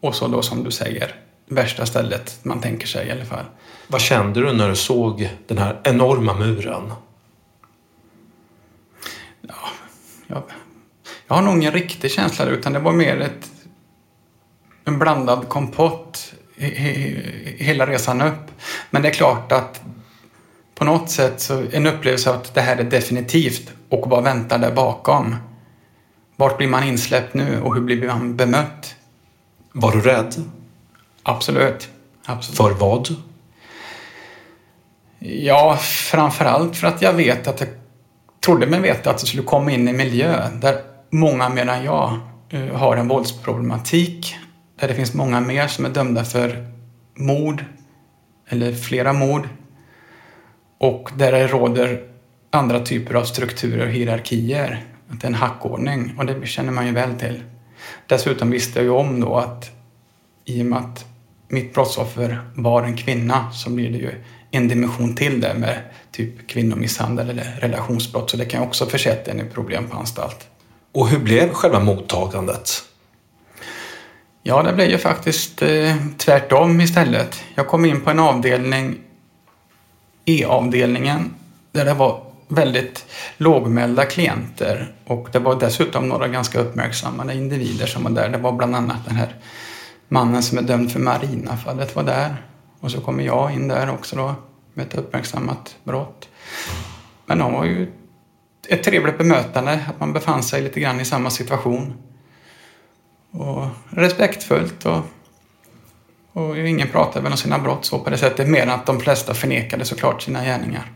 Och 0.00 0.14
så 0.14 0.28
då 0.28 0.42
som 0.42 0.64
du 0.64 0.70
säger, 0.70 1.14
värsta 1.46 1.86
stället 1.86 2.38
man 2.42 2.60
tänker 2.60 2.86
sig 2.86 3.08
i 3.08 3.10
alla 3.10 3.24
fall. 3.24 3.44
Vad 3.86 4.00
kände 4.00 4.40
du 4.40 4.52
när 4.52 4.68
du 4.68 4.76
såg 4.76 5.30
den 5.46 5.58
här 5.58 5.80
enorma 5.84 6.34
muren? 6.34 6.92
Ja, 9.40 9.54
jag, 10.26 10.42
jag 11.26 11.34
har 11.34 11.42
nog 11.42 11.56
ingen 11.56 11.72
riktig 11.72 12.10
känsla 12.10 12.44
utan 12.44 12.72
det 12.72 12.78
var 12.78 12.92
mer 12.92 13.20
ett, 13.20 13.50
en 14.84 14.98
blandad 14.98 15.48
kompott 15.48 16.34
hela 16.56 17.86
resan 17.86 18.20
upp. 18.20 18.50
Men 18.90 19.02
det 19.02 19.08
är 19.08 19.12
klart 19.12 19.52
att 19.52 19.80
på 20.74 20.84
något 20.84 21.10
sätt 21.10 21.40
så 21.40 21.64
en 21.72 21.86
upplevelse 21.86 22.30
av 22.30 22.36
att 22.36 22.54
det 22.54 22.60
här 22.60 22.76
är 22.76 22.84
definitivt 22.84 23.72
och 23.88 24.10
vad 24.10 24.24
väntar 24.24 24.58
där 24.58 24.72
bakom? 24.72 25.36
Vart 26.36 26.58
blir 26.58 26.68
man 26.68 26.84
insläppt 26.84 27.34
nu 27.34 27.60
och 27.60 27.74
hur 27.74 27.82
blir 27.82 28.06
man 28.06 28.36
bemött? 28.36 28.94
Var 29.72 29.92
du 29.92 30.00
rädd? 30.00 30.34
Absolut. 31.22 31.88
Absolut. 32.24 32.56
För 32.56 32.70
vad? 32.70 33.08
Ja, 35.18 35.76
framförallt 35.80 36.76
för 36.76 36.86
att 36.86 37.02
jag 37.02 37.12
vet 37.12 37.46
att 37.46 37.60
jag 37.60 37.68
trodde 38.44 38.66
mig 38.66 38.80
veta 38.80 39.10
att 39.10 39.20
jag 39.20 39.28
skulle 39.28 39.42
komma 39.42 39.72
in 39.72 39.88
i 39.88 39.90
en 39.90 39.96
miljö 39.96 40.48
där 40.60 40.80
många 41.10 41.48
mer 41.48 41.68
än 41.68 41.84
jag 41.84 42.18
uh, 42.54 42.74
har 42.74 42.96
en 42.96 43.08
våldsproblematik. 43.08 44.36
Där 44.80 44.88
det 44.88 44.94
finns 44.94 45.14
många 45.14 45.40
mer 45.40 45.66
som 45.66 45.84
är 45.84 45.88
dömda 45.88 46.24
för 46.24 46.66
mord 47.14 47.64
eller 48.48 48.74
flera 48.74 49.12
mord. 49.12 49.48
Och 50.78 51.10
där 51.16 51.32
det 51.32 51.46
råder 51.46 52.02
andra 52.50 52.80
typer 52.80 53.14
av 53.14 53.24
strukturer 53.24 53.86
och 53.86 53.92
hierarkier. 53.92 54.84
Att 55.10 55.20
det 55.20 55.24
är 55.24 55.28
en 55.28 55.34
hackordning 55.34 56.14
och 56.18 56.26
det 56.26 56.46
känner 56.46 56.72
man 56.72 56.86
ju 56.86 56.92
väl 56.92 57.14
till. 57.14 57.42
Dessutom 58.06 58.50
visste 58.50 58.78
jag 58.78 58.84
ju 58.84 58.90
om 58.90 59.20
då 59.20 59.36
att 59.36 59.70
i 60.44 60.62
och 60.62 60.66
med 60.66 60.78
att 60.78 61.04
mitt 61.48 61.74
brottsoffer 61.74 62.40
var 62.54 62.82
en 62.82 62.96
kvinna 62.96 63.52
så 63.52 63.70
blir 63.70 63.90
det 63.90 63.98
ju 63.98 64.10
en 64.50 64.68
dimension 64.68 65.14
till 65.14 65.40
det 65.40 65.54
med 65.54 65.78
typ 66.10 66.48
kvinnomisshandel 66.48 67.30
eller 67.30 67.58
relationsbrott. 67.60 68.30
Så 68.30 68.36
det 68.36 68.44
kan 68.44 68.62
också 68.62 68.86
försätta 68.86 69.30
en 69.30 69.40
i 69.40 69.44
problem 69.44 69.86
på 69.86 69.96
anstalt. 69.96 70.48
Och 70.92 71.08
hur 71.08 71.18
blev 71.18 71.52
själva 71.52 71.80
mottagandet? 71.80 72.70
Ja, 74.42 74.62
det 74.62 74.72
blev 74.72 74.90
ju 74.90 74.98
faktiskt 74.98 75.62
eh, 75.62 75.96
tvärtom 76.16 76.80
istället. 76.80 77.42
Jag 77.54 77.66
kom 77.66 77.84
in 77.84 78.00
på 78.00 78.10
en 78.10 78.18
avdelning, 78.18 78.98
E-avdelningen, 80.24 81.34
där 81.72 81.84
det 81.84 81.94
var 81.94 82.27
väldigt 82.48 83.06
lågmälda 83.36 84.04
klienter 84.04 84.92
och 85.06 85.28
det 85.32 85.38
var 85.38 85.60
dessutom 85.60 86.08
några 86.08 86.28
ganska 86.28 86.60
uppmärksammade 86.60 87.34
individer 87.34 87.86
som 87.86 88.04
var 88.04 88.10
där. 88.10 88.28
Det 88.28 88.38
var 88.38 88.52
bland 88.52 88.76
annat 88.76 89.06
den 89.06 89.16
här 89.16 89.34
mannen 90.08 90.42
som 90.42 90.58
är 90.58 90.62
dömd 90.62 90.92
för 90.92 91.00
marinafallet 91.00 91.96
var 91.96 92.02
där 92.02 92.36
och 92.80 92.90
så 92.90 93.00
kommer 93.00 93.24
jag 93.24 93.52
in 93.52 93.68
där 93.68 93.90
också 93.90 94.16
då 94.16 94.34
med 94.74 94.86
ett 94.86 94.94
uppmärksammat 94.94 95.76
brott. 95.84 96.28
Men 97.26 97.38
de 97.38 97.52
var 97.52 97.64
ju 97.64 97.92
ett 98.68 98.82
trevligt 98.82 99.18
bemötande, 99.18 99.80
att 99.88 100.00
man 100.00 100.12
befann 100.12 100.42
sig 100.42 100.62
lite 100.62 100.80
grann 100.80 101.00
i 101.00 101.04
samma 101.04 101.30
situation. 101.30 101.94
Och 103.30 103.66
respektfullt 103.90 104.86
och, 104.86 105.00
och 106.32 106.58
ingen 106.58 106.88
pratade 106.88 107.22
väl 107.22 107.32
om 107.32 107.38
sina 107.38 107.58
brott 107.58 107.84
så 107.84 107.98
på 107.98 108.10
det 108.10 108.18
sättet, 108.18 108.48
mer 108.48 108.62
än 108.62 108.70
att 108.70 108.86
de 108.86 109.00
flesta 109.00 109.34
förnekade 109.34 109.84
såklart 109.84 110.22
sina 110.22 110.44
gärningar. 110.44 110.92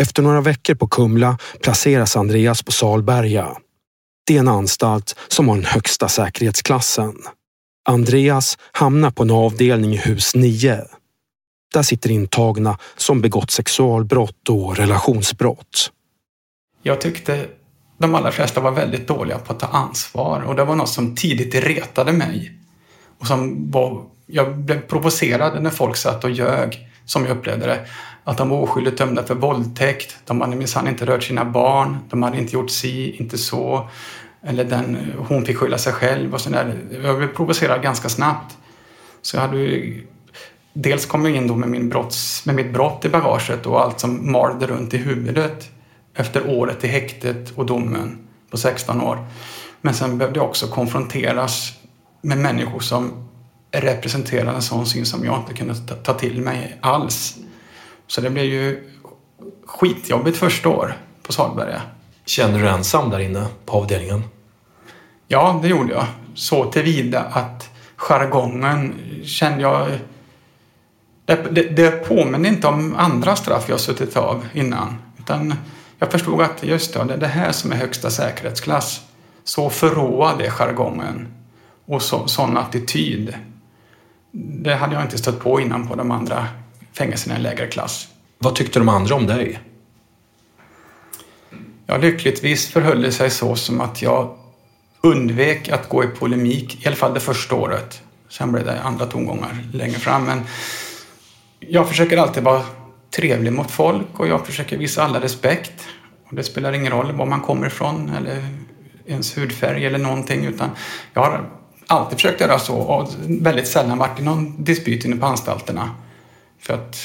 Efter 0.00 0.22
några 0.22 0.40
veckor 0.40 0.74
på 0.74 0.88
Kumla 0.88 1.38
placeras 1.62 2.16
Andreas 2.16 2.62
på 2.62 2.72
Salberga. 2.72 3.56
Det 4.26 4.36
är 4.36 4.40
en 4.40 4.48
anstalt 4.48 5.16
som 5.28 5.48
har 5.48 5.56
den 5.56 5.64
högsta 5.64 6.08
säkerhetsklassen. 6.08 7.14
Andreas 7.88 8.58
hamnar 8.72 9.10
på 9.10 9.22
en 9.22 9.30
avdelning 9.30 9.92
i 9.92 9.96
hus 9.96 10.34
9. 10.34 10.84
Där 11.74 11.82
sitter 11.82 12.10
intagna 12.10 12.78
som 12.96 13.20
begått 13.20 13.50
sexualbrott 13.50 14.48
och 14.48 14.76
relationsbrott. 14.76 15.92
Jag 16.82 17.00
tyckte 17.00 17.46
de 17.98 18.14
allra 18.14 18.32
flesta 18.32 18.60
var 18.60 18.72
väldigt 18.72 19.08
dåliga 19.08 19.38
på 19.38 19.52
att 19.52 19.60
ta 19.60 19.66
ansvar 19.66 20.40
och 20.40 20.54
det 20.54 20.64
var 20.64 20.74
något 20.74 20.88
som 20.88 21.14
tidigt 21.14 21.54
retade 21.54 22.12
mig. 22.12 22.52
Och 23.18 23.26
som 23.26 23.70
var, 23.70 24.04
jag 24.26 24.58
blev 24.58 24.80
provocerad 24.80 25.62
när 25.62 25.70
folk 25.70 25.96
satt 25.96 26.24
och 26.24 26.30
ljög, 26.30 26.88
som 27.04 27.26
jag 27.26 27.36
upplevde 27.36 27.66
det. 27.66 27.86
Att 28.28 28.38
de 28.38 28.48
var 28.48 28.58
oskyldigt 28.58 28.98
dömda 28.98 29.22
för 29.22 29.34
våldtäkt. 29.34 30.16
De 30.24 30.40
hade 30.40 30.56
minsann 30.56 30.88
inte 30.88 31.06
rört 31.06 31.22
sina 31.22 31.44
barn. 31.44 31.96
De 32.10 32.22
hade 32.22 32.38
inte 32.38 32.54
gjort 32.54 32.70
si, 32.70 33.16
inte 33.16 33.38
så. 33.38 33.88
Eller 34.42 34.64
den, 34.64 35.12
hon 35.28 35.44
fick 35.44 35.56
skylla 35.56 35.78
sig 35.78 35.92
själv 35.92 36.34
och 36.34 36.40
sådär. 36.40 36.78
Jag 37.04 37.16
blev 37.18 37.34
provocerad 37.34 37.82
ganska 37.82 38.08
snabbt. 38.08 38.56
Så 39.22 39.36
jag 39.36 39.40
hade 39.40 39.56
ju, 39.56 40.06
dels 40.72 41.06
kom 41.06 41.24
jag 41.24 41.36
in 41.36 41.46
då 41.46 41.54
med, 41.54 41.68
min 41.68 41.88
brotts, 41.88 42.46
med 42.46 42.54
mitt 42.54 42.72
brott 42.72 43.04
i 43.04 43.08
bagaget 43.08 43.66
och 43.66 43.80
allt 43.80 44.00
som 44.00 44.32
malde 44.32 44.66
runt 44.66 44.94
i 44.94 44.96
huvudet 44.96 45.70
efter 46.14 46.50
året 46.50 46.84
i 46.84 46.88
häktet 46.88 47.52
och 47.56 47.66
domen 47.66 48.18
på 48.50 48.56
16 48.56 49.00
år. 49.00 49.26
Men 49.80 49.94
sen 49.94 50.18
behövde 50.18 50.38
jag 50.38 50.48
också 50.48 50.66
konfronteras 50.66 51.72
med 52.22 52.38
människor 52.38 52.80
som 52.80 53.28
representerade 53.72 54.56
en 54.56 54.62
sån 54.62 54.86
syn 54.86 55.06
som 55.06 55.24
jag 55.24 55.38
inte 55.38 55.54
kunde 55.54 55.74
ta 55.74 56.14
till 56.14 56.40
mig 56.40 56.78
alls. 56.80 57.38
Så 58.06 58.20
det 58.20 58.30
blev 58.30 58.44
ju 58.44 58.90
skitjobbigt 59.66 60.36
första 60.36 60.68
år 60.68 60.96
på 61.22 61.32
Salberga. 61.32 61.82
Kände 62.24 62.58
du 62.58 62.64
dig 62.64 62.72
ensam 62.72 63.10
där 63.10 63.18
inne 63.18 63.46
på 63.64 63.72
avdelningen? 63.72 64.22
Ja, 65.28 65.60
det 65.62 65.68
gjorde 65.68 65.92
jag. 65.92 66.06
Så 66.34 66.70
tillvida 66.70 67.20
att 67.20 67.70
jargongen 67.96 68.94
kände 69.24 69.62
jag... 69.62 69.88
Det, 71.24 71.46
det, 71.50 71.62
det 71.62 71.90
påminner 71.90 72.48
inte 72.48 72.66
om 72.66 72.94
andra 72.96 73.36
straff 73.36 73.68
jag 73.68 73.80
suttit 73.80 74.16
av 74.16 74.46
innan. 74.52 74.96
Utan 75.18 75.54
jag 75.98 76.12
förstod 76.12 76.40
att 76.40 76.62
just 76.62 76.94
det, 76.94 77.04
det 77.04 77.14
är 77.14 77.18
det 77.18 77.26
här 77.26 77.52
som 77.52 77.72
är 77.72 77.76
högsta 77.76 78.10
säkerhetsklass. 78.10 79.00
Så 79.44 79.70
förråad 79.70 80.40
är 80.40 80.50
jargongen 80.50 81.28
och 81.86 82.02
så, 82.02 82.28
sån 82.28 82.56
attityd. 82.56 83.34
Det 84.32 84.74
hade 84.74 84.94
jag 84.94 85.02
inte 85.02 85.18
stött 85.18 85.40
på 85.40 85.60
innan 85.60 85.88
på 85.88 85.94
de 85.94 86.10
andra 86.10 86.46
fängelserna 86.96 87.38
i 87.38 87.42
lägre 87.42 87.66
klass. 87.66 88.08
Vad 88.38 88.54
tyckte 88.54 88.78
de 88.78 88.88
andra 88.88 89.14
om 89.14 89.26
dig? 89.26 89.60
Ja, 91.86 91.96
lyckligtvis 91.96 92.68
förhöll 92.68 93.02
det 93.02 93.12
sig 93.12 93.30
så 93.30 93.56
som 93.56 93.80
att 93.80 94.02
jag 94.02 94.36
undvek 95.00 95.68
att 95.68 95.88
gå 95.88 96.04
i 96.04 96.06
polemik, 96.06 96.84
i 96.84 96.86
alla 96.86 96.96
fall 96.96 97.14
det 97.14 97.20
första 97.20 97.54
året. 97.54 98.02
Sen 98.28 98.52
blev 98.52 98.64
det 98.64 98.82
andra 98.82 99.06
tongångar 99.06 99.68
längre 99.72 99.98
fram. 99.98 100.24
Men 100.24 100.40
jag 101.60 101.88
försöker 101.88 102.16
alltid 102.16 102.42
vara 102.42 102.62
trevlig 103.16 103.52
mot 103.52 103.70
folk 103.70 104.20
och 104.20 104.28
jag 104.28 104.46
försöker 104.46 104.78
visa 104.78 105.02
alla 105.02 105.20
respekt. 105.20 105.88
Och 106.28 106.36
det 106.36 106.42
spelar 106.42 106.72
ingen 106.72 106.92
roll 106.92 107.12
var 107.12 107.26
man 107.26 107.40
kommer 107.40 107.66
ifrån 107.66 108.12
eller 108.16 108.46
ens 109.06 109.38
hudfärg 109.38 109.86
eller 109.86 109.98
någonting 109.98 110.44
utan 110.44 110.70
jag 111.12 111.22
har 111.22 111.50
alltid 111.86 112.18
försökt 112.18 112.40
göra 112.40 112.58
så 112.58 112.76
och 112.76 113.08
väldigt 113.26 113.68
sällan 113.68 113.98
varit 113.98 114.20
i 114.20 114.22
någon 114.22 114.64
dispyt 114.64 115.04
inne 115.04 115.16
på 115.16 115.26
anstalterna. 115.26 115.90
För 116.66 116.74
att 116.74 116.96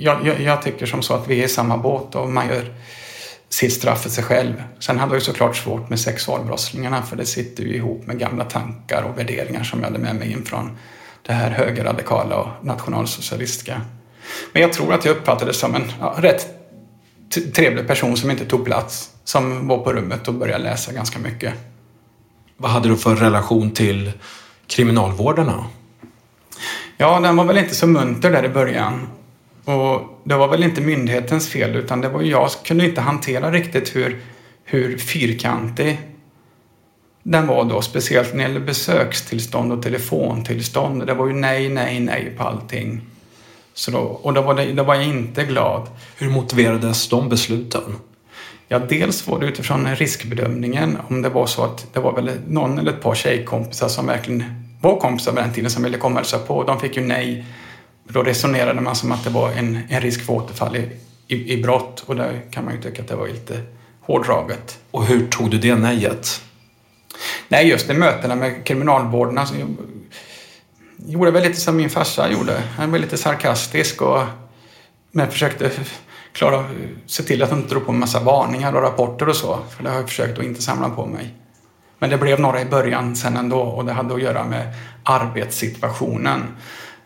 jag, 0.00 0.26
jag, 0.26 0.40
jag, 0.40 0.62
tycker 0.62 0.86
som 0.86 1.02
så 1.02 1.14
att 1.14 1.28
vi 1.28 1.40
är 1.40 1.44
i 1.44 1.48
samma 1.48 1.76
båt 1.76 2.14
och 2.14 2.28
man 2.28 2.48
gör 2.48 2.74
sitt 3.48 3.72
straff 3.72 4.02
för 4.02 4.10
sig 4.10 4.24
själv. 4.24 4.62
Sen 4.78 4.98
hade 4.98 5.12
jag 5.12 5.20
ju 5.20 5.24
såklart 5.24 5.56
svårt 5.56 5.88
med 5.88 6.00
sexualbrottslingarna 6.00 7.02
för 7.02 7.16
det 7.16 7.26
sitter 7.26 7.64
ju 7.64 7.76
ihop 7.76 8.06
med 8.06 8.18
gamla 8.18 8.44
tankar 8.44 9.02
och 9.02 9.18
värderingar 9.18 9.62
som 9.62 9.80
jag 9.80 9.86
hade 9.86 9.98
med 9.98 10.16
mig 10.16 10.32
in 10.32 10.44
från 10.44 10.78
det 11.22 11.32
här 11.32 11.50
högerradikala 11.50 12.36
och 12.36 12.64
nationalsocialistiska. 12.64 13.80
Men 14.52 14.62
jag 14.62 14.72
tror 14.72 14.94
att 14.94 15.04
jag 15.04 15.16
uppfattades 15.16 15.58
som 15.58 15.74
en 15.74 15.92
ja, 16.00 16.14
rätt 16.18 16.46
trevlig 17.54 17.86
person 17.86 18.16
som 18.16 18.30
inte 18.30 18.44
tog 18.44 18.64
plats. 18.64 19.10
Som 19.24 19.68
var 19.68 19.78
på 19.78 19.92
rummet 19.92 20.28
och 20.28 20.34
började 20.34 20.64
läsa 20.64 20.92
ganska 20.92 21.18
mycket. 21.18 21.54
Vad 22.56 22.70
hade 22.70 22.88
du 22.88 22.96
för 22.96 23.16
relation 23.16 23.70
till 23.70 24.12
kriminalvårdarna? 24.66 25.64
Ja, 27.02 27.20
den 27.20 27.36
var 27.36 27.44
väl 27.44 27.58
inte 27.58 27.74
så 27.74 27.86
munter 27.86 28.30
där 28.30 28.44
i 28.44 28.48
början. 28.48 29.06
Och 29.64 30.20
det 30.24 30.34
var 30.34 30.48
väl 30.48 30.62
inte 30.62 30.80
myndighetens 30.80 31.48
fel 31.48 31.76
utan 31.76 32.00
det 32.00 32.08
var 32.08 32.22
jag 32.22 32.50
kunde 32.64 32.84
inte 32.84 33.00
hantera 33.00 33.50
riktigt 33.50 33.96
hur, 33.96 34.20
hur 34.64 34.98
fyrkantig 34.98 36.00
den 37.22 37.46
var 37.46 37.64
då. 37.64 37.82
Speciellt 37.82 38.34
när 38.34 38.44
det 38.44 38.52
gäller 38.52 38.66
besökstillstånd 38.66 39.72
och 39.72 39.82
telefontillstånd. 39.82 41.06
Det 41.06 41.14
var 41.14 41.26
ju 41.26 41.32
nej, 41.32 41.68
nej, 41.68 42.00
nej 42.00 42.34
på 42.36 42.42
allting. 42.44 43.00
Så 43.74 43.90
då, 43.90 43.98
och 43.98 44.34
då 44.34 44.42
var, 44.42 44.54
det, 44.54 44.72
då 44.72 44.82
var 44.82 44.94
jag 44.94 45.04
inte 45.04 45.44
glad. 45.44 45.88
Hur 46.18 46.30
motiverades 46.30 47.08
de 47.08 47.28
besluten? 47.28 47.96
Ja, 48.68 48.78
dels 48.78 49.26
var 49.26 49.40
det 49.40 49.46
utifrån 49.46 49.96
riskbedömningen. 49.96 50.98
Om 51.08 51.22
det 51.22 51.28
var 51.28 51.46
så 51.46 51.64
att 51.64 51.86
det 51.92 52.00
var 52.00 52.12
väl 52.12 52.30
någon 52.46 52.78
eller 52.78 52.92
ett 52.92 53.02
par 53.02 53.14
tjejkompisar 53.14 53.88
som 53.88 54.06
verkligen 54.06 54.61
var 54.82 55.00
kompisar 55.00 55.32
på 55.32 55.40
den 55.40 55.52
tiden 55.52 55.70
som 55.70 55.82
ville 55.82 55.98
komma 55.98 56.20
och 56.20 56.46
på. 56.46 56.64
De 56.64 56.80
fick 56.80 56.96
ju 56.96 57.02
nej. 57.02 57.44
Då 58.04 58.22
resonerade 58.22 58.80
man 58.80 58.96
som 58.96 59.12
att 59.12 59.24
det 59.24 59.30
var 59.30 59.50
en, 59.50 59.80
en 59.88 60.00
risk 60.00 60.26
för 60.26 60.32
återfall 60.32 60.76
i, 60.76 60.90
i, 61.26 61.52
i 61.52 61.62
brott 61.62 62.04
och 62.06 62.16
där 62.16 62.40
kan 62.50 62.64
man 62.64 62.74
ju 62.74 62.82
tycka 62.82 63.02
att 63.02 63.08
det 63.08 63.16
var 63.16 63.28
lite 63.28 63.62
hårdraget. 64.00 64.78
Och 64.90 65.06
hur 65.06 65.26
tog 65.26 65.50
du 65.50 65.58
det 65.58 65.74
nejet? 65.74 66.42
Nej, 67.48 67.68
just 67.68 67.90
i 67.90 67.94
mötena 67.94 68.34
med 68.34 68.64
kriminalvården. 68.64 69.38
Alltså, 69.38 69.54
jag 69.56 69.68
gjorde 70.96 71.30
väl 71.30 71.42
lite 71.42 71.60
som 71.60 71.76
min 71.76 71.90
farsa 71.90 72.30
gjorde. 72.30 72.62
Han 72.76 72.90
var 72.90 72.98
lite 72.98 73.16
sarkastisk 73.16 74.02
och 74.02 74.22
men 75.12 75.30
försökte 75.30 75.70
klara, 76.32 76.64
se 77.06 77.22
till 77.22 77.42
att 77.42 77.50
han 77.50 77.58
inte 77.58 77.70
drog 77.70 77.86
på 77.86 77.92
en 77.92 77.98
massa 77.98 78.20
varningar 78.20 78.72
och 78.72 78.82
rapporter 78.82 79.28
och 79.28 79.36
så. 79.36 79.58
För 79.76 79.84
det 79.84 79.90
har 79.90 79.96
jag 79.96 80.08
försökt 80.08 80.38
att 80.38 80.44
inte 80.44 80.62
samla 80.62 80.90
på 80.90 81.06
mig. 81.06 81.34
Men 82.02 82.10
det 82.10 82.18
blev 82.18 82.40
några 82.40 82.60
i 82.60 82.64
början 82.64 83.16
sen 83.16 83.36
ändå 83.36 83.60
och 83.60 83.84
det 83.84 83.92
hade 83.92 84.14
att 84.14 84.22
göra 84.22 84.44
med 84.44 84.74
arbetssituationen. 85.02 86.42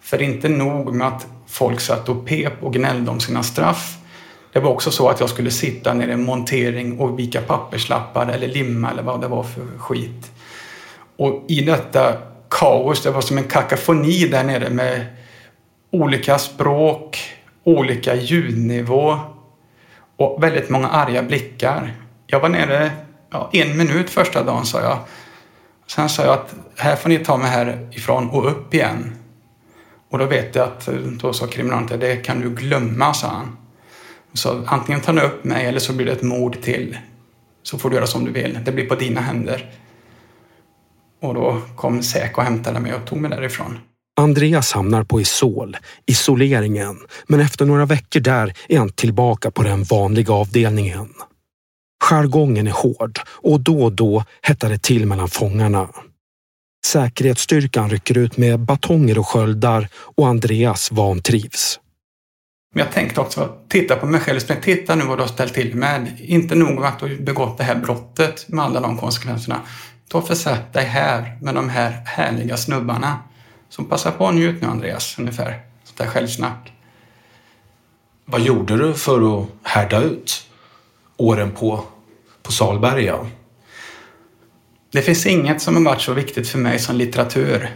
För 0.01 0.22
inte 0.22 0.49
nog 0.49 0.94
med 0.94 1.07
att 1.07 1.26
folk 1.47 1.80
satt 1.80 2.09
och 2.09 2.26
pep 2.26 2.53
och 2.62 2.72
gnällde 2.72 3.11
om 3.11 3.20
sina 3.20 3.42
straff. 3.42 3.97
Det 4.53 4.61
var 4.61 4.70
också 4.70 4.90
så 4.90 5.09
att 5.09 5.20
jag 5.20 5.30
skulle 5.30 5.51
sitta 5.51 5.94
nere 5.94 6.11
i 6.11 6.12
en 6.12 6.24
montering 6.24 7.01
och 7.01 7.18
vika 7.18 7.40
papperslappar 7.40 8.26
eller 8.26 8.49
limma 8.49 8.90
eller 8.90 9.03
vad 9.03 9.20
det 9.20 9.28
var 9.28 9.42
för 9.42 9.78
skit. 9.78 10.32
Och 11.16 11.44
i 11.49 11.61
detta 11.61 12.12
kaos, 12.51 13.03
det 13.03 13.11
var 13.11 13.20
som 13.20 13.38
en 13.38 13.44
kakafoni 13.44 14.28
där 14.28 14.44
nere 14.44 14.70
med 14.70 15.07
olika 15.90 16.38
språk, 16.38 17.18
olika 17.64 18.14
ljudnivå 18.14 19.18
och 20.16 20.42
väldigt 20.42 20.70
många 20.70 20.88
arga 20.88 21.22
blickar. 21.22 21.94
Jag 22.26 22.40
var 22.40 22.49
nere 22.49 22.90
ja, 23.31 23.51
en 23.53 23.77
minut 23.77 24.11
första 24.11 24.43
dagen 24.43 24.66
sa 24.66 24.81
jag. 24.81 24.99
Sen 25.87 26.09
sa 26.09 26.22
jag 26.22 26.33
att 26.33 26.55
här 26.77 26.97
får 26.97 27.09
ni 27.09 27.18
ta 27.18 27.37
mig 27.37 27.51
härifrån 27.51 28.31
och 28.31 28.51
upp 28.51 28.74
igen. 28.74 29.14
Och 30.11 30.18
då 30.18 30.24
vet 30.24 30.55
jag 30.55 30.64
att 30.64 30.89
då 31.20 31.33
sa 31.33 31.47
kriminalen 31.47 32.01
det 32.01 32.16
kan 32.16 32.41
du 32.41 32.51
glömma, 32.51 33.14
sa 33.14 33.29
han. 33.29 33.57
Så 34.33 34.62
antingen 34.66 35.01
tar 35.01 35.12
ni 35.12 35.20
upp 35.20 35.45
mig 35.45 35.66
eller 35.66 35.79
så 35.79 35.93
blir 35.93 36.07
det 36.07 36.12
ett 36.12 36.22
mord 36.22 36.62
till. 36.62 36.99
Så 37.62 37.79
får 37.79 37.91
du 37.91 37.97
göra 37.97 38.07
som 38.07 38.24
du 38.24 38.31
vill. 38.31 38.59
Det 38.64 38.72
blir 38.72 38.89
på 38.89 38.95
dina 38.95 39.20
händer. 39.20 39.70
Och 41.22 41.35
då 41.35 41.61
kom 41.77 42.03
Säk 42.03 42.39
och 42.39 42.45
hämtade 42.45 42.81
mig 42.81 42.95
och 42.95 43.05
tog 43.05 43.18
mig 43.18 43.31
därifrån. 43.31 43.79
Andreas 44.20 44.72
hamnar 44.72 45.05
på 45.05 45.20
Isol, 45.20 45.77
isoleringen, 46.07 46.97
men 47.27 47.41
efter 47.41 47.64
några 47.64 47.87
veckor 47.87 48.20
där 48.20 48.53
är 48.68 48.79
han 48.79 48.89
tillbaka 48.89 49.51
på 49.51 49.62
den 49.62 49.85
vanliga 49.85 50.33
avdelningen. 50.33 51.09
Jargongen 52.11 52.66
är 52.66 52.72
hård 52.72 53.18
och 53.28 53.61
då 53.61 53.82
och 53.82 53.92
då 53.92 54.24
hettar 54.42 54.68
det 54.68 54.82
till 54.82 55.07
mellan 55.07 55.28
fångarna. 55.28 55.88
Säkerhetsstyrkan 56.86 57.90
rycker 57.90 58.18
ut 58.18 58.36
med 58.36 58.61
batonger 58.61 59.18
och 59.18 59.28
sköldar 59.28 59.88
och 59.94 60.28
Andreas 60.28 60.92
vantrivs. 60.92 61.80
Men 62.74 62.84
jag 62.84 62.92
tänkte 62.92 63.20
också, 63.20 63.57
titta 63.68 63.96
på 63.96 64.07
mig 64.07 64.20
själv. 64.20 64.40
Titta 64.40 64.94
nu 64.94 65.04
vad 65.04 65.18
du 65.18 65.22
har 65.22 65.28
ställt 65.28 65.54
till 65.54 65.74
med. 65.74 66.20
Inte 66.20 66.54
nog 66.54 66.84
att 66.84 66.98
du 66.98 67.20
begått 67.20 67.59
det 67.59 67.64
här 67.64 67.74
brottet 67.74 68.48
med 68.48 68.64
alla 68.64 68.80
de 68.80 68.98
konsekvenserna. 68.98 69.61
Ta 70.09 70.18
och 70.18 70.26
försätt 70.26 70.72
dig 70.72 70.84
här 70.84 71.38
med 71.42 71.54
de 71.54 71.68
här 71.68 71.90
härliga 71.90 72.57
snubbarna. 72.57 73.18
Som 73.68 73.84
passar 73.84 74.11
på 74.11 74.28
att 74.28 74.34
njut 74.34 74.62
nu 74.62 74.68
Andreas, 74.68 75.18
ungefär. 75.18 75.61
Sånt 75.84 75.98
där 75.98 76.07
självsnack. 76.07 76.72
Vad 78.24 78.40
gjorde 78.40 78.76
du 78.76 78.94
för 78.94 79.40
att 79.40 79.48
härda 79.62 80.02
ut 80.02 80.46
åren 81.16 81.50
på, 81.50 81.84
på 82.47 82.53
Salberga? 82.53 83.26
Det 84.92 85.03
finns 85.03 85.26
inget 85.26 85.62
som 85.62 85.76
har 85.76 85.82
varit 85.82 86.03
så 86.03 86.12
viktigt 86.12 86.49
för 86.49 86.59
mig 86.59 86.78
som 86.78 86.97
litteratur. 86.97 87.70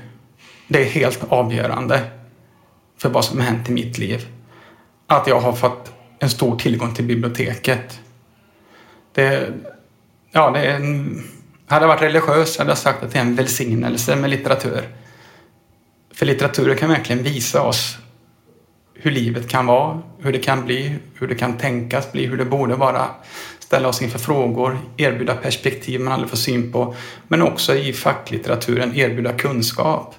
Det 0.68 0.80
är 0.80 0.84
helt 0.84 1.24
avgörande 1.28 2.00
för 2.98 3.08
vad 3.08 3.24
som 3.24 3.38
har 3.38 3.46
hänt 3.46 3.68
i 3.68 3.72
mitt 3.72 3.98
liv. 3.98 4.28
Att 5.06 5.26
jag 5.26 5.40
har 5.40 5.52
fått 5.52 5.92
en 6.18 6.30
stor 6.30 6.58
tillgång 6.58 6.94
till 6.94 7.04
biblioteket. 7.04 8.00
Det, 9.12 9.52
ja, 10.32 10.50
det 10.50 10.60
är 10.60 10.74
en, 10.76 11.22
hade 11.66 11.82
jag 11.82 11.88
varit 11.88 12.02
religiös 12.02 12.58
hade 12.58 12.70
jag 12.70 12.78
sagt 12.78 13.02
att 13.02 13.12
det 13.12 13.18
är 13.18 13.22
en 13.22 13.34
välsignelse 13.34 14.16
med 14.16 14.30
litteratur. 14.30 14.88
För 16.14 16.26
litteraturen 16.26 16.76
kan 16.76 16.88
verkligen 16.88 17.22
visa 17.22 17.62
oss 17.62 17.98
hur 18.94 19.10
livet 19.10 19.48
kan 19.48 19.66
vara, 19.66 20.02
hur 20.18 20.32
det 20.32 20.38
kan 20.38 20.64
bli, 20.64 20.98
hur 21.14 21.28
det 21.28 21.34
kan 21.34 21.58
tänkas 21.58 22.12
bli, 22.12 22.26
hur 22.26 22.36
det 22.36 22.44
borde 22.44 22.74
vara. 22.74 23.06
Ställa 23.70 23.88
oss 23.88 24.02
inför 24.02 24.18
frågor, 24.18 24.78
erbjuda 24.96 25.36
perspektiv 25.36 26.00
man 26.00 26.12
aldrig 26.12 26.30
får 26.30 26.36
syn 26.36 26.72
på. 26.72 26.94
Men 27.28 27.42
också 27.42 27.74
i 27.74 27.92
facklitteraturen 27.92 28.96
erbjuda 28.96 29.32
kunskap. 29.32 30.14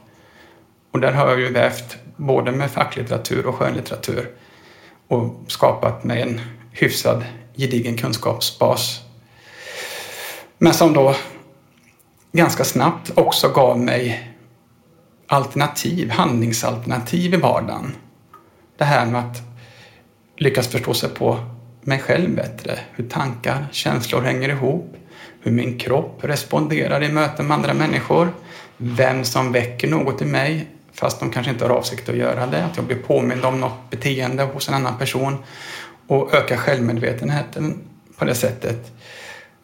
Och 0.92 1.00
där 1.00 1.12
har 1.12 1.28
jag 1.28 1.40
ju 1.40 1.52
vävt 1.52 1.98
både 2.16 2.52
med 2.52 2.72
facklitteratur 2.72 3.46
och 3.46 3.56
skönlitteratur 3.56 4.30
och 5.08 5.36
skapat 5.48 6.04
mig 6.04 6.22
en 6.22 6.42
hyfsad 6.72 7.26
gedigen 7.56 7.98
kunskapsbas. 7.98 9.02
Men 10.58 10.74
som 10.74 10.94
då 10.94 11.16
ganska 12.32 12.64
snabbt 12.64 13.12
också 13.16 13.50
gav 13.50 13.80
mig 13.80 14.32
alternativ, 15.28 16.10
handlingsalternativ 16.10 17.34
i 17.34 17.38
vardagen. 17.38 17.96
Det 18.78 18.86
här 18.86 19.06
med 19.06 19.22
att 19.22 19.42
lyckas 20.38 20.68
förstå 20.68 20.94
sig 20.94 21.10
på 21.10 21.40
mig 21.82 22.00
själv 22.00 22.36
bättre, 22.36 22.80
hur 22.92 23.10
tankar, 23.10 23.68
känslor 23.72 24.22
hänger 24.22 24.50
ihop, 24.50 24.96
hur 25.42 25.52
min 25.52 25.78
kropp 25.78 26.20
responderar 26.22 27.04
i 27.04 27.12
möten 27.12 27.48
med 27.48 27.58
andra 27.58 27.74
människor, 27.74 28.34
vem 28.78 29.24
som 29.24 29.52
väcker 29.52 29.88
något 29.88 30.22
i 30.22 30.26
mig 30.26 30.68
fast 30.94 31.20
de 31.20 31.30
kanske 31.30 31.52
inte 31.52 31.66
har 31.66 31.76
avsikt 31.76 32.10
att 32.10 32.16
göra 32.16 32.48
det, 32.48 32.66
att 32.66 32.78
jag 32.78 32.86
blir 32.86 32.98
påmind 32.98 33.46
om 33.46 33.60
något 33.60 33.90
beteende 33.90 34.44
hos 34.44 34.68
en 34.68 34.74
annan 34.74 34.98
person 34.98 35.38
och 36.08 36.34
öka 36.34 36.58
självmedvetenheten 36.58 37.78
på 38.18 38.26
det 38.26 38.36
sättet. 38.36 38.92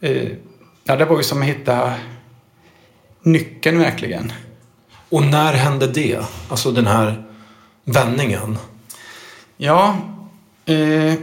Eh, 0.01 0.27
ja, 0.83 0.95
det 0.95 1.05
var 1.05 1.17
ju 1.17 1.23
som 1.23 1.41
att 1.41 1.47
hitta 1.47 1.93
nyckeln 3.21 3.79
verkligen. 3.79 4.33
Och 5.09 5.23
när 5.23 5.53
hände 5.53 5.87
det? 5.87 6.19
Alltså 6.49 6.71
den 6.71 6.87
här 6.87 7.23
vändningen? 7.83 8.57
Ja, 9.57 9.97
eh, 10.65 11.13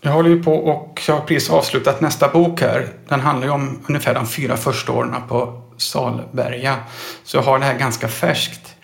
jag 0.00 0.10
håller 0.10 0.30
ju 0.30 0.42
på 0.42 0.54
och 0.54 1.02
jag 1.08 1.14
har 1.14 1.20
precis 1.20 1.50
avslutat 1.50 2.00
nästa 2.00 2.28
bok 2.28 2.60
här. 2.60 2.88
Den 3.08 3.20
handlar 3.20 3.46
ju 3.46 3.52
om 3.52 3.78
ungefär 3.88 4.14
de 4.14 4.26
fyra 4.26 4.56
första 4.56 4.92
åren 4.92 5.14
på 5.28 5.62
Salberga. 5.76 6.76
Så 7.24 7.36
jag 7.36 7.42
har 7.42 7.58
det 7.58 7.64
här 7.64 7.78
ganska 7.78 8.08
färskt. 8.08 8.74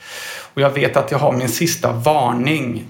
Och 0.55 0.62
jag 0.62 0.71
vet 0.71 0.97
att 0.97 1.11
jag 1.11 1.19
har 1.19 1.33
min 1.33 1.49
sista 1.49 1.93
varning. 1.93 2.87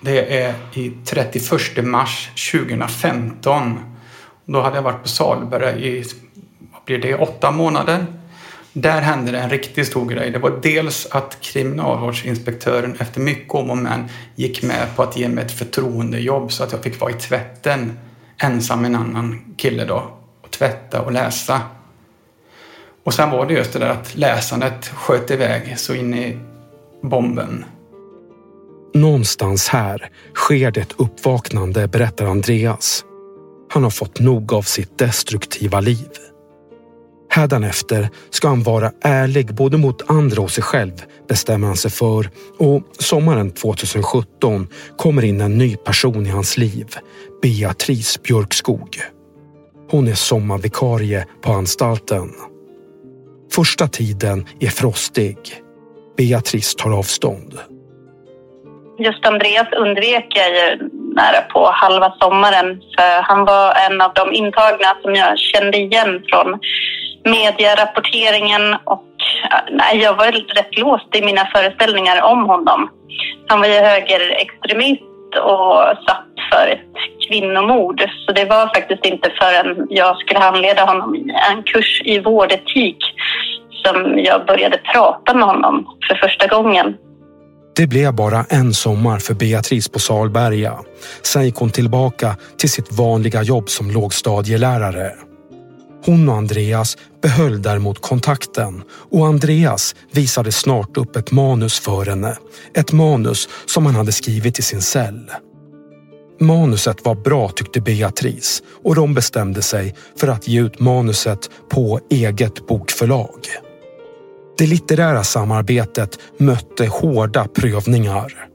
Det 0.00 0.42
är 0.42 0.54
i 0.72 0.92
31 1.04 1.84
mars 1.84 2.30
2015. 2.52 3.78
Då 4.44 4.62
hade 4.62 4.76
jag 4.76 4.82
varit 4.82 5.02
på 5.02 5.08
Salberga 5.08 5.76
i, 5.76 6.04
vad 6.72 6.82
blir 6.84 6.98
det, 6.98 7.14
åtta 7.14 7.50
månader. 7.50 8.06
Där 8.72 9.00
hände 9.00 9.32
det 9.32 9.38
en 9.38 9.50
riktigt 9.50 9.86
stor 9.86 10.06
grej. 10.06 10.30
Det 10.30 10.38
var 10.38 10.58
dels 10.62 11.06
att 11.10 11.40
kriminalvårdsinspektören 11.40 12.96
efter 13.00 13.20
mycket 13.20 13.54
om 13.54 13.70
och 13.70 13.76
men 13.76 14.04
gick 14.34 14.62
med 14.62 14.96
på 14.96 15.02
att 15.02 15.16
ge 15.16 15.28
mig 15.28 15.44
ett 15.44 15.52
förtroendejobb 15.52 16.52
så 16.52 16.64
att 16.64 16.72
jag 16.72 16.82
fick 16.82 17.00
vara 17.00 17.10
i 17.10 17.14
tvätten 17.14 17.98
ensam 18.38 18.82
med 18.82 18.88
en 18.88 18.96
annan 18.96 19.54
kille 19.56 19.84
då 19.84 20.10
och 20.42 20.50
tvätta 20.50 21.02
och 21.02 21.12
läsa. 21.12 21.60
Och 23.04 23.14
sen 23.14 23.30
var 23.30 23.46
det 23.46 23.54
just 23.54 23.72
det 23.72 23.78
där 23.78 23.88
att 23.88 24.16
läsandet 24.16 24.86
sköt 24.86 25.30
iväg 25.30 25.78
så 25.78 25.94
in 25.94 26.14
i 26.14 26.38
bomben. 27.02 27.64
Någonstans 28.94 29.68
här 29.68 30.10
sker 30.34 30.70
det 30.70 30.80
ett 30.80 30.94
uppvaknande, 30.98 31.88
berättar 31.88 32.26
Andreas. 32.26 33.04
Han 33.70 33.82
har 33.82 33.90
fått 33.90 34.20
nog 34.20 34.52
av 34.52 34.62
sitt 34.62 34.98
destruktiva 34.98 35.80
liv. 35.80 36.08
Hädanefter 37.34 38.08
ska 38.30 38.48
han 38.48 38.62
vara 38.62 38.90
ärlig 39.04 39.54
både 39.54 39.76
mot 39.76 40.10
andra 40.10 40.42
och 40.42 40.50
sig 40.50 40.64
själv, 40.64 40.92
bestämmer 41.28 41.66
han 41.66 41.76
sig 41.76 41.90
för. 41.90 42.30
Och 42.58 42.82
sommaren 42.98 43.50
2017 43.50 44.68
kommer 44.96 45.24
in 45.24 45.40
en 45.40 45.58
ny 45.58 45.76
person 45.76 46.26
i 46.26 46.30
hans 46.30 46.56
liv, 46.56 46.86
Beatrice 47.42 48.22
Björkskog. 48.22 48.96
Hon 49.90 50.08
är 50.08 50.14
sommarvikarie 50.14 51.26
på 51.42 51.52
anstalten. 51.52 52.28
Första 53.52 53.88
tiden 53.88 54.46
är 54.60 54.70
frostig. 54.70 55.36
Beatrice 56.16 56.74
tar 56.74 56.98
avstånd. 56.98 57.58
Just 58.98 59.26
Andreas 59.26 59.68
undvek 59.72 60.26
jag 60.28 60.50
ju 60.50 60.88
nära 61.14 61.42
på 61.52 61.70
halva 61.72 62.14
sommaren 62.20 62.82
för 62.96 63.22
han 63.22 63.44
var 63.44 63.74
en 63.90 64.00
av 64.00 64.12
de 64.14 64.32
intagna 64.32 64.88
som 65.02 65.14
jag 65.14 65.38
kände 65.38 65.78
igen 65.78 66.22
från 66.28 66.60
medierapporteringen 67.24 68.76
och 68.84 69.04
nej, 69.70 69.98
jag 69.98 70.14
var 70.14 70.32
rätt 70.32 70.78
låst 70.78 71.16
i 71.16 71.24
mina 71.24 71.46
föreställningar 71.46 72.22
om 72.22 72.44
honom. 72.44 72.90
Han 73.48 73.60
var 73.60 73.66
ju 73.66 73.74
högerextremist 73.74 75.02
och 75.44 75.76
satt 76.06 76.32
för 76.52 76.66
ett 76.68 77.28
kvinnomord. 77.28 78.02
Så 78.26 78.32
det 78.32 78.44
var 78.44 78.66
faktiskt 78.66 79.04
inte 79.04 79.30
förrän 79.40 79.86
jag 79.90 80.18
skulle 80.18 80.40
handleda 80.40 80.84
honom 80.84 81.14
i 81.14 81.20
en 81.50 81.62
kurs 81.62 82.02
i 82.04 82.18
vårdetik 82.20 82.98
som 83.84 84.18
jag 84.18 84.46
började 84.46 84.78
prata 84.78 85.34
med 85.34 85.44
honom 85.44 85.86
för 86.08 86.14
första 86.14 86.46
gången. 86.46 86.94
Det 87.76 87.86
blev 87.86 88.14
bara 88.14 88.44
en 88.50 88.74
sommar 88.74 89.18
för 89.18 89.34
Beatrice 89.34 89.88
på 89.88 89.98
Salberga. 89.98 90.72
Sen 91.22 91.44
gick 91.44 91.56
hon 91.56 91.70
tillbaka 91.70 92.36
till 92.58 92.70
sitt 92.70 92.92
vanliga 92.92 93.42
jobb 93.42 93.68
som 93.68 93.90
lågstadielärare. 93.90 95.12
Hon 96.04 96.28
och 96.28 96.34
Andreas 96.34 96.96
behöll 97.22 97.62
däremot 97.62 98.02
kontakten 98.02 98.82
och 98.90 99.26
Andreas 99.26 99.94
visade 100.10 100.52
snart 100.52 100.96
upp 100.96 101.16
ett 101.16 101.30
manus 101.30 101.78
för 101.78 102.06
henne. 102.06 102.36
Ett 102.74 102.92
manus 102.92 103.48
som 103.66 103.86
han 103.86 103.94
hade 103.94 104.12
skrivit 104.12 104.58
i 104.58 104.62
sin 104.62 104.82
cell. 104.82 105.30
Manuset 106.40 107.04
var 107.04 107.14
bra 107.14 107.48
tyckte 107.48 107.80
Beatrice 107.80 108.62
och 108.84 108.94
de 108.94 109.14
bestämde 109.14 109.62
sig 109.62 109.94
för 110.16 110.28
att 110.28 110.48
ge 110.48 110.60
ut 110.60 110.80
manuset 110.80 111.50
på 111.70 112.00
eget 112.10 112.66
bokförlag. 112.66 113.40
Det 114.58 114.66
litterära 114.66 115.24
samarbetet 115.24 116.18
mötte 116.38 116.86
hårda 116.86 117.44
prövningar. 117.44 118.51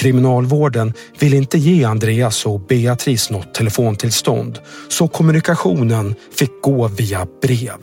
Kriminalvården 0.00 0.92
vill 1.20 1.34
inte 1.34 1.58
ge 1.58 1.84
Andreas 1.84 2.46
och 2.46 2.60
Beatrice 2.60 3.30
något 3.30 3.54
telefontillstånd 3.54 4.58
så 4.88 5.08
kommunikationen 5.08 6.14
fick 6.38 6.62
gå 6.62 6.88
via 6.88 7.26
brev. 7.42 7.82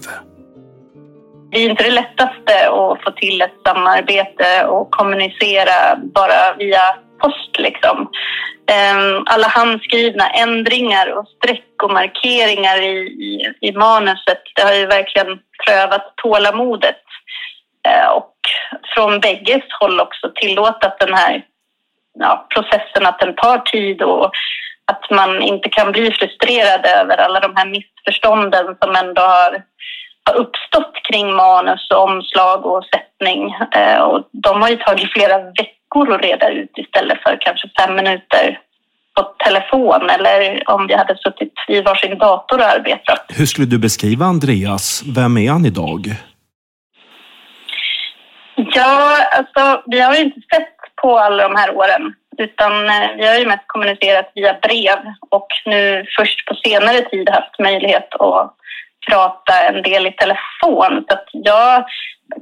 Det 1.52 1.58
är 1.58 1.70
inte 1.70 1.84
det 1.84 1.92
lättaste 1.92 2.70
att 2.70 3.04
få 3.04 3.12
till 3.16 3.42
ett 3.42 3.60
samarbete 3.66 4.66
och 4.66 4.92
kommunicera 4.92 5.96
bara 6.14 6.56
via 6.58 6.82
post. 7.22 7.60
Liksom. 7.60 8.10
Ehm, 8.72 9.24
alla 9.26 9.48
handskrivna 9.48 10.30
ändringar 10.30 11.08
och 11.18 11.28
streck 11.28 11.84
och 11.84 11.92
markeringar 11.92 12.82
i, 12.82 12.96
i, 13.30 13.54
i 13.68 13.72
manuset, 13.72 14.42
det 14.56 14.62
har 14.62 14.74
ju 14.74 14.86
verkligen 14.86 15.40
prövat 15.66 16.14
tålamodet. 16.24 17.04
Eh, 17.88 18.10
och 18.10 18.34
från 18.96 19.20
bägges 19.20 19.64
håll 19.80 20.00
också 20.00 20.32
tillåtat 20.36 21.00
den 21.00 21.14
här 21.14 21.44
ja, 22.20 22.48
processen 22.54 23.06
att 23.06 23.20
den 23.20 23.36
tar 23.36 23.58
tid 23.58 24.02
och 24.02 24.32
att 24.92 25.10
man 25.10 25.42
inte 25.42 25.70
kan 25.70 25.92
bli 25.92 26.12
frustrerad 26.12 26.86
över 26.86 27.18
alla 27.18 27.40
de 27.40 27.54
här 27.56 27.66
missförstånden 27.66 28.66
som 28.82 28.96
ändå 28.96 29.22
har, 29.22 29.52
har 30.26 30.36
uppstått 30.36 30.94
kring 31.12 31.36
manus, 31.36 31.88
och 31.92 32.04
omslag 32.04 32.66
och 32.66 32.84
sättning. 32.86 33.56
Eh, 33.72 34.00
och 34.02 34.30
de 34.32 34.62
har 34.62 34.70
ju 34.70 34.76
tagit 34.76 35.14
flera 35.14 35.38
veckor 35.38 36.14
att 36.14 36.22
reda 36.22 36.50
ut 36.50 36.72
istället 36.78 37.22
för 37.24 37.38
kanske 37.42 37.70
fem 37.80 37.96
minuter 37.96 38.60
på 39.16 39.24
telefon 39.46 40.10
eller 40.10 40.64
om 40.70 40.88
vi 40.88 40.94
hade 40.96 41.18
suttit 41.18 41.54
vid 41.68 41.84
varsin 41.86 42.18
dator 42.18 42.58
och 42.58 42.66
arbetat. 42.66 43.26
Hur 43.38 43.46
skulle 43.46 43.68
du 43.68 43.80
beskriva 43.80 44.26
Andreas? 44.26 45.04
Vem 45.16 45.38
är 45.38 45.52
han 45.52 45.66
idag? 45.66 46.02
Ja, 48.56 49.18
alltså 49.38 49.84
vi 49.86 50.00
har 50.00 50.16
ju 50.16 50.22
inte 50.22 50.42
sett 50.56 50.79
på 51.02 51.20
alla 51.20 51.44
de 51.44 51.56
här 51.56 51.76
åren 51.76 52.14
utan 52.40 52.90
eh, 52.90 53.10
vi 53.18 53.28
har 53.28 53.36
ju 53.36 53.46
mest 53.46 53.68
kommunicerat 53.68 54.32
via 54.36 54.54
brev 54.54 54.98
och 55.30 55.48
nu 55.66 56.06
först 56.18 56.46
på 56.48 56.56
senare 56.56 57.02
tid 57.02 57.30
haft 57.30 57.60
möjlighet 57.60 58.16
att 58.20 58.56
prata 59.10 59.54
en 59.70 59.82
del 59.82 60.08
i 60.08 60.12
telefon. 60.12 61.06
Så 61.08 61.14
att 61.14 61.28
jag 61.32 61.86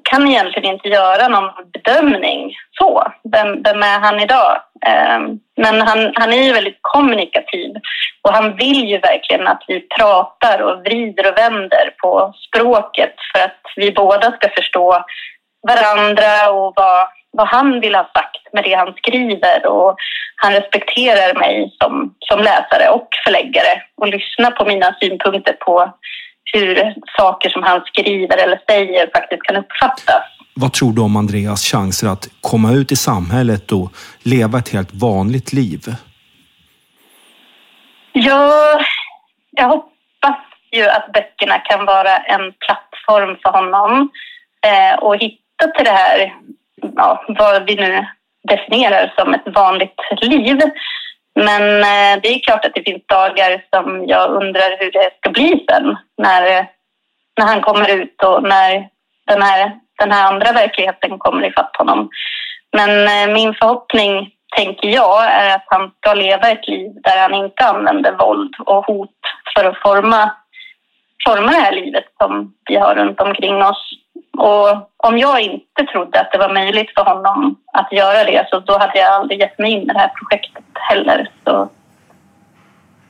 kan 0.03 0.27
egentligen 0.27 0.73
inte 0.73 0.87
göra 0.87 1.27
någon 1.27 1.51
bedömning 1.73 2.55
så. 2.79 3.11
Vem, 3.31 3.63
vem 3.63 3.83
är 3.83 3.99
han 3.99 4.19
idag? 4.19 4.61
Ehm, 4.85 5.39
men 5.57 5.81
han, 5.81 6.13
han 6.15 6.33
är 6.33 6.43
ju 6.43 6.53
väldigt 6.53 6.79
kommunikativ 6.81 7.75
och 8.21 8.33
han 8.33 8.55
vill 8.55 8.89
ju 8.89 8.97
verkligen 8.97 9.47
att 9.47 9.63
vi 9.67 9.79
pratar 9.79 10.61
och 10.61 10.79
vrider 10.79 11.31
och 11.31 11.37
vänder 11.37 11.93
på 12.01 12.33
språket 12.47 13.15
för 13.33 13.43
att 13.43 13.61
vi 13.75 13.91
båda 13.91 14.31
ska 14.31 14.49
förstå 14.49 15.05
varandra 15.67 16.51
och 16.51 16.73
vad, 16.75 17.07
vad 17.37 17.47
han 17.47 17.79
vill 17.79 17.95
ha 17.95 18.03
sagt 18.03 18.53
med 18.53 18.63
det 18.63 18.73
han 18.73 18.93
skriver. 18.93 19.65
Och 19.65 19.95
han 20.35 20.53
respekterar 20.53 21.39
mig 21.39 21.75
som, 21.81 22.13
som 22.19 22.39
läsare 22.39 22.89
och 22.89 23.07
förläggare 23.25 23.81
och 24.01 24.07
lyssnar 24.07 24.51
på 24.51 24.65
mina 24.65 24.95
synpunkter 24.99 25.53
på 25.53 25.93
hur 26.53 26.93
saker 27.17 27.49
som 27.49 27.63
han 27.63 27.81
skriver 27.85 28.37
eller 28.43 28.59
säger 28.69 29.09
faktiskt 29.15 29.43
kan 29.43 29.55
uppfattas. 29.55 30.23
Vad 30.53 30.73
tror 30.73 30.93
du 30.93 31.01
om 31.01 31.15
Andreas 31.15 31.63
chanser 31.71 32.07
att 32.07 32.27
komma 32.41 32.71
ut 32.71 32.91
i 32.91 32.95
samhället 32.95 33.71
och 33.71 33.91
leva 34.23 34.59
ett 34.59 34.69
helt 34.69 34.93
vanligt 34.93 35.53
liv? 35.53 35.79
Ja, 38.11 38.79
jag 39.51 39.67
hoppas 39.67 40.37
ju 40.71 40.85
att 40.87 41.11
böckerna 41.13 41.59
kan 41.59 41.85
vara 41.85 42.17
en 42.17 42.53
plattform 42.65 43.37
för 43.43 43.49
honom 43.49 44.09
eh, 44.65 44.99
och 44.99 45.15
hitta 45.15 45.67
till 45.75 45.85
det 45.85 45.91
här, 45.91 46.33
ja, 46.95 47.23
vad 47.27 47.65
vi 47.67 47.75
nu 47.75 48.05
definierar 48.49 49.13
som 49.17 49.33
ett 49.33 49.55
vanligt 49.55 50.01
liv. 50.21 50.59
Men 51.35 51.63
eh, 51.81 52.21
det 52.21 52.27
är 52.29 52.39
klart 52.39 52.65
att 52.65 52.75
det 52.75 52.83
finns 52.83 53.05
dagar 53.07 53.63
som 53.75 54.05
jag 54.07 54.31
undrar 54.31 54.79
hur 54.79 54.91
det 54.91 55.09
ska 55.17 55.29
bli 55.29 55.65
sen 55.69 55.97
när, 56.17 56.67
när 57.37 57.45
han 57.45 57.61
kommer 57.61 57.95
ut 57.95 58.23
och 58.23 58.43
när 58.43 58.89
den 59.27 59.41
här, 59.41 59.79
den 59.99 60.11
här 60.11 60.33
andra 60.33 60.51
verkligheten 60.51 61.19
kommer 61.19 61.47
ifatt 61.47 61.75
honom. 61.77 62.09
Men 62.71 63.07
eh, 63.07 63.33
min 63.33 63.53
förhoppning, 63.53 64.31
tänker 64.55 64.87
jag, 64.87 65.25
är 65.25 65.55
att 65.55 65.65
han 65.65 65.91
ska 65.97 66.13
leva 66.13 66.49
ett 66.49 66.67
liv 66.67 66.91
där 67.03 67.21
han 67.21 67.33
inte 67.33 67.65
använder 67.65 68.11
våld 68.11 68.55
och 68.59 68.85
hot 68.85 69.19
för 69.55 69.65
att 69.65 69.81
forma, 69.81 70.31
forma 71.27 71.51
det 71.51 71.57
här 71.57 71.71
livet 71.71 72.05
som 72.21 72.53
vi 72.69 72.75
har 72.75 72.95
runt 72.95 73.21
omkring 73.21 73.63
oss. 73.63 73.91
Och 74.37 74.89
om 74.97 75.17
jag 75.17 75.41
inte 75.41 75.83
trodde 75.91 76.19
att 76.19 76.31
det 76.31 76.37
var 76.37 76.53
möjligt 76.53 76.93
för 76.95 77.03
honom 77.03 77.55
att 77.73 77.91
göra 77.91 78.23
det 78.23 78.47
så 78.49 78.59
då 78.59 78.77
hade 78.77 78.99
jag 78.99 79.13
aldrig 79.13 79.39
gett 79.39 79.59
mig 79.59 79.71
in 79.71 79.81
i 79.81 79.85
det 79.85 79.99
här 79.99 80.11
projektet 80.19 80.63
heller. 80.73 81.31
Så... 81.43 81.69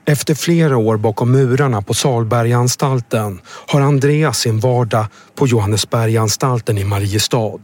Efter 0.05 0.35
flera 0.35 0.77
år 0.77 0.97
bakom 0.97 1.31
murarna 1.31 1.81
på 1.81 1.93
Salbergaanstalten 1.93 3.41
har 3.67 3.81
Andreas 3.81 4.37
sin 4.37 4.59
vardag 4.59 5.05
på 5.35 5.47
Johannesbergaanstalten 5.47 6.77
i 6.77 6.83
Mariestad. 6.83 7.59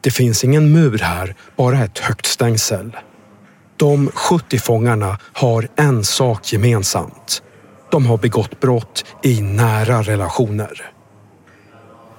Det 0.00 0.10
finns 0.10 0.44
ingen 0.44 0.72
mur 0.72 0.98
här, 0.98 1.34
bara 1.56 1.78
ett 1.78 1.98
högt 1.98 2.26
stängsel. 2.26 2.96
De 3.76 4.10
70 4.14 4.58
fångarna 4.58 5.18
har 5.32 5.68
en 5.76 6.04
sak 6.04 6.52
gemensamt. 6.52 7.42
De 7.90 8.06
har 8.06 8.18
begått 8.18 8.60
brott 8.60 9.04
i 9.22 9.40
nära 9.40 10.02
relationer. 10.02 10.91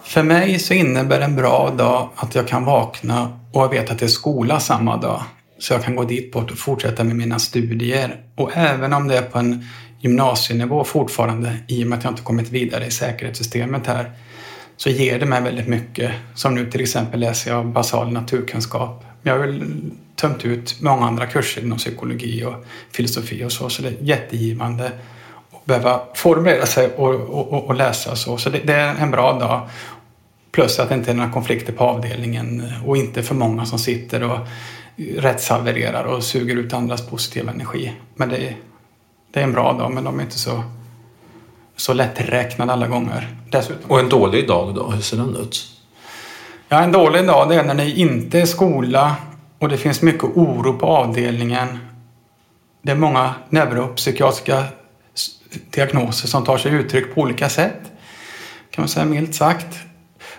För 0.06 0.24
mig 0.24 0.60
så 0.60 0.74
innebär 0.74 1.22
en 1.22 1.36
bra 1.36 1.74
dag 1.78 2.10
att 2.16 2.36
jag 2.36 2.47
kan 2.47 2.66
vakna 2.66 3.39
och 3.51 3.62
jag 3.62 3.70
vet 3.70 3.91
att 3.91 3.99
det 3.99 4.06
är 4.06 4.10
skola 4.10 4.60
samma 4.60 4.97
dag. 4.97 5.24
Så 5.60 5.74
jag 5.74 5.84
kan 5.84 5.95
gå 5.95 6.04
dit 6.04 6.32
bort 6.32 6.51
och 6.51 6.58
fortsätta 6.58 7.04
med 7.04 7.16
mina 7.16 7.39
studier. 7.39 8.22
Och 8.36 8.51
även 8.54 8.93
om 8.93 9.08
det 9.08 9.18
är 9.18 9.22
på 9.22 9.39
en 9.39 9.66
gymnasienivå 9.99 10.84
fortfarande, 10.84 11.58
i 11.68 11.84
och 11.84 11.88
med 11.88 11.97
att 11.97 12.04
jag 12.04 12.12
inte 12.12 12.22
kommit 12.22 12.49
vidare 12.49 12.86
i 12.86 12.91
säkerhetssystemet 12.91 13.88
här, 13.88 14.12
så 14.78 14.89
ger 14.89 15.20
det 15.20 15.26
mig 15.26 15.41
väldigt 15.41 15.68
mycket. 15.68 16.12
Som 16.36 16.56
nu 16.56 16.72
till 16.72 16.82
exempel 16.82 17.20
läser 17.20 17.51
jag 17.51 17.68
basal 17.68 18.12
naturkunskap. 18.12 19.06
Jag 19.24 19.34
har 19.34 19.39
väl 19.39 19.64
tömt 20.16 20.45
ut 20.45 20.82
många 20.82 21.06
andra 21.06 21.26
kurser 21.26 21.62
inom 21.62 21.78
psykologi 21.78 22.43
och 22.43 22.66
filosofi 22.91 23.43
och 23.43 23.51
så, 23.51 23.70
så 23.70 23.82
det 23.82 23.88
är 23.88 23.95
jättegivande 23.99 24.91
behöva 25.66 26.01
förbereda 26.14 26.66
sig 26.66 26.89
och, 26.95 27.14
och, 27.14 27.68
och 27.68 27.76
läsa 27.76 28.16
så. 28.16 28.38
Så 28.38 28.49
det, 28.49 28.59
det, 28.59 28.74
är 28.74 28.95
en 28.95 29.11
bra 29.11 29.39
dag. 29.39 29.70
Plus 30.51 30.80
att 30.80 30.89
det 30.89 30.95
inte 30.95 31.11
är 31.11 31.16
några 31.16 31.32
konflikter 31.32 31.74
på 31.74 31.84
avdelningen 31.84 32.74
och 32.86 32.97
inte 32.97 33.24
för 33.24 33.36
många 33.36 33.66
som 33.66 33.80
sitter 33.80 34.24
och 34.24 34.39
rättshavererar 35.18 36.03
och 36.03 36.24
suger 36.24 36.55
ut 36.55 36.74
andras 36.74 37.07
positiva 37.07 37.51
energi. 37.51 37.93
Men 38.16 38.30
det 38.30 38.38
är, 38.38 38.55
det 39.34 39.39
är 39.39 39.43
en 39.43 39.53
bra 39.53 39.74
dag, 39.74 39.91
men 39.91 40.03
de 40.03 40.20
är 40.20 40.24
inte 40.24 40.39
så, 40.39 40.64
så 41.76 41.93
lätträknade 41.93 42.74
alla 42.74 42.88
gånger. 42.88 43.36
Dessutom. 43.49 43.91
Och 43.91 43.99
en 43.99 44.09
dålig 44.09 44.47
dag 44.47 44.76
då, 44.76 44.91
hur 44.91 45.01
ser 45.01 45.18
den 45.18 45.36
ut? 45.36 45.68
Ja, 46.70 46.84
en 46.84 46.91
dålig 46.91 47.28
dag 47.28 47.49
det 47.49 47.55
är 47.55 47.64
när 47.64 47.76
det 47.76 47.89
inte 47.89 48.41
är 48.41 48.45
skola 48.45 49.16
och 49.59 49.70
det 49.70 49.78
finns 49.78 50.01
mycket 50.01 50.24
oro 50.24 50.74
på 50.74 50.86
avdelningen. 50.86 51.80
Det 52.82 52.91
är 52.91 52.95
många 52.95 53.34
neuropsykiatriska 53.49 54.64
diagnoser 55.70 56.28
som 56.28 56.45
tar 56.45 56.58
sig 56.58 56.72
uttryck 56.72 57.16
på 57.16 57.22
olika 57.22 57.49
sätt. 57.49 57.82
Kan 58.72 58.82
man 58.82 58.89
säga 58.89 59.06
milt 59.06 59.36
sagt. 59.36 59.78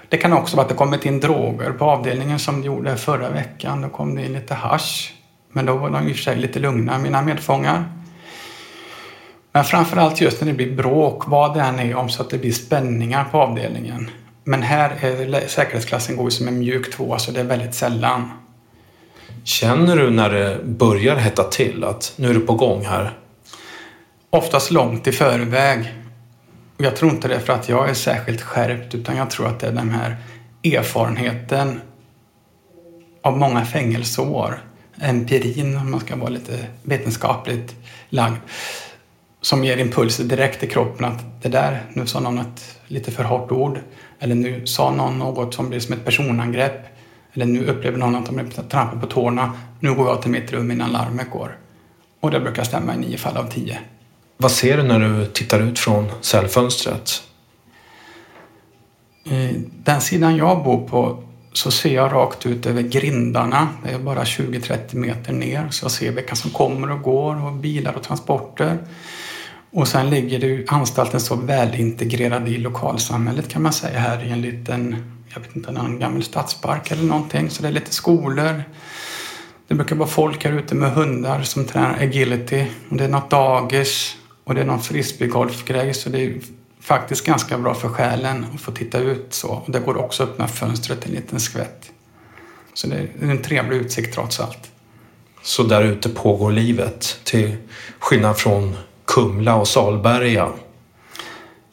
Det 0.08 0.16
kan 0.16 0.32
också 0.32 0.56
vara 0.56 0.64
att 0.64 0.70
det 0.70 0.76
kommit 0.76 1.06
in 1.06 1.20
droger 1.20 1.72
på 1.72 1.84
avdelningen 1.84 2.38
som 2.38 2.60
det 2.60 2.66
gjorde 2.66 2.96
förra 2.96 3.30
veckan. 3.30 3.82
Då 3.82 3.88
kom 3.88 4.14
det 4.14 4.24
in 4.24 4.32
lite 4.32 4.54
hash. 4.54 5.12
Men 5.52 5.66
då 5.66 5.76
var 5.76 5.90
de 5.90 6.08
i 6.08 6.12
och 6.12 6.16
för 6.16 6.22
sig 6.22 6.36
lite 6.36 6.58
lugna, 6.58 6.98
mina 6.98 7.22
medfångar. 7.22 7.84
Men 9.52 9.64
framförallt 9.64 10.20
just 10.20 10.40
när 10.40 10.48
det 10.48 10.54
blir 10.54 10.76
bråk, 10.76 11.26
vad 11.26 11.54
det 11.54 11.60
än 11.60 11.78
är 11.78 11.94
om 11.94 12.08
så 12.08 12.22
att 12.22 12.30
det 12.30 12.38
blir 12.38 12.52
spänningar 12.52 13.24
på 13.24 13.38
avdelningen. 13.38 14.10
Men 14.44 14.62
här 14.62 14.90
är 15.00 15.48
säkerhetsklassen 15.48 16.16
går 16.16 16.30
som 16.30 16.48
en 16.48 16.58
mjuk 16.58 16.94
tvåa 16.94 17.18
så 17.18 17.32
det 17.32 17.40
är 17.40 17.44
väldigt 17.44 17.74
sällan. 17.74 18.30
Känner 19.44 19.96
du 19.96 20.10
när 20.10 20.30
det 20.30 20.64
börjar 20.64 21.16
hetta 21.16 21.44
till 21.44 21.84
att 21.84 22.12
nu 22.16 22.30
är 22.30 22.34
det 22.34 22.40
på 22.40 22.54
gång 22.54 22.84
här? 22.84 23.18
Oftast 24.34 24.70
långt 24.70 25.06
i 25.06 25.12
förväg. 25.12 25.94
Jag 26.76 26.96
tror 26.96 27.10
inte 27.10 27.28
det 27.28 27.34
är 27.34 27.40
för 27.40 27.52
att 27.52 27.68
jag 27.68 27.90
är 27.90 27.94
särskilt 27.94 28.40
skärpt 28.40 28.94
utan 28.94 29.16
jag 29.16 29.30
tror 29.30 29.46
att 29.46 29.60
det 29.60 29.66
är 29.66 29.72
den 29.72 29.90
här 29.90 30.16
erfarenheten 30.64 31.80
av 33.22 33.38
många 33.38 33.64
fängelseår. 33.64 34.62
Empirin, 35.00 35.76
om 35.76 35.90
man 35.90 36.00
ska 36.00 36.16
vara 36.16 36.28
lite 36.28 36.66
vetenskapligt 36.82 37.74
lagd. 38.08 38.36
Som 39.40 39.64
ger 39.64 39.76
impulser 39.76 40.24
direkt 40.24 40.62
i 40.62 40.66
kroppen 40.66 41.04
att 41.04 41.42
det 41.42 41.48
där, 41.48 41.82
nu 41.92 42.06
sa 42.06 42.20
någon 42.20 42.38
ett 42.38 42.78
lite 42.86 43.10
för 43.10 43.24
hårt 43.24 43.52
ord. 43.52 43.80
Eller 44.18 44.34
nu 44.34 44.66
sa 44.66 44.90
någon 44.90 45.18
något 45.18 45.54
som 45.54 45.68
blir 45.68 45.80
som 45.80 45.94
ett 45.94 46.04
personangrepp. 46.04 46.86
Eller 47.32 47.46
nu 47.46 47.66
upplever 47.66 47.98
någon 47.98 48.16
att 48.16 48.26
de 48.26 48.50
trampar 48.50 49.00
på 49.00 49.06
tårna. 49.06 49.52
Nu 49.80 49.94
går 49.94 50.08
jag 50.08 50.22
till 50.22 50.30
mitt 50.30 50.52
rum 50.52 50.70
innan 50.70 50.92
larmet 50.92 51.30
går. 51.30 51.58
Och 52.20 52.30
det 52.30 52.40
brukar 52.40 52.64
stämma 52.64 52.94
i 52.94 52.98
nio 52.98 53.18
fall 53.18 53.36
av 53.36 53.50
tio. 53.50 53.78
Vad 54.36 54.50
ser 54.50 54.76
du 54.76 54.82
när 54.82 55.00
du 55.00 55.26
tittar 55.26 55.60
ut 55.60 55.78
från 55.78 56.10
cellfönstret? 56.20 57.22
Eh, 59.26 59.56
den 59.84 60.00
sidan 60.00 60.36
jag 60.36 60.64
bor 60.64 60.88
på 60.88 61.24
så 61.52 61.70
ser 61.70 61.94
jag 61.94 62.12
rakt 62.12 62.46
ut 62.46 62.66
över 62.66 62.82
grindarna. 62.82 63.68
Det 63.84 63.90
är 63.90 63.98
bara 63.98 64.24
20-30 64.24 64.96
meter 64.96 65.32
ner. 65.32 65.68
Så 65.70 65.84
jag 65.84 65.90
ser 65.90 66.12
vilka 66.12 66.34
som 66.36 66.50
kommer 66.50 66.90
och 66.90 67.02
går 67.02 67.46
och 67.46 67.52
bilar 67.52 67.94
och 67.94 68.02
transporter. 68.02 68.78
Och 69.72 69.88
sen 69.88 70.10
ligger 70.10 70.38
det 70.38 70.72
anstalten 70.72 71.20
så 71.20 71.36
välintegrerad 71.36 72.48
i 72.48 72.58
lokalsamhället 72.58 73.48
kan 73.48 73.62
man 73.62 73.72
säga 73.72 73.98
här 73.98 74.24
i 74.24 74.30
en 74.30 74.40
liten, 74.40 75.12
jag 75.34 75.40
vet 75.40 75.56
inte, 75.56 75.70
en 75.70 75.98
gammal 75.98 76.22
stadspark 76.22 76.90
eller 76.90 77.02
någonting. 77.02 77.50
Så 77.50 77.62
det 77.62 77.68
är 77.68 77.72
lite 77.72 77.94
skolor. 77.94 78.62
Det 79.68 79.74
brukar 79.74 79.96
vara 79.96 80.08
folk 80.08 80.44
här 80.44 80.52
ute 80.52 80.74
med 80.74 80.92
hundar 80.92 81.42
som 81.42 81.64
tränar 81.64 82.02
agility. 82.02 82.66
Och 82.88 82.96
det 82.96 83.04
är 83.04 83.08
något 83.08 83.30
dagis 83.30 84.16
och 84.44 84.54
det 84.54 84.60
är 84.60 84.64
någon 84.64 84.82
frisbeegolfgrej 84.82 85.94
så 85.94 86.08
det 86.08 86.20
är 86.20 86.40
faktiskt 86.80 87.26
ganska 87.26 87.58
bra 87.58 87.74
för 87.74 87.88
själen 87.88 88.46
att 88.54 88.60
få 88.60 88.72
titta 88.72 88.98
ut 88.98 89.26
så. 89.34 89.48
Och 89.48 89.72
det 89.72 89.80
går 89.80 89.96
också 89.96 90.22
att 90.22 90.28
öppna 90.28 90.48
fönstret 90.48 91.06
en 91.06 91.12
liten 91.12 91.40
skvätt. 91.40 91.90
Så 92.74 92.86
det 92.86 92.96
är 92.96 93.30
en 93.30 93.42
trevlig 93.42 93.76
utsikt 93.76 94.14
trots 94.14 94.40
allt. 94.40 94.70
Så 95.42 95.62
där 95.62 95.84
ute 95.84 96.08
pågår 96.08 96.52
livet 96.52 97.20
till 97.24 97.56
skillnad 97.98 98.36
från 98.36 98.76
Kumla 99.04 99.56
och 99.56 99.68
Salberga? 99.68 100.48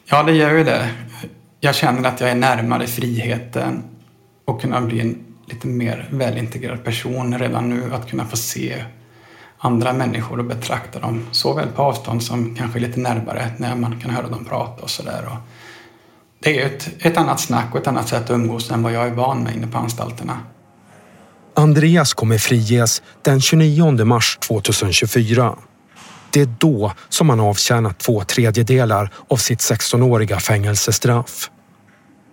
Ja, 0.04 0.22
det 0.22 0.32
gör 0.32 0.52
ju 0.52 0.64
det. 0.64 0.90
Jag 1.60 1.74
känner 1.74 2.08
att 2.08 2.20
jag 2.20 2.30
är 2.30 2.34
närmare 2.34 2.86
friheten 2.86 3.82
och 4.44 4.60
kunna 4.60 4.80
bli 4.80 5.00
en 5.00 5.24
lite 5.46 5.66
mer 5.66 6.08
välintegrerad 6.10 6.84
person 6.84 7.38
redan 7.38 7.68
nu. 7.68 7.94
Att 7.94 8.10
kunna 8.10 8.26
få 8.26 8.36
se 8.36 8.84
andra 9.64 9.92
människor 9.92 10.38
och 10.38 10.44
betrakta 10.44 10.98
dem 10.98 11.26
såväl 11.32 11.68
på 11.68 11.82
avstånd 11.82 12.22
som 12.22 12.56
kanske 12.56 12.78
lite 12.78 13.00
närmare 13.00 13.52
när 13.56 13.76
man 13.76 14.00
kan 14.00 14.10
höra 14.10 14.28
dem 14.28 14.44
prata 14.44 14.82
och 14.82 14.90
sådär. 14.90 15.36
det 16.40 16.60
är 16.60 16.66
ett, 16.66 16.90
ett 16.98 17.16
annat 17.16 17.40
snack 17.40 17.74
och 17.74 17.80
ett 17.80 17.86
annat 17.86 18.08
sätt 18.08 18.24
att 18.24 18.30
umgås 18.30 18.70
än 18.70 18.82
vad 18.82 18.92
jag 18.92 19.06
är 19.06 19.10
van 19.10 19.42
med 19.42 19.56
inne 19.56 19.66
på 19.66 19.78
anstalterna. 19.78 20.40
Andreas 21.54 22.14
kommer 22.14 22.38
friges 22.38 23.02
den 23.22 23.40
29 23.40 24.04
mars 24.04 24.38
2024. 24.40 25.56
Det 26.30 26.40
är 26.40 26.54
då 26.58 26.92
som 27.08 27.30
han 27.30 27.40
avtjänat 27.40 27.98
två 27.98 28.24
tredjedelar 28.24 29.10
av 29.28 29.36
sitt 29.36 29.58
16-åriga 29.58 30.40
fängelsestraff. 30.40 31.50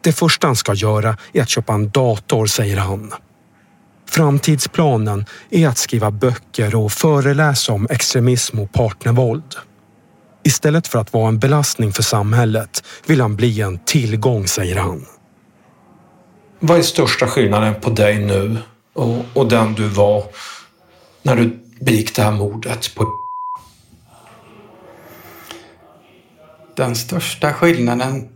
Det 0.02 0.12
första 0.12 0.48
han 0.48 0.56
ska 0.56 0.74
göra 0.74 1.18
är 1.34 1.42
att 1.42 1.50
köpa 1.50 1.74
en 1.74 1.90
dator, 1.90 2.46
säger 2.46 2.78
han. 2.78 3.14
Framtidsplanen 4.10 5.26
är 5.50 5.68
att 5.68 5.78
skriva 5.78 6.12
böcker 6.12 6.76
och 6.76 6.92
föreläsa 6.92 7.74
om 7.74 7.88
extremism 7.90 8.60
och 8.60 8.72
partnervåld. 8.72 9.56
Istället 10.44 10.88
för 10.88 11.00
att 11.00 11.14
vara 11.14 11.28
en 11.28 11.40
belastning 11.40 11.94
för 11.94 12.04
samhället 12.04 12.84
vill 13.06 13.22
han 13.22 13.36
bli 13.36 13.62
en 13.62 13.80
tillgång, 13.86 14.48
säger 14.48 14.76
han. 14.76 15.06
Vad 16.60 16.78
är 16.78 16.82
största 16.82 17.28
skillnaden 17.28 17.76
på 17.82 17.90
dig 17.90 18.26
nu 18.26 18.58
och, 18.94 19.18
och 19.34 19.48
den 19.48 19.74
du 19.74 19.88
var 19.88 20.24
när 21.22 21.36
du 21.36 21.60
begick 21.80 22.16
det 22.16 22.22
här 22.22 22.32
mordet 22.32 22.96
på 22.96 23.08
Den 26.76 26.96
största 26.96 27.54
skillnaden 27.54 28.30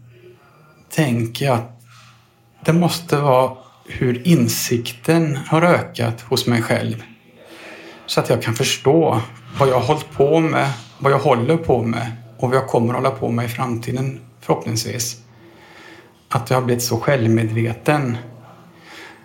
tänker 0.90 1.46
jag 1.46 1.56
att 1.56 1.80
det 2.66 2.74
måste 2.74 3.18
vara 3.18 3.63
hur 3.98 4.28
insikten 4.28 5.40
har 5.48 5.62
ökat 5.62 6.22
hos 6.22 6.48
mig 6.48 6.62
själv. 6.62 7.04
Så 8.06 8.20
att 8.20 8.30
jag 8.30 8.42
kan 8.44 8.54
förstå 8.54 9.22
vad 9.60 9.70
jag 9.70 9.74
har 9.74 9.88
hållit 9.88 10.12
på 10.12 10.40
med, 10.40 10.72
vad 10.98 11.12
jag 11.12 11.20
håller 11.20 11.58
på 11.58 11.84
med 11.84 12.12
och 12.38 12.50
vad 12.50 12.58
jag 12.58 12.68
kommer 12.68 12.94
att 12.94 12.96
hålla 12.96 13.12
på 13.12 13.32
med 13.32 13.46
i 13.46 13.48
framtiden 13.48 14.20
förhoppningsvis. 14.42 15.18
Att 16.30 16.50
jag 16.50 16.58
har 16.58 16.62
blivit 16.62 16.84
så 16.84 17.00
självmedveten. 17.00 18.18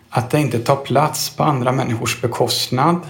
Att 0.08 0.32
jag 0.32 0.42
inte 0.42 0.58
tar 0.58 0.76
plats 0.76 1.36
på 1.36 1.44
andra 1.44 1.72
människors 1.72 2.20
bekostnad. 2.20 3.00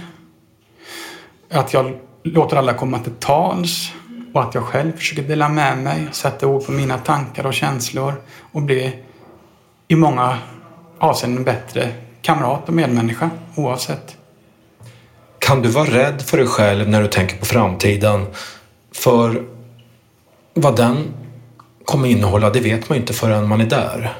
Att 1.50 1.72
jag 1.72 1.98
låter 2.22 2.56
alla 2.56 2.74
komma 2.74 2.98
till 2.98 3.12
tals 3.12 3.92
och 4.34 4.42
att 4.42 4.54
jag 4.54 4.64
själv 4.64 4.92
försöker 4.92 5.22
dela 5.22 5.48
med 5.48 5.78
mig, 5.78 6.08
sätta 6.12 6.46
ord 6.46 6.66
på 6.66 6.72
mina 6.72 6.98
tankar 6.98 7.46
och 7.46 7.54
känslor 7.54 8.14
och 8.52 8.62
bli 8.62 9.02
i 9.88 9.96
många 9.96 10.38
avseenden 10.98 11.44
bättre 11.44 11.92
kamrat 12.22 12.68
och 12.68 12.74
medmänniska 12.74 13.30
oavsett. 13.54 14.16
Kan 15.38 15.62
du 15.62 15.68
vara 15.68 15.90
rädd 15.90 16.22
för 16.22 16.36
dig 16.36 16.46
själv 16.46 16.88
när 16.88 17.02
du 17.02 17.08
tänker 17.08 17.36
på 17.36 17.44
framtiden? 17.44 18.26
För 18.92 19.44
vad 20.54 20.76
den 20.76 20.96
kommer 21.84 22.08
innehålla, 22.08 22.50
det 22.50 22.60
vet 22.60 22.88
man 22.88 22.96
ju 22.96 23.00
inte 23.00 23.12
förrän 23.12 23.48
man 23.48 23.60
är 23.60 23.66
där. 23.66 24.16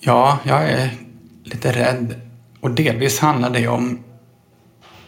Ja, 0.00 0.38
jag 0.44 0.70
är 0.70 0.90
lite 1.44 1.72
rädd. 1.72 2.14
Och 2.60 2.70
delvis 2.70 3.18
handlar 3.18 3.50
det 3.50 3.68
om 3.68 3.98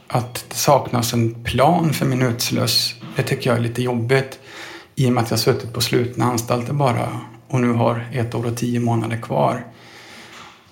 att 0.08 0.44
det 0.48 0.56
saknas 0.56 1.12
en 1.12 1.44
plan 1.44 1.92
för 1.92 2.06
min 2.06 2.22
utsluss. 2.22 2.94
Det 3.16 3.22
tycker 3.22 3.50
jag 3.50 3.58
är 3.58 3.62
lite 3.62 3.82
jobbigt 3.82 4.38
i 4.94 5.08
och 5.08 5.12
med 5.12 5.24
att 5.24 5.30
jag 5.30 5.40
suttit 5.40 5.72
på 5.72 5.80
slutna 5.80 6.24
anstalter 6.24 6.72
bara 6.72 7.20
och 7.48 7.60
nu 7.60 7.72
har 7.72 8.06
ett 8.12 8.34
år 8.34 8.46
och 8.46 8.56
tio 8.56 8.80
månader 8.80 9.16
kvar. 9.16 9.64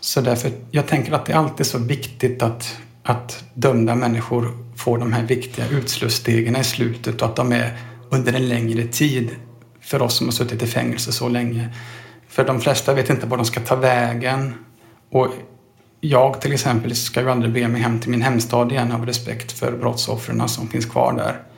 Så 0.00 0.20
därför, 0.20 0.50
jag 0.70 0.86
tänker 0.86 1.12
att 1.12 1.26
det 1.26 1.32
är 1.32 1.36
alltid 1.36 1.66
så 1.66 1.78
viktigt 1.78 2.42
att, 2.42 2.76
att 3.02 3.44
dömda 3.54 3.94
människor 3.94 4.64
får 4.76 4.98
de 4.98 5.12
här 5.12 5.22
viktiga 5.22 5.68
utslussstegen 5.68 6.56
i 6.56 6.64
slutet 6.64 7.22
och 7.22 7.28
att 7.28 7.36
de 7.36 7.52
är 7.52 7.78
under 8.10 8.32
en 8.32 8.48
längre 8.48 8.84
tid 8.84 9.30
för 9.80 10.02
oss 10.02 10.16
som 10.16 10.26
har 10.26 10.32
suttit 10.32 10.62
i 10.62 10.66
fängelse 10.66 11.12
så 11.12 11.28
länge. 11.28 11.68
För 12.28 12.44
de 12.44 12.60
flesta 12.60 12.94
vet 12.94 13.10
inte 13.10 13.26
var 13.26 13.36
de 13.36 13.46
ska 13.46 13.60
ta 13.60 13.76
vägen. 13.76 14.54
Och 15.10 15.28
jag 16.00 16.40
till 16.40 16.52
exempel 16.52 16.94
ska 16.94 17.20
ju 17.20 17.30
aldrig 17.30 17.52
be 17.52 17.68
mig 17.68 17.80
hem 17.80 18.00
till 18.00 18.10
min 18.10 18.22
hemstad 18.22 18.72
igen 18.72 18.92
av 18.92 19.06
respekt 19.06 19.52
för 19.52 19.72
brottsoffren 19.72 20.48
som 20.48 20.68
finns 20.68 20.86
kvar 20.86 21.12
där. 21.12 21.53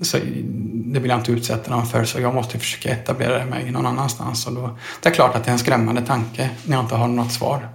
Så 0.00 0.18
det 0.64 1.00
vill 1.00 1.10
jag 1.10 1.18
inte 1.18 1.32
utsätta 1.32 1.70
dem 1.70 1.86
för 1.86 2.04
så 2.04 2.20
jag 2.20 2.34
måste 2.34 2.58
försöka 2.58 2.90
etablera 2.90 3.44
mig 3.44 3.70
någon 3.70 3.86
annanstans. 3.86 4.46
Och 4.46 4.52
då, 4.52 4.78
det 5.02 5.08
är 5.08 5.12
klart 5.12 5.34
att 5.34 5.44
det 5.44 5.50
är 5.50 5.52
en 5.52 5.58
skrämmande 5.58 6.02
tanke 6.02 6.50
när 6.64 6.76
jag 6.76 6.84
inte 6.84 6.94
har 6.94 7.08
något 7.08 7.32
svar. 7.32 7.68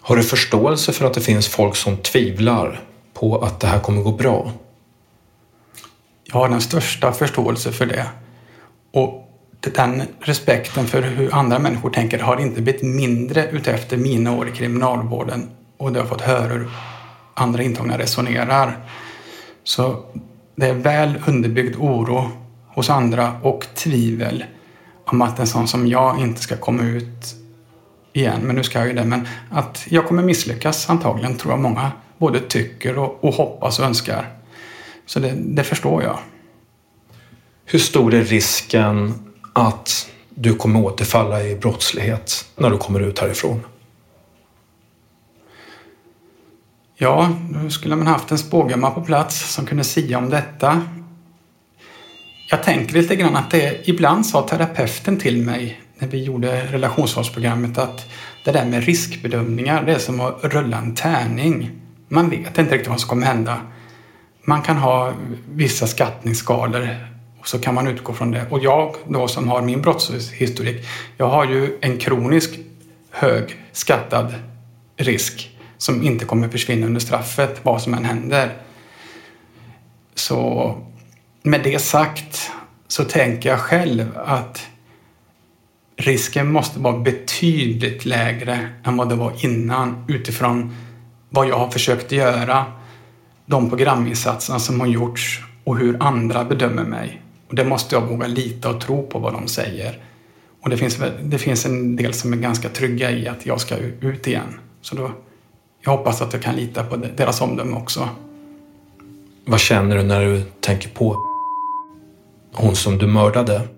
Har 0.00 0.16
du 0.16 0.22
förståelse 0.22 0.92
för 0.92 1.04
att 1.04 1.14
det 1.14 1.20
finns 1.20 1.48
folk 1.48 1.76
som 1.76 1.96
tvivlar 1.96 2.80
på 3.14 3.38
att 3.38 3.60
det 3.60 3.66
här 3.66 3.80
kommer 3.80 4.02
gå 4.02 4.12
bra? 4.12 4.52
Jag 6.24 6.34
har 6.34 6.48
den 6.48 6.60
största 6.60 7.12
förståelse 7.12 7.72
för 7.72 7.86
det. 7.86 8.06
Och 8.92 9.26
den 9.60 10.02
respekten 10.20 10.86
för 10.86 11.02
hur 11.02 11.34
andra 11.34 11.58
människor 11.58 11.90
tänker 11.90 12.18
har 12.18 12.40
inte 12.40 12.62
blivit 12.62 12.82
mindre 12.82 13.50
utefter 13.50 13.96
mina 13.96 14.36
år 14.36 14.48
i 14.48 14.52
kriminalvården 14.52 15.50
och 15.76 15.92
det 15.92 16.00
har 16.00 16.06
fått 16.06 16.20
höra 16.20 16.52
hur 16.52 16.70
andra 17.34 17.62
intagna 17.62 17.98
resonerar. 17.98 18.78
Så 19.64 20.04
det 20.60 20.66
är 20.66 20.74
väl 20.74 21.18
underbyggd 21.26 21.76
oro 21.76 22.30
hos 22.68 22.90
andra 22.90 23.32
och 23.42 23.66
tvivel 23.74 24.44
om 25.04 25.22
att 25.22 25.38
en 25.38 25.46
sån 25.46 25.68
som 25.68 25.86
jag 25.86 26.20
inte 26.20 26.40
ska 26.40 26.56
komma 26.56 26.82
ut 26.82 27.34
igen. 28.12 28.40
Men 28.42 28.56
nu 28.56 28.62
ska 28.62 28.78
jag 28.78 28.88
ju 28.88 28.94
det. 28.94 29.04
Men 29.04 29.28
att 29.50 29.86
jag 29.88 30.06
kommer 30.06 30.22
misslyckas 30.22 30.90
antagligen 30.90 31.36
tror 31.36 31.52
jag 31.52 31.60
många 31.60 31.92
både 32.18 32.40
tycker 32.40 32.98
och, 32.98 33.24
och 33.24 33.34
hoppas 33.34 33.78
och 33.78 33.84
önskar. 33.84 34.28
Så 35.06 35.20
det, 35.20 35.34
det 35.36 35.64
förstår 35.64 36.02
jag. 36.02 36.18
Hur 37.64 37.78
stor 37.78 38.14
är 38.14 38.24
risken 38.24 39.14
att 39.52 40.10
du 40.28 40.54
kommer 40.54 40.84
återfalla 40.84 41.42
i 41.42 41.56
brottslighet 41.56 42.46
när 42.56 42.70
du 42.70 42.78
kommer 42.78 43.00
ut 43.00 43.18
härifrån? 43.18 43.60
Ja, 47.02 47.30
nu 47.50 47.70
skulle 47.70 47.96
man 47.96 48.06
haft 48.06 48.30
en 48.30 48.38
spågumma 48.38 48.90
på 48.90 49.00
plats 49.00 49.54
som 49.54 49.66
kunde 49.66 49.84
sia 49.84 50.18
om 50.18 50.30
detta. 50.30 50.82
Jag 52.50 52.62
tänker 52.62 52.94
lite 52.94 53.16
grann 53.16 53.36
att 53.36 53.50
det 53.50 53.88
ibland 53.88 54.26
sa 54.26 54.48
terapeuten 54.48 55.18
till 55.18 55.42
mig 55.42 55.80
när 55.98 56.08
vi 56.08 56.22
gjorde 56.22 56.72
relationsvårdsprogrammet 56.72 57.78
att 57.78 58.10
det 58.44 58.52
där 58.52 58.66
med 58.66 58.84
riskbedömningar, 58.84 59.82
det 59.82 59.92
är 59.92 59.98
som 59.98 60.20
att 60.20 60.44
rulla 60.44 60.78
en 60.78 60.94
tärning. 60.94 61.70
Man 62.08 62.30
vet 62.30 62.58
inte 62.58 62.74
riktigt 62.74 62.88
vad 62.88 63.00
som 63.00 63.08
kommer 63.08 63.26
hända. 63.26 63.60
Man 64.42 64.62
kan 64.62 64.76
ha 64.76 65.12
vissa 65.50 65.86
skattningsskalor 65.86 66.88
och 67.40 67.48
så 67.48 67.58
kan 67.58 67.74
man 67.74 67.86
utgå 67.86 68.12
från 68.12 68.30
det. 68.30 68.46
Och 68.50 68.64
jag 68.64 68.94
då 69.08 69.28
som 69.28 69.48
har 69.48 69.62
min 69.62 69.82
brottshistorik, 69.82 70.86
jag 71.16 71.28
har 71.28 71.44
ju 71.44 71.78
en 71.80 71.98
kronisk 71.98 72.50
hög 73.10 73.56
skattad 73.72 74.34
risk 74.96 75.50
som 75.80 76.02
inte 76.02 76.24
kommer 76.24 76.48
försvinna 76.48 76.86
under 76.86 77.00
straffet, 77.00 77.60
vad 77.62 77.82
som 77.82 77.94
än 77.94 78.04
händer. 78.04 78.56
Så 80.14 80.74
med 81.42 81.60
det 81.64 81.78
sagt 81.78 82.50
så 82.88 83.04
tänker 83.04 83.48
jag 83.48 83.58
själv 83.58 84.18
att 84.24 84.66
risken 85.96 86.52
måste 86.52 86.80
vara 86.80 86.98
betydligt 86.98 88.04
lägre 88.04 88.68
än 88.84 88.96
vad 88.96 89.08
det 89.08 89.14
var 89.14 89.44
innan 89.44 90.04
utifrån 90.08 90.76
vad 91.30 91.48
jag 91.48 91.58
har 91.58 91.70
försökt 91.70 92.12
göra, 92.12 92.64
de 93.46 93.70
programinsatser 93.70 94.58
som 94.58 94.80
har 94.80 94.86
gjorts 94.86 95.40
och 95.64 95.78
hur 95.78 96.02
andra 96.02 96.44
bedömer 96.44 96.84
mig. 96.84 97.22
Och 97.48 97.54
det 97.54 97.64
måste 97.64 97.94
jag 97.94 98.02
våga 98.02 98.26
lita 98.26 98.70
och 98.70 98.80
tro 98.80 99.06
på 99.06 99.18
vad 99.18 99.32
de 99.32 99.48
säger. 99.48 99.98
Och 100.60 100.70
det 100.70 100.76
finns, 100.76 100.98
det 101.22 101.38
finns 101.38 101.66
en 101.66 101.96
del 101.96 102.14
som 102.14 102.32
är 102.32 102.36
ganska 102.36 102.68
trygga 102.68 103.10
i 103.10 103.28
att 103.28 103.46
jag 103.46 103.60
ska 103.60 103.76
ut 103.76 104.26
igen. 104.26 104.60
Så 104.80 104.94
då, 104.94 105.12
jag 105.80 105.90
hoppas 105.90 106.22
att 106.22 106.32
jag 106.32 106.42
kan 106.42 106.56
lita 106.56 106.84
på 106.84 106.96
deras 106.96 107.40
omdöme 107.40 107.76
också. 107.76 108.08
Vad 109.44 109.60
känner 109.60 109.96
du 109.96 110.02
när 110.02 110.24
du 110.24 110.42
tänker 110.60 110.88
på 110.88 111.26
hon 112.52 112.76
som 112.76 112.98
du 112.98 113.06
mördade? 113.06 113.68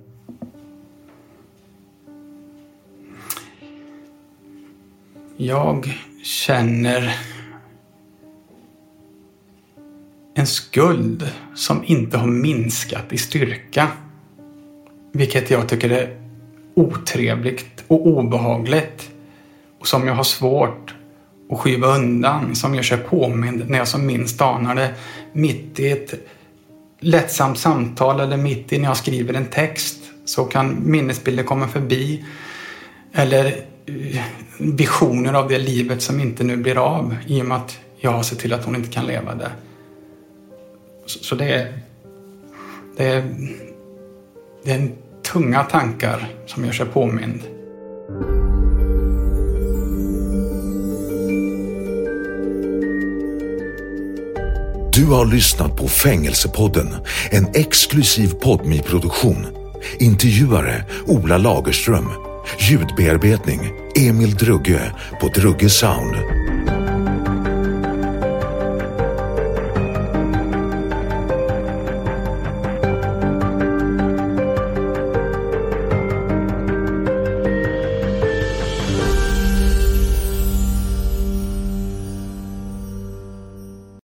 Jag 5.37 5.99
känner 6.23 7.17
en 10.35 10.47
skuld 10.47 11.31
som 11.55 11.85
inte 11.85 12.19
har 12.19 12.27
minskat 12.27 13.13
i 13.13 13.19
styrka. 13.19 13.89
Vilket 15.13 15.51
jag 15.51 15.69
tycker 15.69 15.91
är 15.91 16.21
otrevligt 16.75 17.85
och 17.89 18.07
obehagligt. 18.07 19.11
Och 19.79 19.87
som 19.87 20.07
jag 20.07 20.15
har 20.15 20.25
svårt 20.25 20.95
och 21.53 21.61
skyva 21.61 21.87
undan. 21.97 22.55
Som 22.55 22.75
gör 22.75 22.83
sig 22.83 22.99
påmind 22.99 23.71
när 23.71 23.79
jag 23.79 23.89
som 23.89 24.07
minst 24.07 24.41
anar 24.41 24.75
det. 24.75 24.95
Mitt 25.33 25.81
i 25.81 25.91
ett 25.91 26.15
lättsamt 27.01 27.59
samtal 27.59 28.21
eller 28.21 28.37
mitt 28.37 28.73
i 28.73 28.79
när 28.79 28.89
jag 28.89 28.97
skriver 28.97 29.35
en 29.35 29.47
text 29.47 29.99
så 30.25 30.45
kan 30.45 30.91
minnesbilder 30.91 31.45
komma 31.45 31.69
förbi. 31.69 32.25
Eller 33.13 33.47
eh, 33.87 34.23
visioner 34.59 35.33
av 35.33 35.49
det 35.49 35.59
livet 35.59 36.03
som 36.03 36.21
inte 36.21 36.45
nu 36.45 36.57
blir 36.57 36.79
av 36.79 37.17
i 37.27 37.43
och 37.43 37.47
med 37.47 37.57
att 37.57 37.79
jag 38.01 38.11
har 38.11 38.23
sett 38.23 38.39
till 38.39 38.53
att 38.53 38.65
hon 38.65 38.77
inte 38.77 38.91
kan 38.91 39.07
leva 39.07 39.35
det. 39.35 39.51
Så 41.07 41.35
det 41.35 41.53
är, 41.53 41.79
det 42.97 43.05
är, 43.05 43.35
det 44.65 44.73
är 44.73 44.91
tunga 45.33 45.63
tankar 45.65 46.29
som 46.47 46.65
gör 46.65 46.73
sig 46.73 46.87
påmind. 46.87 47.41
Du 55.03 55.07
har 55.07 55.27
lyssnat 55.27 55.77
på 55.77 55.89
Fängelsepodden, 55.89 56.95
en 57.31 57.47
exklusiv 57.55 58.29
podmi-produktion. 58.29 59.47
Intervjuare 59.99 60.85
Ola 61.07 61.39
Lagerström. 61.39 62.09
Ljudbearbetning 62.59 63.61
Emil 63.97 64.35
Drugge 64.35 64.93
på 65.21 65.29
Drugge 65.29 65.71
Sound. 65.71 66.42